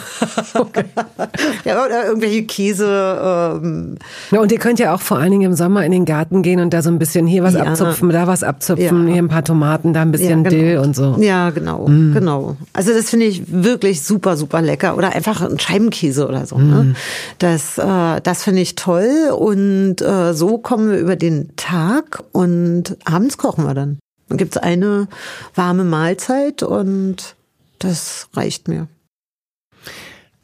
okay. 0.54 0.84
ja, 1.64 1.84
oder 1.84 2.06
irgendwelche 2.06 2.44
Käse. 2.44 3.60
Ähm. 3.62 3.96
Ja, 4.30 4.40
und 4.40 4.52
ihr 4.52 4.58
könnt 4.58 4.78
ja 4.78 4.94
auch 4.94 5.00
vor 5.00 5.18
allen 5.18 5.30
Dingen 5.30 5.50
im 5.50 5.54
Sommer 5.54 5.84
in 5.84 5.92
den 5.92 6.04
Garten 6.04 6.42
gehen 6.42 6.60
und 6.60 6.74
da 6.74 6.82
so 6.82 6.90
ein 6.90 6.98
bisschen 6.98 7.26
hier 7.26 7.42
was 7.42 7.54
ja. 7.54 7.62
abzupfen, 7.62 8.10
da 8.10 8.26
was 8.26 8.42
abzupfen, 8.42 9.06
ja. 9.06 9.14
hier 9.14 9.22
ein 9.22 9.28
paar 9.28 9.44
Tomaten, 9.44 9.92
da 9.92 10.02
ein 10.02 10.12
bisschen 10.12 10.44
ja, 10.44 10.50
genau. 10.50 10.62
Dill 10.62 10.78
und 10.78 10.96
so. 10.96 11.16
Ja, 11.18 11.50
genau, 11.50 11.88
mm. 11.88 12.14
genau. 12.14 12.56
Also 12.72 12.92
das 12.92 13.10
finde 13.10 13.26
ich 13.26 13.42
wirklich 13.46 14.02
super, 14.02 14.36
super 14.36 14.60
lecker. 14.60 14.96
Oder 14.96 15.14
einfach 15.14 15.42
ein 15.42 15.58
Scheibenkäse 15.58 16.28
oder 16.28 16.46
so. 16.46 16.56
Mm. 16.56 16.70
Ne? 16.70 16.94
Das, 17.38 17.78
äh, 17.78 18.20
das 18.22 18.42
finde 18.42 18.60
ich 18.60 18.74
toll. 18.74 19.30
Und 19.36 20.02
äh, 20.02 20.34
so 20.34 20.58
kommen 20.58 20.90
wir 20.90 20.98
über 20.98 21.16
den 21.16 21.54
Tag 21.56 22.22
und 22.32 22.96
abends 23.04 23.38
kochen 23.38 23.64
wir 23.64 23.74
dann. 23.74 23.98
Dann 24.28 24.38
gibt's 24.38 24.56
eine 24.56 25.08
warme 25.54 25.84
Mahlzeit 25.84 26.62
und 26.62 27.36
das 27.84 28.28
reicht 28.32 28.68
mir. 28.68 28.88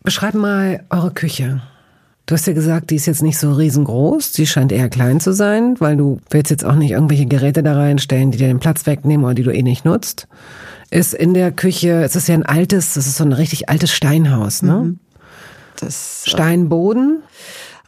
Beschreib 0.03 0.34
mal 0.34 0.84
eure 0.91 1.11
Küche. 1.12 1.62
Du 2.26 2.34
hast 2.34 2.47
ja 2.47 2.53
gesagt, 2.53 2.91
die 2.91 2.97
ist 2.97 3.07
jetzt 3.07 3.22
nicht 3.22 3.38
so 3.38 3.53
riesengroß, 3.53 4.32
sie 4.32 4.47
scheint 4.47 4.70
eher 4.70 4.88
klein 4.88 5.18
zu 5.18 5.32
sein, 5.32 5.74
weil 5.80 5.97
du 5.97 6.20
willst 6.30 6.51
jetzt 6.51 6.64
auch 6.64 6.76
nicht 6.76 6.93
irgendwelche 6.93 7.26
Geräte 7.26 7.62
da 7.62 7.74
reinstellen, 7.74 8.30
die 8.30 8.38
dir 8.38 8.47
den 8.47 8.61
Platz 8.61 8.86
wegnehmen 8.86 9.24
oder 9.24 9.34
die 9.34 9.43
du 9.43 9.53
eh 9.53 9.62
nicht 9.62 9.84
nutzt. 9.84 10.28
Ist 10.91 11.12
in 11.12 11.34
der 11.34 11.51
Küche, 11.51 12.03
es 12.05 12.14
ist 12.14 12.28
ja 12.28 12.34
ein 12.34 12.47
altes, 12.47 12.95
das 12.95 13.07
ist 13.09 13.16
so 13.16 13.24
ein 13.24 13.32
richtig 13.32 13.68
altes 13.68 13.91
Steinhaus, 13.93 14.62
ne? 14.62 14.74
Mhm. 14.74 14.99
Das 15.80 16.22
Steinboden. 16.26 17.22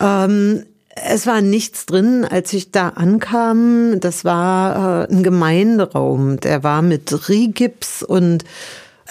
Ähm, 0.01 0.65
es 0.95 1.27
war 1.27 1.41
nichts 1.41 1.87
drin, 1.87 2.25
als 2.25 2.53
ich 2.53 2.71
da 2.71 2.91
ankam. 2.91 4.01
Das 4.01 4.25
war 4.25 5.05
äh, 5.05 5.13
ein 5.13 5.23
Gemeinderaum. 5.23 6.39
Der 6.41 6.63
war 6.63 6.83
mit 6.83 7.29
Rigips 7.29 8.03
und 8.03 8.45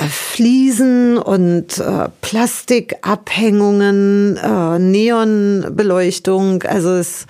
Fliesen 0.10 1.18
und 1.18 1.78
äh, 1.78 2.10
Plastikabhängungen, 2.22 4.38
äh, 4.38 4.80
Neonbeleuchtung. 4.80 6.64
Also 6.64 6.91
es 6.91 7.28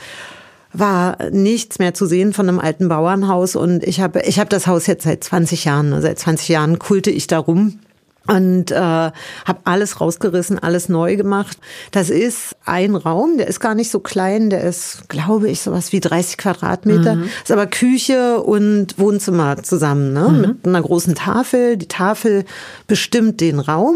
war 0.73 1.17
nichts 1.31 1.79
mehr 1.79 1.93
zu 1.93 2.05
sehen 2.05 2.33
von 2.33 2.47
einem 2.47 2.59
alten 2.59 2.87
Bauernhaus 2.87 3.55
und 3.55 3.83
ich 3.83 3.99
habe 3.99 4.21
ich 4.21 4.39
habe 4.39 4.49
das 4.49 4.67
Haus 4.67 4.87
jetzt 4.87 5.03
seit 5.03 5.23
20 5.23 5.65
Jahren. 5.65 6.01
Seit 6.01 6.19
20 6.19 6.49
Jahren 6.49 6.79
kulte 6.79 7.11
ich 7.11 7.27
da 7.27 7.39
rum 7.39 7.79
und 8.27 8.71
äh, 8.71 8.75
habe 8.75 9.59
alles 9.63 9.99
rausgerissen, 9.99 10.59
alles 10.59 10.89
neu 10.89 11.15
gemacht. 11.15 11.57
Das 11.91 12.09
ist 12.09 12.55
ein 12.65 12.95
Raum, 12.95 13.37
der 13.37 13.47
ist 13.47 13.59
gar 13.59 13.73
nicht 13.73 13.89
so 13.89 13.99
klein, 13.99 14.49
der 14.49 14.63
ist, 14.63 15.09
glaube 15.09 15.49
ich, 15.49 15.61
sowas 15.61 15.91
wie 15.91 15.99
30 15.99 16.37
Quadratmeter. 16.37 17.15
Mhm. 17.15 17.29
Ist 17.43 17.51
aber 17.51 17.65
Küche 17.65 18.41
und 18.41 18.99
Wohnzimmer 18.99 19.63
zusammen, 19.63 20.13
ne? 20.13 20.29
Mhm. 20.29 20.41
mit 20.41 20.67
einer 20.67 20.81
großen 20.81 21.15
Tafel. 21.15 21.77
Die 21.77 21.87
Tafel 21.87 22.45
bestimmt 22.87 23.41
den 23.41 23.59
Raum. 23.59 23.95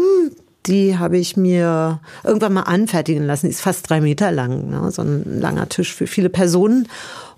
Die 0.66 0.98
habe 0.98 1.16
ich 1.16 1.36
mir 1.36 2.00
irgendwann 2.24 2.54
mal 2.54 2.62
anfertigen 2.62 3.24
lassen. 3.24 3.46
Die 3.46 3.52
ist 3.52 3.60
fast 3.60 3.88
drei 3.88 4.00
Meter 4.00 4.32
lang, 4.32 4.68
ne? 4.68 4.90
so 4.90 5.02
ein 5.02 5.40
langer 5.40 5.68
Tisch 5.68 5.94
für 5.94 6.08
viele 6.08 6.28
Personen. 6.28 6.88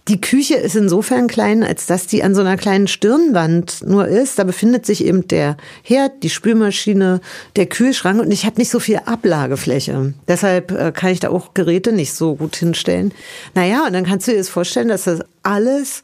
Die 0.09 0.23
Küche 0.23 0.55
ist 0.55 0.75
insofern 0.75 1.27
klein, 1.27 1.63
als 1.63 1.85
dass 1.85 2.07
die 2.07 2.23
an 2.23 2.35
so 2.35 2.41
einer 2.41 2.57
kleinen 2.57 2.89
Stirnwand 2.89 3.87
nur 3.87 4.09
ist. 4.09 4.39
Da 4.39 4.45
befindet 4.45 4.87
sich 4.87 5.05
eben 5.05 5.29
der 5.29 5.59
Herd, 5.83 6.23
die 6.23 6.31
Spülmaschine, 6.31 7.21
der 7.57 7.67
Kühlschrank 7.67 8.19
und 8.19 8.31
ich 8.31 8.47
habe 8.47 8.57
nicht 8.57 8.71
so 8.71 8.81
viel 8.81 9.01
Ablagefläche. 9.05 10.15
Deshalb 10.27 10.73
äh, 10.73 10.93
kann 10.93 11.11
ich 11.11 11.21
da 11.21 11.29
auch 11.29 11.53
Geräte 11.53 11.93
nicht 11.93 12.15
so 12.15 12.37
gut 12.37 12.57
hinstellen. 12.57 13.13
Naja, 13.55 13.85
und 13.87 13.93
dann 13.93 14.07
kannst 14.07 14.27
du 14.27 14.33
dir 14.33 14.39
das 14.39 14.49
vorstellen, 14.49 14.89
dass 14.89 15.05
das 15.05 15.21
alles 15.43 16.03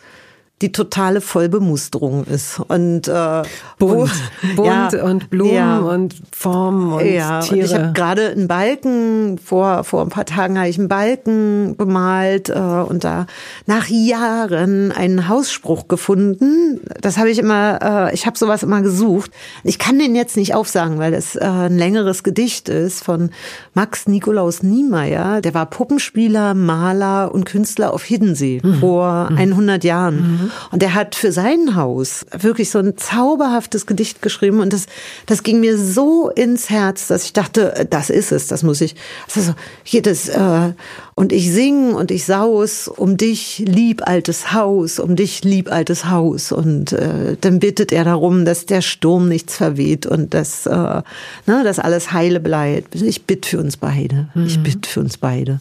die 0.64 0.72
totale 0.72 1.20
Vollbemusterung 1.20 2.24
ist. 2.24 2.58
Und 2.68 3.06
äh, 3.06 3.42
bunt, 3.78 4.10
wo, 4.10 4.56
bunt 4.56 4.92
ja, 4.94 5.04
und 5.04 5.28
Blumen 5.28 5.54
ja, 5.54 5.78
und 5.78 6.14
Formen 6.32 6.94
und 6.94 7.04
ja, 7.04 7.40
Tiere. 7.40 7.60
Und 7.60 7.64
ich 7.66 7.74
habe 7.74 7.92
gerade 7.92 8.30
einen 8.30 8.48
Balken, 8.48 9.38
vor, 9.38 9.84
vor 9.84 10.00
ein 10.00 10.08
paar 10.08 10.24
Tagen 10.24 10.58
habe 10.58 10.70
ich 10.70 10.78
einen 10.78 10.88
Balken 10.88 11.76
bemalt 11.76 12.48
äh, 12.48 12.54
und 12.54 13.04
da 13.04 13.26
nach 13.66 13.88
Jahren 13.88 14.90
einen 14.90 15.28
Hausspruch 15.28 15.86
gefunden. 15.86 16.80
Das 17.02 17.18
habe 17.18 17.28
ich 17.28 17.38
immer, 17.38 18.08
äh, 18.10 18.14
ich 18.14 18.24
habe 18.24 18.38
sowas 18.38 18.62
immer 18.62 18.80
gesucht. 18.80 19.30
Ich 19.64 19.78
kann 19.78 19.98
den 19.98 20.14
jetzt 20.14 20.38
nicht 20.38 20.54
aufsagen, 20.54 20.98
weil 20.98 21.12
es 21.12 21.36
äh, 21.36 21.44
ein 21.44 21.76
längeres 21.76 22.22
Gedicht 22.22 22.70
ist 22.70 23.04
von 23.04 23.30
Max 23.74 24.08
Nikolaus 24.08 24.62
Niemeyer. 24.62 25.42
Der 25.42 25.52
war 25.52 25.66
Puppenspieler, 25.66 26.54
Maler 26.54 27.34
und 27.34 27.44
Künstler 27.44 27.92
auf 27.92 28.02
Hiddensee 28.02 28.62
mhm. 28.64 28.76
vor 28.76 29.28
mhm. 29.30 29.36
100 29.36 29.84
Jahren. 29.84 30.16
Mhm. 30.16 30.50
Und 30.70 30.82
er 30.82 30.94
hat 30.94 31.14
für 31.14 31.32
sein 31.32 31.76
Haus 31.76 32.26
wirklich 32.36 32.70
so 32.70 32.78
ein 32.78 32.96
zauberhaftes 32.96 33.86
Gedicht 33.86 34.22
geschrieben 34.22 34.61
und 34.61 34.72
das, 34.72 34.86
das 35.26 35.42
ging 35.42 35.61
mir 35.61 35.78
so 35.78 36.30
ins 36.30 36.70
Herz, 36.70 37.09
dass 37.09 37.24
ich 37.24 37.32
dachte, 37.32 37.86
das 37.90 38.11
ist 38.11 38.32
es, 38.32 38.46
das 38.46 38.62
muss 38.62 38.80
ich. 38.80 38.94
Also 39.34 39.55
jedes 39.84 40.28
äh, 40.28 40.72
und 41.14 41.32
ich 41.32 41.52
sing 41.52 41.94
und 41.94 42.11
ich 42.11 42.24
saus 42.24 42.88
um 42.88 43.16
dich 43.16 43.59
lieb 43.59 44.07
altes 44.07 44.52
Haus, 44.52 44.98
um 44.98 45.16
dich 45.16 45.44
lieb 45.44 45.70
altes 45.70 46.07
Haus 46.07 46.50
und 46.50 46.92
äh, 46.92 47.36
dann 47.40 47.61
bittet 47.61 47.92
er 47.92 48.05
darum, 48.05 48.44
dass 48.44 48.66
der 48.66 48.82
Sturm 48.82 49.28
nichts 49.28 49.57
verweht 49.57 50.07
und 50.07 50.34
dass 50.34 50.66
äh, 50.66 50.72
ne, 50.72 51.05
dass 51.46 51.78
alles 51.78 52.12
heile 52.12 52.40
bleibt. 52.40 52.94
Ich 52.96 53.24
bitte 53.24 53.48
für 53.48 53.61
uns 53.61 53.76
beide. 53.76 54.28
Mhm. 54.34 54.46
Ich 54.46 54.62
bitte 54.62 54.88
für 54.88 55.00
uns 55.00 55.16
beide. 55.18 55.61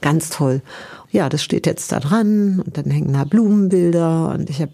Ganz 0.00 0.30
toll 0.30 0.62
ja, 1.16 1.28
das 1.28 1.42
steht 1.42 1.66
jetzt 1.66 1.90
da 1.92 2.00
dran 2.00 2.62
und 2.64 2.76
dann 2.76 2.90
hängen 2.90 3.12
da 3.12 3.24
Blumenbilder 3.24 4.30
und 4.34 4.50
ich 4.50 4.60
habe 4.60 4.72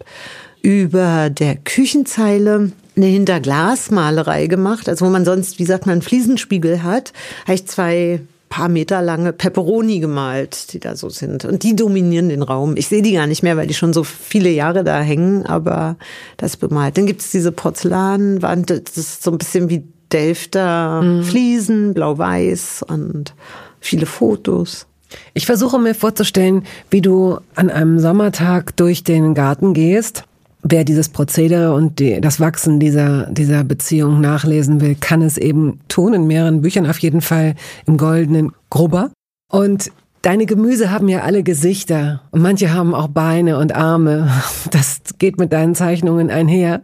über 0.60 1.30
der 1.30 1.56
Küchenzeile 1.56 2.72
eine 2.96 3.06
Hinterglasmalerei 3.06 4.46
gemacht, 4.48 4.88
also 4.88 5.06
wo 5.06 5.10
man 5.10 5.24
sonst, 5.24 5.58
wie 5.58 5.64
sagt 5.64 5.86
man, 5.86 6.02
Fliesenspiegel 6.02 6.82
hat, 6.82 7.12
habe 7.44 7.54
ich 7.54 7.66
zwei 7.66 8.20
paar 8.48 8.68
Meter 8.68 9.00
lange 9.00 9.32
Peperoni 9.32 9.98
gemalt, 9.98 10.74
die 10.74 10.78
da 10.78 10.94
so 10.94 11.08
sind. 11.08 11.46
Und 11.46 11.62
die 11.62 11.74
dominieren 11.74 12.28
den 12.28 12.42
Raum. 12.42 12.76
Ich 12.76 12.86
sehe 12.88 13.00
die 13.00 13.14
gar 13.14 13.26
nicht 13.26 13.42
mehr, 13.42 13.56
weil 13.56 13.66
die 13.66 13.72
schon 13.72 13.94
so 13.94 14.04
viele 14.04 14.50
Jahre 14.50 14.84
da 14.84 15.00
hängen, 15.00 15.46
aber 15.46 15.96
das 16.36 16.58
bemalt. 16.58 16.98
Dann 16.98 17.06
gibt 17.06 17.22
es 17.22 17.30
diese 17.30 17.50
Porzellanwand, 17.50 18.68
das 18.68 18.98
ist 18.98 19.22
so 19.22 19.30
ein 19.30 19.38
bisschen 19.38 19.70
wie 19.70 19.84
Delfter 20.12 21.00
mhm. 21.00 21.22
Fliesen, 21.22 21.94
blau-weiß 21.94 22.84
und 22.86 23.34
viele 23.80 24.04
Fotos. 24.04 24.86
Ich 25.34 25.46
versuche 25.46 25.78
mir 25.78 25.94
vorzustellen, 25.94 26.64
wie 26.90 27.00
du 27.00 27.38
an 27.54 27.70
einem 27.70 27.98
Sommertag 27.98 28.76
durch 28.76 29.04
den 29.04 29.34
Garten 29.34 29.74
gehst. 29.74 30.24
Wer 30.62 30.84
dieses 30.84 31.08
Prozedere 31.08 31.74
und 31.74 31.98
die, 31.98 32.20
das 32.20 32.38
Wachsen 32.38 32.78
dieser, 32.78 33.26
dieser 33.26 33.64
Beziehung 33.64 34.20
nachlesen 34.20 34.80
will, 34.80 34.94
kann 34.94 35.20
es 35.22 35.36
eben 35.36 35.80
tun, 35.88 36.14
in 36.14 36.26
mehreren 36.26 36.60
Büchern, 36.62 36.86
auf 36.86 36.98
jeden 36.98 37.20
Fall 37.20 37.56
im 37.86 37.96
goldenen 37.96 38.52
Grubber. 38.70 39.10
Und 39.50 39.90
Deine 40.22 40.46
Gemüse 40.46 40.92
haben 40.92 41.08
ja 41.08 41.22
alle 41.22 41.42
Gesichter 41.42 42.22
und 42.30 42.42
manche 42.42 42.72
haben 42.72 42.94
auch 42.94 43.08
Beine 43.08 43.58
und 43.58 43.74
Arme. 43.74 44.30
Das 44.70 45.00
geht 45.18 45.38
mit 45.38 45.52
deinen 45.52 45.74
Zeichnungen 45.74 46.30
einher. 46.30 46.82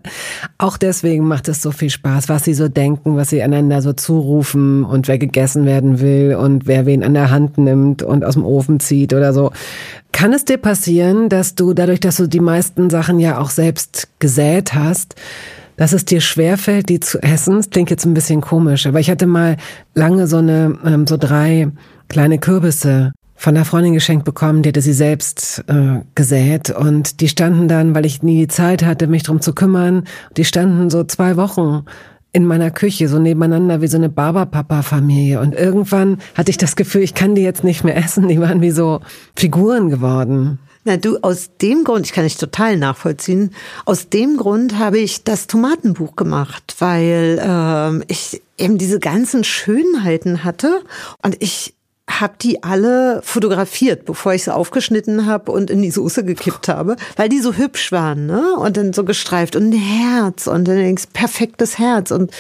Auch 0.59 0.77
deswegen 0.77 1.27
macht 1.27 1.49
es 1.49 1.63
so 1.63 1.71
viel 1.71 1.89
Spaß, 1.89 2.29
was 2.29 2.45
sie 2.45 2.53
so 2.53 2.69
denken, 2.69 3.17
was 3.17 3.31
sie 3.31 3.41
einander 3.41 3.81
so 3.81 3.93
zurufen 3.93 4.85
und 4.85 5.07
wer 5.07 5.19
gegessen 5.19 5.65
werden 5.65 6.01
will 6.01 6.35
und 6.35 6.67
wer 6.67 6.85
wen 6.85 7.05
an 7.05 7.15
der 7.15 7.31
Hand 7.31 7.57
nimmt 7.57 8.03
und 8.03 8.25
aus 8.25 8.35
dem 8.35 8.45
Ofen 8.45 8.81
zieht 8.81 9.15
oder 9.15 9.33
so. 9.33 9.53
Kann 10.11 10.33
es 10.33 10.45
dir 10.45 10.59
passieren, 10.59 11.29
dass 11.29 11.55
du 11.55 11.73
dadurch, 11.73 12.01
dass 12.01 12.17
du 12.17 12.27
die 12.27 12.41
meisten 12.41 12.91
Sachen 12.91 13.21
ja 13.21 13.39
auch 13.39 13.51
selbst 13.51 14.09
gesät 14.19 14.75
hast, 14.75 15.15
dass 15.77 15.93
es 15.93 16.05
dir 16.05 16.21
schwerfällt, 16.21 16.89
die 16.89 16.99
zu 16.99 17.23
essen? 17.23 17.57
Das 17.57 17.71
klingt 17.71 17.91
jetzt 17.91 18.05
ein 18.05 18.15
bisschen 18.15 18.41
komisch, 18.41 18.87
aber 18.87 18.99
ich 18.99 19.11
hatte 19.11 19.27
mal 19.27 19.57
lange 19.95 20.27
so 20.27 20.39
eine, 20.39 20.77
ähm, 20.85 21.07
so 21.07 21.17
drei 21.17 21.69
kleine 22.09 22.39
Kürbisse 22.39 23.13
von 23.39 23.57
einer 23.57 23.65
Freundin 23.65 23.95
geschenkt 23.95 24.25
bekommen, 24.25 24.63
die 24.63 24.71
hatte 24.71 24.83
sie 24.83 24.93
selbst 24.93 25.65
äh, 25.69 26.01
gesät 26.17 26.71
und 26.71 27.21
die 27.21 27.29
standen 27.29 27.69
dann, 27.69 27.95
weil 27.95 28.05
ich 28.05 28.23
nie 28.23 28.41
die 28.41 28.49
Zeit 28.49 28.85
hatte, 28.85 29.07
mich 29.07 29.23
drum 29.23 29.41
zu 29.41 29.55
kümmern, 29.55 30.05
die 30.37 30.45
standen 30.45 30.91
so 30.91 31.05
zwei 31.05 31.37
Wochen 31.37 31.85
in 32.33 32.45
meiner 32.45 32.73
Küche, 32.73 33.09
so 33.09 33.21
nebeneinander 33.21 33.81
wie 33.81 33.87
so 33.87 33.97
eine 33.97 34.09
Barbapapa-Familie. 34.09 35.41
Und 35.41 35.55
irgendwann 35.55 36.19
hatte 36.35 36.51
ich 36.51 36.59
das 36.59 36.75
Gefühl, 36.75 37.03
ich 37.03 37.15
kann 37.15 37.37
die 37.37 37.43
jetzt 37.43 37.65
nicht 37.65 37.85
mehr 37.85 37.97
essen. 37.97 38.29
Die 38.29 38.41
waren 38.41 38.61
wie 38.61 38.73
so 38.73 39.01
Figuren 39.37 39.89
geworden. 39.89 40.59
Na 40.85 40.97
du, 40.97 41.19
aus 41.19 41.51
dem 41.61 41.85
Grund, 41.85 42.07
ich 42.07 42.13
kann 42.13 42.25
dich 42.25 42.37
total 42.37 42.77
nachvollziehen, 42.77 43.51
aus 43.85 44.09
dem 44.09 44.37
Grund 44.37 44.79
habe 44.79 44.99
ich 44.99 45.23
das 45.23 45.47
Tomatenbuch 45.47 46.17
gemacht, 46.17 46.75
weil 46.81 47.41
ähm, 47.43 48.03
ich 48.09 48.43
eben 48.57 48.79
diese 48.79 48.99
ganzen 48.99 49.45
Schönheiten 49.45 50.45
hatte 50.45 50.83
und 51.23 51.37
ich 51.41 51.75
habe 52.09 52.35
die 52.41 52.63
alle 52.63 53.21
fotografiert, 53.23 54.05
bevor 54.05 54.33
ich 54.35 54.45
sie 54.45 54.55
aufgeschnitten 54.55 55.27
habe 55.27 55.53
und 55.53 55.71
in 55.71 55.83
die 55.83 55.91
Soße 55.91 56.25
gekippt 56.25 56.69
habe, 56.69 56.97
weil 57.17 57.29
die 57.29 57.41
so 57.41 57.55
hübsch 57.55 57.93
waren, 57.93 58.27
ne? 58.27 58.55
Und 58.57 58.77
dann 58.77 58.93
so 58.93 59.05
gestreift 59.05 59.55
und 59.57 59.71
ein 59.71 59.79
Herz 59.79 60.47
und 60.47 60.67
dann 60.67 60.77
denkst 60.77 61.05
perfektes 61.13 61.79
Herz 61.79 62.11
und 62.11 62.33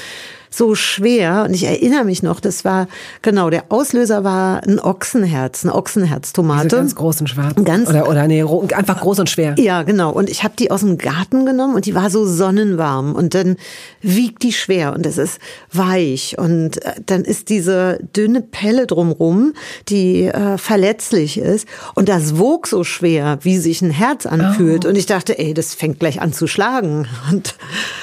so 0.50 0.74
schwer. 0.74 1.44
Und 1.46 1.54
ich 1.54 1.64
erinnere 1.64 2.04
mich 2.04 2.22
noch, 2.22 2.40
das 2.40 2.64
war, 2.64 2.88
genau, 3.22 3.50
der 3.50 3.64
Auslöser 3.70 4.24
war 4.24 4.62
ein 4.64 4.80
Ochsenherz, 4.80 5.64
eine 5.64 5.74
Ochsenherztomate. 5.74 6.68
Diese 6.68 6.76
ganz 6.76 6.94
groß 6.94 7.20
und 7.20 7.28
schwarz. 7.28 7.54
Ganz, 7.64 7.88
oder, 7.88 8.08
oder 8.08 8.26
nee, 8.26 8.44
einfach 8.74 9.00
groß 9.00 9.20
und 9.20 9.30
schwer. 9.30 9.54
Ja, 9.58 9.82
genau. 9.82 10.12
Und 10.12 10.30
ich 10.30 10.44
habe 10.44 10.54
die 10.58 10.70
aus 10.70 10.80
dem 10.80 10.98
Garten 10.98 11.46
genommen 11.46 11.74
und 11.74 11.86
die 11.86 11.94
war 11.94 12.10
so 12.10 12.26
sonnenwarm. 12.26 13.14
Und 13.14 13.34
dann 13.34 13.56
wiegt 14.00 14.42
die 14.42 14.52
schwer 14.52 14.94
und 14.94 15.06
es 15.06 15.18
ist 15.18 15.38
weich. 15.72 16.36
Und 16.38 16.84
äh, 16.84 16.94
dann 17.04 17.22
ist 17.22 17.48
diese 17.48 17.98
dünne 18.16 18.40
Pelle 18.40 18.86
drumrum, 18.86 19.54
die 19.88 20.24
äh, 20.24 20.58
verletzlich 20.58 21.38
ist. 21.38 21.68
Und 21.94 22.08
das 22.08 22.38
wog 22.38 22.66
so 22.66 22.84
schwer, 22.84 23.38
wie 23.42 23.58
sich 23.58 23.82
ein 23.82 23.90
Herz 23.90 24.26
anfühlt. 24.26 24.84
Oh. 24.84 24.88
Und 24.88 24.96
ich 24.96 25.06
dachte, 25.06 25.38
ey, 25.38 25.54
das 25.54 25.74
fängt 25.74 26.00
gleich 26.00 26.20
an 26.20 26.32
zu 26.32 26.46
schlagen. 26.46 27.06
Und 27.30 27.56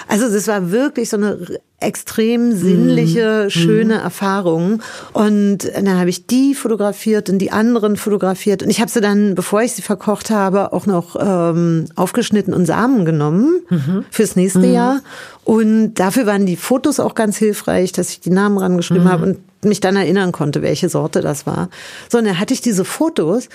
also 0.08 0.30
das 0.32 0.48
war 0.48 0.72
wirklich 0.72 1.10
so 1.10 1.18
eine 1.18 1.60
extrem 1.80 2.54
sinnliche, 2.54 3.44
mhm. 3.46 3.50
schöne 3.50 3.94
Erfahrung. 3.96 4.82
Und 5.14 5.70
dann 5.76 6.00
habe 6.00 6.10
ich 6.10 6.26
die 6.26 6.56
fotografiert 6.56 7.30
und 7.30 7.40
die 7.40 7.52
anderen 7.52 7.98
fotografiert. 7.98 8.64
Und 8.64 8.70
ich 8.70 8.80
habe 8.80 8.90
sie 8.90 9.02
dann, 9.02 9.36
bevor 9.36 9.62
ich 9.62 9.74
sie 9.74 9.82
verkocht 9.82 10.30
habe, 10.30 10.74
auch 10.74 10.86
noch 10.86 11.16
ähm, 11.20 11.86
aufgeschnitten 11.96 12.54
und 12.54 12.66
Samen 12.66 13.06
genommen 13.06 13.62
mhm. 13.70 14.06
fürs 14.10 14.36
nächste 14.36 14.60
mhm. 14.60 14.74
Jahr. 14.74 15.02
Und 15.44 15.96
dafür 15.96 16.26
waren 16.26 16.46
die 16.46 16.56
Fotos 16.56 17.00
auch 17.00 17.14
ganz 17.14 17.38
hilfreich, 17.38 17.92
dass 17.92 18.10
ich 18.10 18.22
die 18.22 18.32
Namen 18.32 18.58
rangeschrieben 18.58 19.06
mhm. 19.06 19.12
habe 19.12 19.26
und 19.26 19.38
mich 19.66 19.80
dann 19.80 19.96
erinnern 19.96 20.32
konnte, 20.32 20.62
welche 20.62 20.90
Sorte 20.90 21.22
das 21.22 21.46
war. 21.46 21.70
So, 22.10 22.18
und 22.18 22.26
dann 22.26 22.40
hatte 22.40 22.54
ich 22.54 22.62
diese 22.62 22.86
Fotos. 22.86 23.50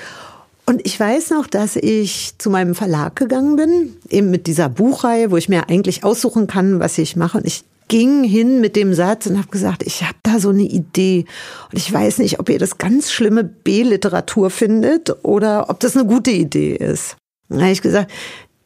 Und 0.66 0.86
ich 0.86 1.00
weiß 1.00 1.30
noch, 1.30 1.46
dass 1.46 1.74
ich 1.74 2.34
zu 2.38 2.50
meinem 2.50 2.74
Verlag 2.74 3.16
gegangen 3.16 3.56
bin, 3.56 3.96
eben 4.08 4.30
mit 4.30 4.46
dieser 4.46 4.68
Buchreihe, 4.68 5.30
wo 5.30 5.36
ich 5.36 5.48
mir 5.48 5.68
eigentlich 5.68 6.04
aussuchen 6.04 6.46
kann, 6.46 6.78
was 6.78 6.96
ich 6.98 7.16
mache. 7.16 7.38
Und 7.38 7.46
ich 7.46 7.64
ging 7.90 8.22
hin 8.22 8.60
mit 8.60 8.76
dem 8.76 8.94
Satz 8.94 9.26
und 9.26 9.36
habe 9.36 9.48
gesagt, 9.48 9.82
ich 9.82 10.04
habe 10.04 10.16
da 10.22 10.38
so 10.38 10.50
eine 10.50 10.62
Idee 10.62 11.26
und 11.70 11.76
ich 11.76 11.92
weiß 11.92 12.18
nicht, 12.18 12.38
ob 12.38 12.48
ihr 12.48 12.60
das 12.60 12.78
ganz 12.78 13.10
schlimme 13.10 13.42
B-Literatur 13.42 14.48
findet 14.48 15.12
oder 15.24 15.68
ob 15.68 15.80
das 15.80 15.96
eine 15.96 16.06
gute 16.06 16.30
Idee 16.30 16.76
ist. 16.76 17.16
Da 17.48 17.56
habe 17.56 17.72
ich 17.72 17.82
gesagt, 17.82 18.12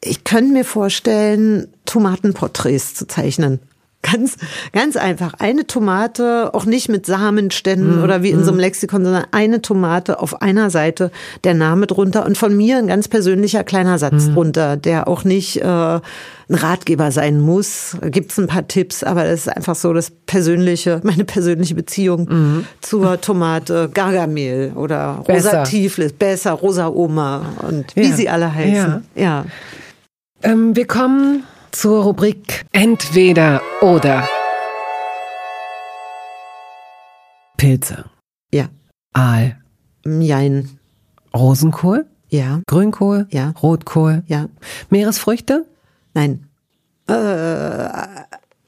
ich 0.03 0.25
könnte 0.25 0.53
mir 0.53 0.65
vorstellen, 0.65 1.69
Tomatenporträts 1.87 2.95
zu 2.95 3.07
zeichnen. 3.07 3.61
Ganz, 4.05 4.37
ganz 4.73 4.97
einfach. 4.97 5.33
Eine 5.39 5.67
Tomate, 5.67 6.51
auch 6.53 6.67
nicht 6.67 6.91
mit 6.91 7.07
Samenständen 7.07 8.01
mm, 8.01 8.05
oder 8.05 8.23
wie 8.23 8.31
in 8.31 8.43
mm. 8.43 8.45
so 8.45 8.51
einem 8.51 8.61
Lexikon, 8.61 9.03
sondern 9.03 9.25
eine 9.31 9.63
Tomate 9.63 10.21
auf 10.21 10.43
einer 10.43 10.69
Seite, 10.69 11.11
der 11.43 11.55
Name 11.55 11.87
drunter 11.87 12.27
und 12.27 12.37
von 12.37 12.55
mir 12.55 12.77
ein 12.77 12.87
ganz 12.87 13.09
persönlicher 13.09 13.65
kleiner 13.65 13.99
Satz 13.99 14.27
mm. 14.27 14.35
drunter, 14.35 14.77
der 14.77 15.09
auch 15.09 15.25
nicht 15.25 15.63
äh, 15.63 15.65
ein 15.65 16.03
Ratgeber 16.51 17.13
sein 17.13 17.41
muss. 17.41 17.97
Gibt's 18.03 18.39
ein 18.39 18.47
paar 18.47 18.69
Tipps, 18.69 19.03
aber 19.03 19.25
das 19.25 19.41
ist 19.41 19.49
einfach 19.49 19.75
so 19.75 19.95
das 19.95 20.11
persönliche, 20.27 21.01
meine 21.05 21.25
persönliche 21.25 21.75
Beziehung 21.75 22.29
mhm. 22.29 22.67
zur 22.83 23.21
Tomate, 23.23 23.89
Gargamel 23.93 24.73
oder 24.75 25.25
besser. 25.27 25.61
Rosa 25.61 25.63
Tiflis, 25.65 26.13
besser, 26.13 26.53
Rosa 26.53 26.89
Oma 26.89 27.55
und 27.67 27.97
wie 27.97 28.11
ja. 28.11 28.15
sie 28.15 28.29
alle 28.29 28.55
heißen. 28.55 29.05
Ja. 29.15 29.23
ja. 29.23 29.45
Ähm, 30.43 30.77
wir 30.77 30.87
kommen 30.87 31.45
zur 31.75 32.05
Rubrik 32.05 32.65
Entweder 32.73 33.61
oder. 33.81 34.29
Pilze. 37.57 38.05
Ja. 38.53 38.69
Aal. 39.13 39.59
Jein. 40.05 40.79
Rosenkohl? 41.35 42.07
Ja. 42.29 42.61
Grünkohl? 42.67 43.27
Ja. 43.31 43.55
Rotkohl? 43.61 44.23
Ja. 44.27 44.49
Meeresfrüchte? 44.91 45.67
Nein. 46.15 46.47
Äh, 47.09 47.89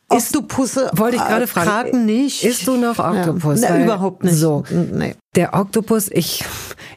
Oktopusse 0.08 0.90
wollte 0.94 1.16
ich 1.16 1.22
gerade 1.22 1.46
fragen. 1.46 1.68
Kraken 1.68 2.06
nicht. 2.06 2.44
Isst 2.44 2.66
du 2.66 2.76
noch 2.76 2.98
Oktopus? 2.98 3.62
Ja. 3.62 3.70
Na, 3.70 3.84
überhaupt 3.84 4.24
nicht. 4.24 4.34
So, 4.34 4.64
nee. 4.70 5.14
Der 5.34 5.54
Oktopus, 5.54 6.10
ich 6.10 6.44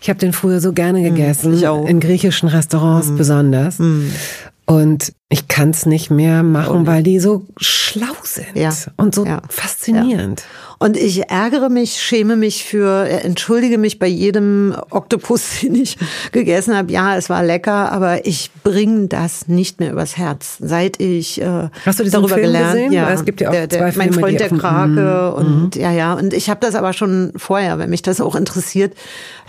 ich 0.01 0.10
habe 0.10 0.20
den 0.20 0.34
früher 0.34 0.60
so 0.60 0.74
gerne 0.74 0.99
hm, 0.99 1.16
gegessen, 1.16 1.53
ich 1.53 1.68
auch. 1.68 1.88
in 1.88 1.99
griechischen 1.99 2.49
Restaurants 2.49 3.10
mm. 3.10 3.18
besonders. 3.18 3.80
Mm. 3.80 4.12
Und 4.70 5.13
ich 5.30 5.47
kann 5.47 5.72
es 5.72 5.88
nicht 5.88 6.11
mehr 6.11 6.43
machen, 6.43 6.86
weil 6.86 7.01
die 7.01 7.20
so 7.20 7.43
schlau 7.57 8.13
sind 8.22 8.55
ja. 8.55 8.72
und 8.97 9.15
so 9.15 9.26
ja. 9.26 9.41
faszinierend. 9.49 10.41
Ja. 10.41 10.76
Und 10.78 10.95
ich 10.95 11.28
ärgere 11.28 11.70
mich, 11.70 11.99
schäme 11.99 12.36
mich 12.36 12.65
für, 12.65 13.07
äh, 13.07 13.22
entschuldige 13.22 13.80
mich 13.80 13.97
bei 13.97 14.05
jedem 14.05 14.76
Oktopus, 14.91 15.59
den 15.61 15.74
ich 15.74 15.97
gegessen 16.32 16.78
habe. 16.78 16.91
Ja, 16.91 17.17
es 17.17 17.32
war 17.32 17.43
lecker, 17.43 17.91
aber 17.91 18.28
ich 18.28 18.51
bringe 18.63 19.07
das 19.07 19.47
nicht 19.47 19.80
mehr 19.80 19.91
übers 19.91 20.17
Herz. 20.17 20.57
Seit 20.59 21.01
ich 21.01 21.41
äh, 21.41 21.70
Hast 21.84 21.99
du 21.99 22.03
darüber 22.03 22.36
Film 22.36 22.41
gelernt, 22.41 22.74
gesehen? 22.74 22.91
ja, 22.91 23.09
es 23.09 23.26
gibt 23.26 23.41
ja 23.41 23.49
auch 23.49 23.53
der, 23.53 23.65
der, 23.65 23.80
zwei 23.80 23.91
Filme, 23.91 24.11
mein 24.11 24.20
Freund 24.20 24.39
der 24.39 24.49
Krake 24.49 25.34
mhm. 25.36 25.63
und 25.63 25.76
ja, 25.78 25.91
ja. 25.91 26.13
Und 26.13 26.32
ich 26.32 26.47
habe 26.47 26.59
das 26.59 26.76
aber 26.76 26.93
schon 26.93 27.34
vorher, 27.36 27.80
wenn 27.80 27.89
mich 27.89 28.03
das 28.03 28.22
auch 28.22 28.36
interessiert. 28.36 28.93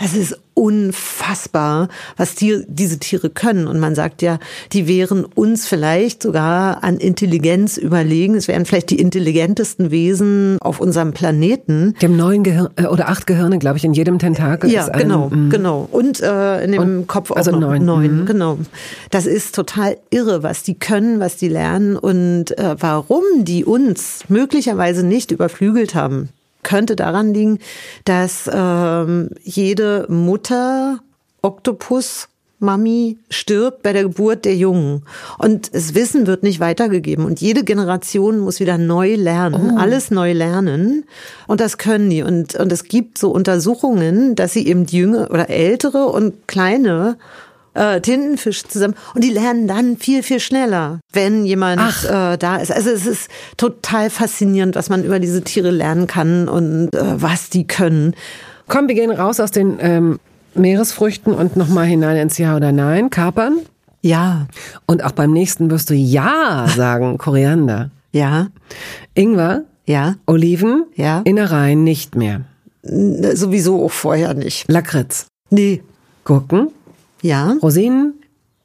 Es 0.03 0.15
ist 0.15 0.39
unfassbar, 0.61 1.89
was 2.19 2.35
die, 2.35 2.65
diese 2.69 2.99
Tiere 2.99 3.31
können. 3.31 3.67
Und 3.67 3.81
man 3.81 3.95
sagt 3.95 4.21
ja, 4.21 4.39
die 4.73 4.87
wären 4.87 5.25
uns 5.25 5.67
vielleicht 5.67 6.23
sogar 6.23 6.85
an 6.85 6.99
Intelligenz 6.99 7.79
überlegen. 7.79 8.35
Es 8.35 8.47
wären 8.47 8.67
vielleicht 8.67 8.91
die 8.91 9.01
intelligentesten 9.01 9.91
Wesen 9.91 10.59
auf 10.61 10.79
unserem 10.79 11.15
Planeten. 11.15 11.95
Die 12.03 12.05
haben 12.05 12.19
neun 12.19 12.43
Gehirn 12.43 12.69
äh, 12.77 12.85
oder 12.85 13.09
acht 13.09 13.27
Gehirne, 13.27 13.59
glaube 13.59 13.79
ich, 13.79 13.85
in 13.85 13.95
jedem 13.95 14.19
Tentakel. 14.19 14.71
Ja, 14.71 14.87
genau, 14.91 15.31
ein, 15.33 15.49
genau. 15.49 15.89
Und 15.91 16.21
äh, 16.21 16.63
in 16.63 16.73
dem 16.73 16.83
und, 16.83 17.07
Kopf 17.07 17.31
auch 17.31 17.37
also 17.37 17.53
noch 17.53 17.61
neun. 17.61 17.87
neun. 17.87 18.21
Mhm. 18.21 18.27
Genau. 18.27 18.59
Das 19.11 19.25
ist 19.25 19.55
total 19.55 19.97
irre, 20.11 20.43
was 20.43 20.63
die 20.63 20.79
können, 20.79 21.21
was 21.21 21.37
die 21.37 21.49
lernen 21.49 21.97
und 21.97 22.57
äh, 22.59 22.77
warum 22.79 23.25
die 23.39 23.65
uns 23.65 24.25
möglicherweise 24.29 25.07
nicht 25.07 25.31
überflügelt 25.31 25.95
haben 25.95 26.29
könnte 26.63 26.97
daran 26.97 27.35
liegen, 27.35 27.59
dass 28.05 28.51
ähm, 28.53 29.31
jede 29.43 30.07
Mutter 30.09 31.01
Oktopus 31.43 32.29
Mami 32.61 33.17
stirbt 33.31 33.83
bei 33.83 33.93
der 33.93 34.03
Geburt 34.03 34.45
der 34.45 34.55
Jungen. 34.55 35.03
Und 35.39 35.75
das 35.75 35.95
Wissen 35.95 36.27
wird 36.27 36.43
nicht 36.43 36.61
weitergegeben. 36.61 37.25
Und 37.25 37.41
jede 37.41 37.65
Generation 37.65 38.39
muss 38.39 38.61
wieder 38.61 38.77
neu 38.77 39.15
lernen, 39.15 39.73
oh. 39.75 39.79
alles 39.79 40.11
neu 40.11 40.33
lernen. 40.33 41.05
Und 41.47 41.61
das 41.61 41.79
können 41.79 42.11
die. 42.11 42.23
Und, 42.23 42.55
und 42.55 42.71
es 42.71 42.85
gibt 42.85 43.17
so 43.17 43.31
Untersuchungen, 43.31 44.37
dass 44.37 44.53
sie 44.53 44.67
eben 44.67 44.85
jüngere 44.85 45.31
oder 45.31 45.49
ältere 45.49 46.07
und 46.07 46.47
kleine 46.47 47.17
äh, 47.75 48.01
Tintenfisch 48.01 48.65
zusammen 48.65 48.95
und 49.15 49.25
die 49.25 49.31
lernen 49.31 49.69
dann 49.69 49.97
viel, 49.97 50.23
viel 50.23 50.41
schneller, 50.41 51.01
wenn 51.13 51.45
jemand 51.45 51.81
äh, 52.05 52.37
da 52.37 52.57
ist. 52.57 52.73
Also 52.73 52.91
es 52.91 53.07
ist 53.07 53.31
total 53.57 54.11
faszinierend, 54.11 54.77
was 54.77 54.89
man 54.89 55.05
über 55.05 55.19
diese 55.19 55.43
Tiere 55.43 55.71
lernen 55.71 56.07
kann 56.07 56.49
und 56.49 56.95
äh, 56.95 57.23
was 57.23 57.51
die 57.51 57.67
können. 57.67 58.15
Komm, 58.69 58.89
wir 58.89 58.95
gehen 58.95 59.11
raus 59.11 59.41
aus 59.41 59.51
den 59.51 59.79
ähm, 59.81 60.19
Meeresfrüchten 60.55 61.35
und 61.35 61.57
nochmal 61.57 61.87
hinein 61.87 62.17
ins 62.17 62.39
Ja 62.39 62.57
oder 62.57 62.73
Nein. 62.73 63.11
Kapern? 63.11 63.61
Ja. 64.03 64.47
Und 64.87 65.05
auch 65.05 65.13
beim 65.13 65.33
nächsten 65.33 65.71
wirst 65.71 65.91
du 65.91 65.95
Ja 65.95 66.67
sagen, 66.77 67.19
Koriander. 67.19 67.91
Ja. 68.13 68.49
Ingwer? 69.15 69.65
Ja. 69.87 70.17
Oliven? 70.27 70.85
Ja. 70.95 71.23
Innereien 71.25 71.85
nicht 71.85 72.15
mehr. 72.17 72.43
Sowieso 72.83 73.85
auch 73.85 73.93
vorher 73.93 74.35
nicht. 74.35 74.71
Lakritz? 74.71 75.27
Nee. 75.51 75.83
Gurken? 76.25 76.69
Ja. 77.23 77.57
Rosinen? 77.63 78.15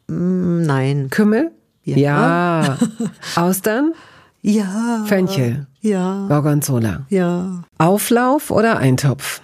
Mm, 0.07 0.63
nein. 0.63 1.09
Kümmel? 1.09 1.51
Ja. 1.83 1.97
ja. 1.97 2.77
Austern? 3.35 3.93
Ja. 4.41 5.03
Fenchel? 5.07 5.67
Ja. 5.81 6.25
Gorgonzola? 6.27 7.05
Ja. 7.09 7.63
Auflauf 7.77 8.51
oder 8.51 8.77
Eintopf? 8.77 9.41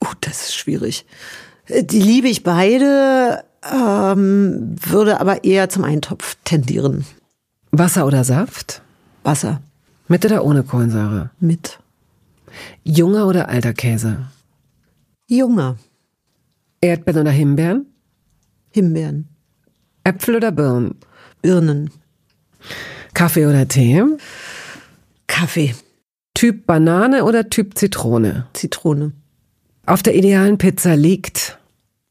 Oh, 0.00 0.12
das 0.20 0.42
ist 0.48 0.54
schwierig. 0.56 1.06
Äh, 1.66 1.84
die 1.84 2.00
liebe 2.00 2.28
ich 2.28 2.42
beide, 2.42 3.44
ähm, 3.70 4.76
würde 4.80 5.20
aber 5.20 5.44
eher 5.44 5.68
zum 5.68 5.84
Eintopf 5.84 6.36
tendieren. 6.44 7.04
Wasser 7.70 8.06
oder 8.06 8.24
Saft? 8.24 8.82
Wasser. 9.24 9.60
Mit 10.08 10.24
oder 10.24 10.44
ohne 10.44 10.62
Kohlensäure? 10.62 11.30
Mit. 11.38 11.78
Junger 12.82 13.26
oder 13.26 13.48
alter 13.48 13.74
Käse? 13.74 14.26
Junger. 15.28 15.76
Erdbeeren 16.80 17.22
oder 17.22 17.30
Himbeeren? 17.30 17.86
Himbeeren. 18.70 19.28
Äpfel 20.04 20.36
oder 20.36 20.52
Birnen? 20.52 20.96
Birnen. 21.42 21.90
Kaffee 23.14 23.46
oder 23.46 23.66
Tee? 23.68 24.02
Kaffee. 25.26 25.74
Typ 26.34 26.66
Banane 26.66 27.24
oder 27.24 27.50
Typ 27.50 27.76
Zitrone? 27.76 28.46
Zitrone. 28.52 29.12
Auf 29.86 30.02
der 30.02 30.14
idealen 30.14 30.58
Pizza 30.58 30.94
liegt 30.94 31.58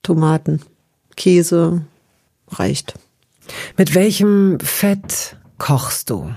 Tomaten. 0.03 0.61
Käse 1.15 1.85
reicht. 2.49 2.93
Mit 3.77 3.95
welchem 3.95 4.59
Fett 4.59 5.37
kochst 5.57 6.09
du? 6.09 6.31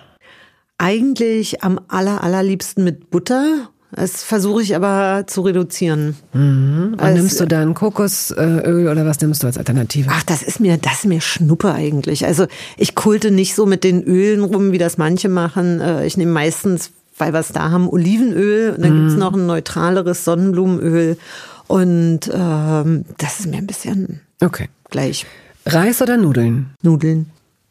Eigentlich 0.78 1.62
am 1.62 1.80
aller, 1.88 2.22
allerliebsten 2.22 2.84
mit 2.84 3.10
Butter 3.10 3.70
das 3.92 4.22
versuche 4.22 4.62
ich 4.62 4.76
aber 4.76 5.24
zu 5.26 5.42
reduzieren. 5.42 6.16
Mhm. 6.32 6.90
Und 6.92 7.00
also, 7.00 7.16
nimmst 7.16 7.40
du 7.40 7.46
dann 7.46 7.74
Kokosöl 7.74 8.88
oder 8.88 9.04
was 9.04 9.20
nimmst 9.20 9.42
du 9.42 9.46
als 9.46 9.58
Alternative? 9.58 10.08
Ach, 10.12 10.22
das 10.22 10.42
ist 10.42 10.60
mir, 10.60 10.78
das 10.78 11.00
ist 11.00 11.06
mir 11.06 11.20
Schnuppe 11.20 11.72
eigentlich. 11.72 12.24
Also 12.26 12.46
ich 12.76 12.94
kulte 12.94 13.30
nicht 13.30 13.54
so 13.54 13.66
mit 13.66 13.84
den 13.84 14.02
Ölen 14.02 14.44
rum, 14.44 14.72
wie 14.72 14.78
das 14.78 14.98
manche 14.98 15.28
machen. 15.28 15.80
Äh, 15.80 16.06
ich 16.06 16.16
nehme 16.16 16.32
meistens 16.32 16.92
weil 17.20 17.34
wir 17.34 17.40
es 17.40 17.48
da 17.48 17.70
haben, 17.70 17.86
Olivenöl 17.86 18.72
und 18.72 18.82
dann 18.82 18.96
gibt's 18.96 19.14
noch 19.14 19.34
ein 19.34 19.44
neutraleres 19.44 20.24
Sonnenblumenöl. 20.24 21.18
Und 21.66 22.30
ähm, 22.32 23.04
das 23.18 23.40
ist 23.40 23.46
mir 23.46 23.58
ein 23.58 23.66
bisschen 23.66 24.20
Okay. 24.40 24.68
gleich. 24.88 25.26
Reis 25.66 26.00
oder 26.00 26.16
Nudeln? 26.16 26.70
Nudeln, 26.82 27.26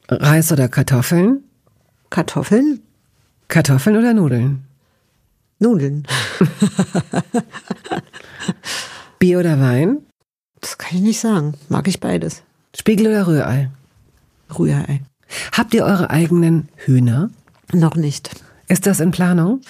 Reis 0.07 0.51
oder 0.51 0.69
Kartoffeln? 0.69 1.43
Kartoffeln, 2.11 2.81
Kartoffeln 3.47 3.97
oder 3.97 4.13
Nudeln? 4.13 4.61
Nudeln. 5.59 6.07
Bier 9.19 9.39
oder 9.39 9.59
Wein? 9.59 9.99
Das 10.61 10.77
kann 10.77 10.97
ich 10.97 11.03
nicht 11.03 11.19
sagen. 11.19 11.55
Mag 11.67 11.87
ich 11.87 11.99
beides. 11.99 12.43
Spiegel 12.75 13.07
oder 13.07 13.27
Rührei? 13.27 13.69
Rührei. 14.57 15.01
Habt 15.51 15.73
ihr 15.73 15.83
eure 15.83 16.09
eigenen 16.09 16.69
Hühner? 16.77 17.29
Noch 17.73 17.95
nicht. 17.95 18.29
Ist 18.67 18.87
das 18.87 18.99
in 18.99 19.11
Planung? 19.11 19.61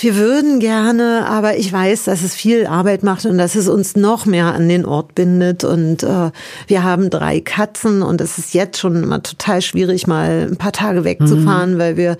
Wir 0.00 0.14
würden 0.14 0.60
gerne, 0.60 1.26
aber 1.28 1.56
ich 1.56 1.72
weiß, 1.72 2.04
dass 2.04 2.22
es 2.22 2.34
viel 2.34 2.66
Arbeit 2.66 3.02
macht 3.02 3.26
und 3.26 3.36
dass 3.36 3.56
es 3.56 3.68
uns 3.68 3.96
noch 3.96 4.26
mehr 4.26 4.54
an 4.54 4.68
den 4.68 4.86
Ort 4.86 5.14
bindet. 5.16 5.64
Und 5.64 6.04
äh, 6.04 6.30
wir 6.68 6.84
haben 6.84 7.10
drei 7.10 7.40
Katzen 7.40 8.02
und 8.02 8.20
es 8.20 8.38
ist 8.38 8.54
jetzt 8.54 8.78
schon 8.78 9.02
immer 9.02 9.22
total 9.22 9.60
schwierig, 9.60 10.06
mal 10.06 10.46
ein 10.50 10.56
paar 10.56 10.72
Tage 10.72 11.02
wegzufahren, 11.02 11.78
weil 11.78 11.96
wir 11.96 12.16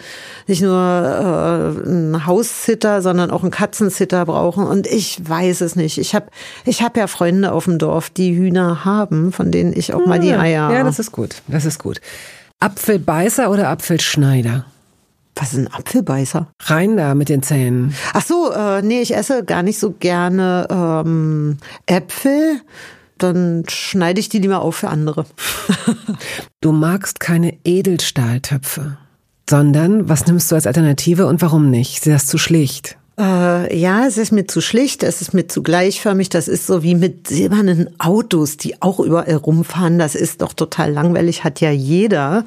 nicht 0.48 0.60
nur 0.60 0.74
äh, 0.74 1.88
einen 1.88 2.26
Haussitter, 2.26 3.00
sondern 3.00 3.30
auch 3.30 3.42
einen 3.42 3.52
Katzensitter 3.52 4.26
brauchen. 4.26 4.66
Und 4.66 4.88
ich 4.88 5.20
weiß 5.26 5.60
es 5.60 5.76
nicht. 5.76 5.98
Ich 5.98 6.14
habe 6.16 6.26
ich 6.64 6.82
hab 6.82 6.96
ja 6.96 7.06
Freunde 7.06 7.52
auf 7.52 7.64
dem 7.64 7.78
Dorf, 7.78 8.10
die 8.10 8.36
Hühner 8.36 8.84
haben, 8.84 9.32
von 9.32 9.52
denen 9.52 9.72
ich 9.72 9.94
auch 9.94 10.04
mal 10.04 10.18
die 10.18 10.34
Eier. 10.34 10.72
Ja, 10.72 10.82
das 10.82 10.98
ist 10.98 11.12
gut. 11.12 11.36
Das 11.46 11.64
ist 11.64 11.78
gut. 11.78 12.00
Apfelbeißer 12.60 13.50
oder 13.50 13.68
Apfelschneider? 13.68 14.64
Was 15.38 15.52
ist 15.52 15.58
ein 15.58 15.72
Apfelbeißer? 15.72 16.48
Rein 16.64 16.96
da 16.96 17.14
mit 17.14 17.28
den 17.28 17.42
Zähnen. 17.42 17.94
Ach 18.12 18.24
so, 18.24 18.50
äh, 18.52 18.82
nee, 18.82 19.00
ich 19.00 19.14
esse 19.14 19.44
gar 19.44 19.62
nicht 19.62 19.78
so 19.78 19.92
gerne 19.92 20.66
ähm, 20.68 21.58
Äpfel. 21.86 22.60
Dann 23.18 23.64
schneide 23.68 24.18
ich 24.18 24.28
die 24.28 24.40
lieber 24.40 24.60
auf 24.62 24.76
für 24.76 24.88
andere. 24.88 25.24
Du 26.60 26.72
magst 26.72 27.20
keine 27.20 27.56
Edelstahltöpfe, 27.62 28.98
sondern 29.48 30.08
was 30.08 30.26
nimmst 30.26 30.50
du 30.50 30.56
als 30.56 30.66
Alternative 30.66 31.26
und 31.26 31.40
warum 31.40 31.70
nicht? 31.70 31.98
Ist 31.98 32.06
das 32.08 32.26
zu 32.26 32.36
schlicht? 32.36 32.98
Äh, 33.18 33.76
ja, 33.76 34.06
es 34.06 34.18
ist 34.18 34.32
mir 34.32 34.46
zu 34.46 34.60
schlicht, 34.60 35.04
es 35.04 35.20
ist 35.20 35.34
mir 35.34 35.46
zu 35.46 35.62
gleichförmig. 35.62 36.28
Das 36.30 36.48
ist 36.48 36.66
so 36.66 36.82
wie 36.82 36.96
mit 36.96 37.28
silbernen 37.28 37.90
Autos, 38.00 38.56
die 38.56 38.82
auch 38.82 38.98
überall 38.98 39.34
rumfahren. 39.34 39.98
Das 40.00 40.16
ist 40.16 40.42
doch 40.42 40.52
total 40.52 40.92
langweilig, 40.92 41.44
hat 41.44 41.60
ja 41.60 41.70
jeder. 41.70 42.44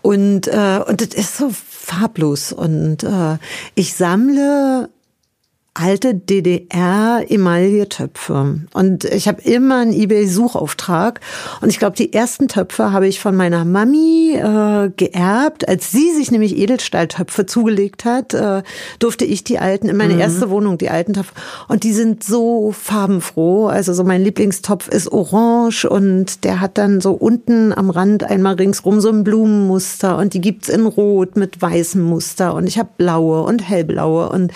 Und, 0.00 0.48
äh, 0.48 0.80
und 0.86 1.00
das 1.00 1.14
ist 1.14 1.36
so 1.36 1.52
farblos. 1.82 2.52
Und 2.52 3.02
äh, 3.02 3.38
ich 3.74 3.94
sammle 3.94 4.88
alte 5.74 6.14
DDR-Emailletöpfe. 6.14 8.60
Und 8.74 9.04
ich 9.04 9.26
habe 9.26 9.40
immer 9.40 9.78
einen 9.78 9.94
eBay-Suchauftrag. 9.94 11.20
Und 11.62 11.70
ich 11.70 11.78
glaube, 11.78 11.96
die 11.96 12.12
ersten 12.12 12.48
Töpfe 12.48 12.92
habe 12.92 13.08
ich 13.08 13.20
von 13.20 13.34
meiner 13.34 13.64
Mami 13.64 14.34
äh, 14.34 14.90
geerbt. 14.94 15.66
Als 15.66 15.90
sie 15.90 16.12
sich 16.12 16.30
nämlich 16.30 16.58
Edelstahltöpfe 16.58 17.46
zugelegt 17.46 18.04
hat, 18.04 18.34
äh, 18.34 18.62
durfte 18.98 19.24
ich 19.24 19.44
die 19.44 19.58
alten, 19.58 19.88
in 19.88 19.96
meine 19.96 20.20
erste 20.20 20.50
Wohnung, 20.50 20.76
die 20.76 20.90
alten 20.90 21.14
Töpfe. 21.14 21.32
Und 21.68 21.84
die 21.84 21.94
sind 21.94 22.22
so 22.22 22.72
farbenfroh. 22.72 23.68
Also 23.68 23.94
so 23.94 24.04
mein 24.04 24.22
Lieblingstopf 24.22 24.88
ist 24.88 25.10
orange 25.10 25.86
und 25.86 26.44
der 26.44 26.60
hat 26.60 26.76
dann 26.76 27.00
so 27.00 27.12
unten 27.12 27.72
am 27.72 27.88
Rand 27.88 28.24
einmal 28.24 28.56
ringsrum 28.56 29.00
so 29.00 29.08
ein 29.08 29.24
Blumenmuster. 29.24 30.18
Und 30.18 30.34
die 30.34 30.42
gibt's 30.42 30.68
in 30.68 30.84
rot 30.84 31.36
mit 31.36 31.62
weißem 31.62 32.02
Muster. 32.02 32.52
Und 32.52 32.66
ich 32.66 32.78
habe 32.78 32.90
blaue 32.98 33.44
und 33.44 33.66
hellblaue 33.66 34.28
und 34.28 34.52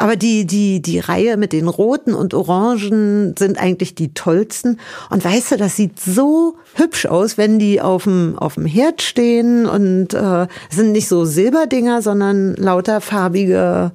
aber 0.00 0.16
die, 0.16 0.46
die, 0.46 0.80
die 0.80 0.98
Reihe 0.98 1.36
mit 1.36 1.52
den 1.52 1.68
roten 1.68 2.14
und 2.14 2.32
orangen 2.32 3.34
sind 3.38 3.60
eigentlich 3.60 3.94
die 3.94 4.14
tollsten. 4.14 4.80
Und 5.10 5.22
weißt 5.22 5.52
du, 5.52 5.56
das 5.58 5.76
sieht 5.76 6.00
so 6.00 6.56
hübsch 6.74 7.04
aus, 7.04 7.36
wenn 7.36 7.58
die 7.58 7.82
auf 7.82 8.04
dem, 8.04 8.38
auf 8.38 8.54
dem 8.54 8.64
Herd 8.64 9.02
stehen 9.02 9.66
und 9.66 10.14
äh, 10.14 10.46
sind 10.70 10.92
nicht 10.92 11.06
so 11.06 11.26
Silberdinger, 11.26 12.00
sondern 12.00 12.54
lauter 12.54 13.02
farbige 13.02 13.92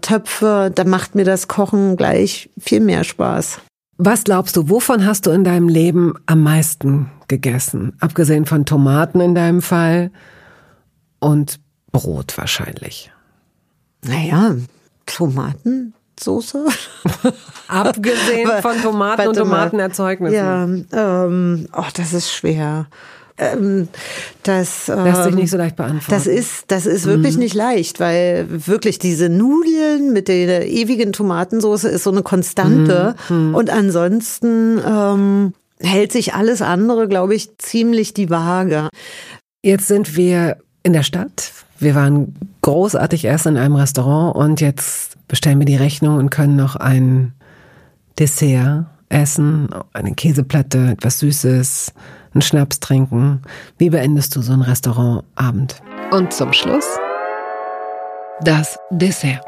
Töpfe. 0.00 0.72
Da 0.74 0.82
macht 0.82 1.14
mir 1.14 1.24
das 1.24 1.46
Kochen 1.46 1.96
gleich 1.96 2.50
viel 2.58 2.80
mehr 2.80 3.04
Spaß. 3.04 3.60
Was 3.96 4.24
glaubst 4.24 4.56
du, 4.56 4.68
wovon 4.68 5.06
hast 5.06 5.26
du 5.26 5.30
in 5.30 5.44
deinem 5.44 5.68
Leben 5.68 6.14
am 6.26 6.42
meisten 6.42 7.12
gegessen? 7.28 7.92
Abgesehen 8.00 8.44
von 8.44 8.66
Tomaten 8.66 9.20
in 9.20 9.36
deinem 9.36 9.62
Fall 9.62 10.10
und 11.20 11.60
Brot 11.92 12.36
wahrscheinlich. 12.36 13.12
Naja, 14.04 14.56
Tomatensoße. 15.06 16.66
Abgesehen 17.68 18.50
von 18.62 18.82
Tomaten 18.82 19.28
und. 19.28 19.36
Tomatenerzeugnissen. 19.36 20.88
Ja, 20.92 21.24
ähm, 21.24 21.68
oh, 21.76 21.84
das 21.94 22.12
ist 22.12 22.32
schwer. 22.32 22.86
Ähm, 23.36 23.88
das, 24.44 24.88
ähm, 24.88 25.04
Lässt 25.04 25.24
sich 25.24 25.34
nicht 25.34 25.50
so 25.50 25.56
leicht 25.56 25.74
beantworten. 25.74 26.06
Das 26.08 26.28
ist, 26.28 26.66
das 26.68 26.86
ist 26.86 27.04
wirklich 27.04 27.36
nicht 27.36 27.54
leicht, 27.54 27.98
weil 27.98 28.46
wirklich 28.48 29.00
diese 29.00 29.28
Nudeln 29.28 30.12
mit 30.12 30.28
der 30.28 30.68
ewigen 30.68 31.12
Tomatensauce 31.12 31.84
ist 31.84 32.04
so 32.04 32.10
eine 32.10 32.22
Konstante. 32.22 33.16
Und 33.28 33.70
ansonsten 33.70 34.80
ähm, 34.86 35.52
hält 35.80 36.12
sich 36.12 36.34
alles 36.34 36.62
andere, 36.62 37.08
glaube 37.08 37.34
ich, 37.34 37.56
ziemlich 37.58 38.14
die 38.14 38.30
Waage. 38.30 38.88
Jetzt 39.62 39.88
sind 39.88 40.16
wir 40.16 40.58
in 40.84 40.92
der 40.92 41.02
Stadt. 41.02 41.52
Wir 41.80 41.94
waren 41.94 42.34
großartig 42.64 43.26
erst 43.26 43.44
in 43.44 43.58
einem 43.58 43.76
Restaurant 43.76 44.34
und 44.34 44.62
jetzt 44.62 45.18
bestellen 45.28 45.58
wir 45.58 45.66
die 45.66 45.76
Rechnung 45.76 46.16
und 46.16 46.30
können 46.30 46.56
noch 46.56 46.76
ein 46.76 47.34
Dessert 48.18 48.86
essen, 49.10 49.68
eine 49.92 50.14
Käseplatte, 50.14 50.92
etwas 50.92 51.18
Süßes, 51.18 51.92
einen 52.32 52.40
Schnaps 52.40 52.80
trinken. 52.80 53.42
Wie 53.76 53.90
beendest 53.90 54.34
du 54.34 54.40
so 54.40 54.54
einen 54.54 54.62
Restaurantabend? 54.62 55.82
Und 56.10 56.32
zum 56.32 56.54
Schluss 56.54 56.86
das 58.40 58.78
Dessert. 58.90 59.44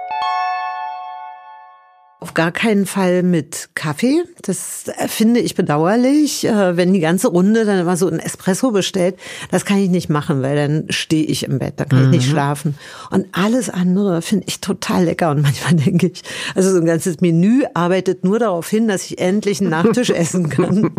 Auf 2.18 2.32
gar 2.32 2.50
keinen 2.50 2.86
Fall 2.86 3.22
mit 3.22 3.68
Kaffee. 3.74 4.22
Das 4.40 4.88
äh, 4.88 5.06
finde 5.06 5.38
ich 5.40 5.54
bedauerlich. 5.54 6.46
Äh, 6.46 6.74
Wenn 6.74 6.94
die 6.94 7.00
ganze 7.00 7.28
Runde 7.28 7.66
dann 7.66 7.78
immer 7.78 7.98
so 7.98 8.08
ein 8.08 8.18
Espresso 8.18 8.70
bestellt, 8.70 9.16
das 9.50 9.66
kann 9.66 9.76
ich 9.76 9.90
nicht 9.90 10.08
machen, 10.08 10.40
weil 10.40 10.56
dann 10.56 10.86
stehe 10.88 11.24
ich 11.24 11.42
im 11.44 11.58
Bett, 11.58 11.74
da 11.76 11.84
kann 11.84 12.04
ich 12.04 12.08
nicht 12.08 12.30
schlafen. 12.30 12.74
Und 13.10 13.26
alles 13.32 13.68
andere 13.68 14.22
finde 14.22 14.46
ich 14.48 14.62
total 14.62 15.04
lecker. 15.04 15.30
Und 15.30 15.42
manchmal 15.42 15.74
denke 15.84 16.06
ich, 16.06 16.22
also 16.54 16.70
so 16.70 16.78
ein 16.78 16.86
ganzes 16.86 17.20
Menü 17.20 17.64
arbeitet 17.74 18.24
nur 18.24 18.38
darauf 18.38 18.66
hin, 18.66 18.88
dass 18.88 19.04
ich 19.04 19.18
endlich 19.18 19.60
einen 19.60 19.68
Nachtisch 19.68 20.08
essen 20.16 20.48
kann. 20.48 20.92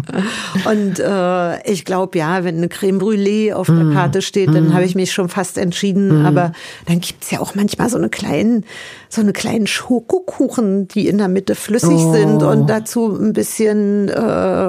Und 0.66 1.00
äh, 1.00 1.64
ich 1.72 1.84
glaube, 1.84 2.20
ja, 2.20 2.44
wenn 2.44 2.58
eine 2.58 2.70
Creme 2.70 3.00
Brûlée 3.00 3.54
auf 3.54 3.66
der 3.66 3.92
Karte 3.92 4.22
steht, 4.22 4.54
dann 4.54 4.72
habe 4.76 4.86
ich 4.86 4.94
mich 4.94 5.12
schon 5.12 5.30
fast 5.30 5.58
entschieden. 5.58 6.28
Aber 6.28 6.52
dann 6.86 7.00
gibt's 7.00 7.32
ja 7.32 7.40
auch 7.40 7.56
manchmal 7.56 7.90
so 7.90 7.98
eine 7.98 8.10
kleinen, 8.10 8.66
so 9.10 9.22
eine 9.22 9.34
kleinen 9.34 9.66
Schokokuchen, 9.66 10.88
die 10.88 11.08
in 11.08 11.17
der 11.18 11.28
Mitte 11.28 11.56
flüssig 11.56 11.90
Oh. 11.98 12.14
sind 12.14 12.44
und 12.44 12.70
dazu 12.70 13.08
ein 13.20 13.34
bisschen 13.34 14.10
äh, 14.10 14.16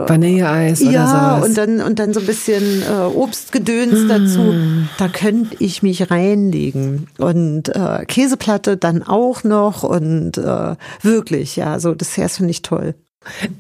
Vanilleeis 0.09 0.83
oder 0.83 0.91
ja 0.91 1.07
sowas. 1.39 1.49
und 1.49 1.59
dann 1.59 1.81
und 1.81 1.99
dann 1.99 2.13
so 2.15 2.21
ein 2.21 2.27
bisschen 2.27 2.83
äh, 2.83 3.15
Obstgedöns 3.15 4.09
dazu. 4.09 4.55
Da 4.99 5.09
könnte 5.09 5.57
ich 5.59 5.83
mich 5.83 6.11
reinlegen 6.11 7.07
und 7.19 7.69
äh, 7.75 8.05
Käseplatte 8.07 8.77
dann 8.77 9.03
auch 9.03 9.45
noch 9.45 9.83
und 9.83 10.39
äh, 10.39 10.75
wirklich 11.03 11.57
ja, 11.57 11.79
so 11.81 11.95
Desserts 11.95 12.37
finde 12.39 12.51
ich 12.51 12.63
toll. 12.63 12.95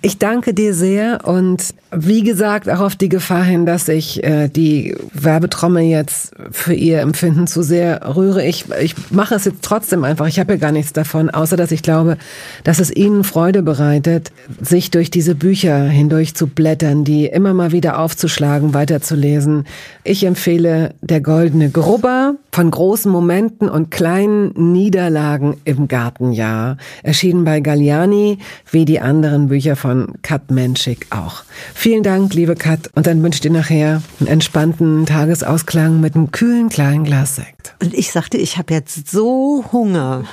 Ich 0.02 0.18
danke 0.18 0.54
dir 0.54 0.72
sehr 0.72 1.26
und 1.26 1.74
wie 1.90 2.22
gesagt, 2.22 2.68
auch 2.68 2.80
auf 2.80 2.96
die 2.96 3.09
Gefahr 3.09 3.44
hin, 3.44 3.64
dass 3.64 3.88
ich 3.88 4.22
äh, 4.22 4.48
die 4.48 4.94
Werbetrommel 5.14 5.84
jetzt 5.84 6.32
für 6.50 6.74
ihr 6.74 7.00
Empfinden 7.00 7.46
zu 7.46 7.62
sehr 7.62 8.14
rühre. 8.14 8.44
Ich, 8.44 8.66
ich 8.80 8.94
mache 9.11 9.34
es 9.34 9.46
jetzt 9.46 9.62
trotzdem 9.62 10.04
einfach. 10.04 10.26
Ich 10.26 10.38
habe 10.38 10.52
ja 10.52 10.59
gar 10.59 10.72
nichts 10.72 10.92
davon, 10.92 11.30
außer 11.30 11.56
dass 11.56 11.70
ich 11.70 11.82
glaube, 11.82 12.18
dass 12.62 12.78
es 12.78 12.94
Ihnen 12.94 13.24
Freude 13.24 13.62
bereitet, 13.62 14.32
sich 14.61 14.90
durch 14.90 15.11
diese 15.11 15.34
Bücher 15.34 15.84
hindurch 15.84 16.34
zu 16.34 16.46
blättern, 16.46 17.04
die 17.04 17.26
immer 17.26 17.54
mal 17.54 17.72
wieder 17.72 17.98
aufzuschlagen, 17.98 18.74
weiterzulesen. 18.74 19.64
Ich 20.04 20.24
empfehle 20.24 20.94
Der 21.00 21.22
goldene 21.22 21.70
Grubber 21.70 22.34
von 22.52 22.70
großen 22.70 23.11
Momenten 23.11 23.68
und 23.68 23.90
kleinen 23.90 24.72
Niederlagen 24.72 25.56
im 25.64 25.88
Gartenjahr. 25.88 26.76
Erschienen 27.02 27.44
bei 27.44 27.61
Galliani, 27.61 28.38
wie 28.70 28.84
die 28.84 29.00
anderen 29.49 29.61
Bücher 29.61 29.76
von 29.76 30.14
Kat 30.22 30.51
Menschik 30.51 31.07
auch. 31.11 31.42
Vielen 31.74 32.03
Dank, 32.03 32.34
liebe 32.34 32.55
Kat. 32.55 32.90
Und 32.94 33.07
dann 33.07 33.22
wünsche 33.22 33.38
ich 33.38 33.40
dir 33.40 33.51
nachher 33.51 34.03
einen 34.20 34.28
entspannten 34.28 35.07
Tagesausklang 35.07 36.01
mit 36.01 36.14
einem 36.14 36.30
kühlen 36.30 36.68
kleinen 36.68 37.05
Glas 37.05 37.36
Sekt. 37.36 37.74
Und 37.82 37.94
ich 37.94 38.12
sagte, 38.12 38.36
ich 38.36 38.59
habe 38.59 38.74
jetzt 38.74 39.11
so 39.11 39.64
Hunger. 39.72 40.24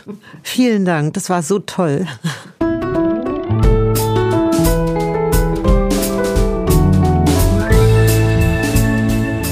Vielen 0.43 0.86
Dank, 0.86 1.13
das 1.13 1.30
war 1.30 1.41
so 1.43 1.59
toll. 1.59 2.05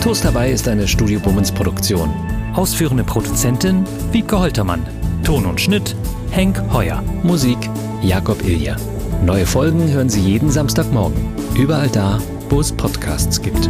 Toast 0.02 0.26
dabei 0.26 0.52
ist 0.52 0.68
eine 0.68 0.88
Studio 0.88 1.20
Bummens 1.20 1.52
Produktion. 1.52 2.14
Ausführende 2.54 3.04
Produzentin 3.04 3.86
Wiebke 4.12 4.38
Holtermann. 4.38 4.86
Ton 5.24 5.46
und 5.46 5.62
Schnitt 5.62 5.96
Henk 6.32 6.62
Heuer. 6.72 7.02
Musik 7.24 7.58
Jakob 8.02 8.44
Ilja. 8.44 8.76
Neue 9.26 9.46
Folgen 9.46 9.90
hören 9.90 10.10
Sie 10.10 10.20
jeden 10.20 10.52
Samstagmorgen. 10.52 11.18
Überall 11.56 11.88
da, 11.88 12.20
wo 12.50 12.60
es 12.60 12.74
Podcasts 12.74 13.42
gibt. 13.42 13.70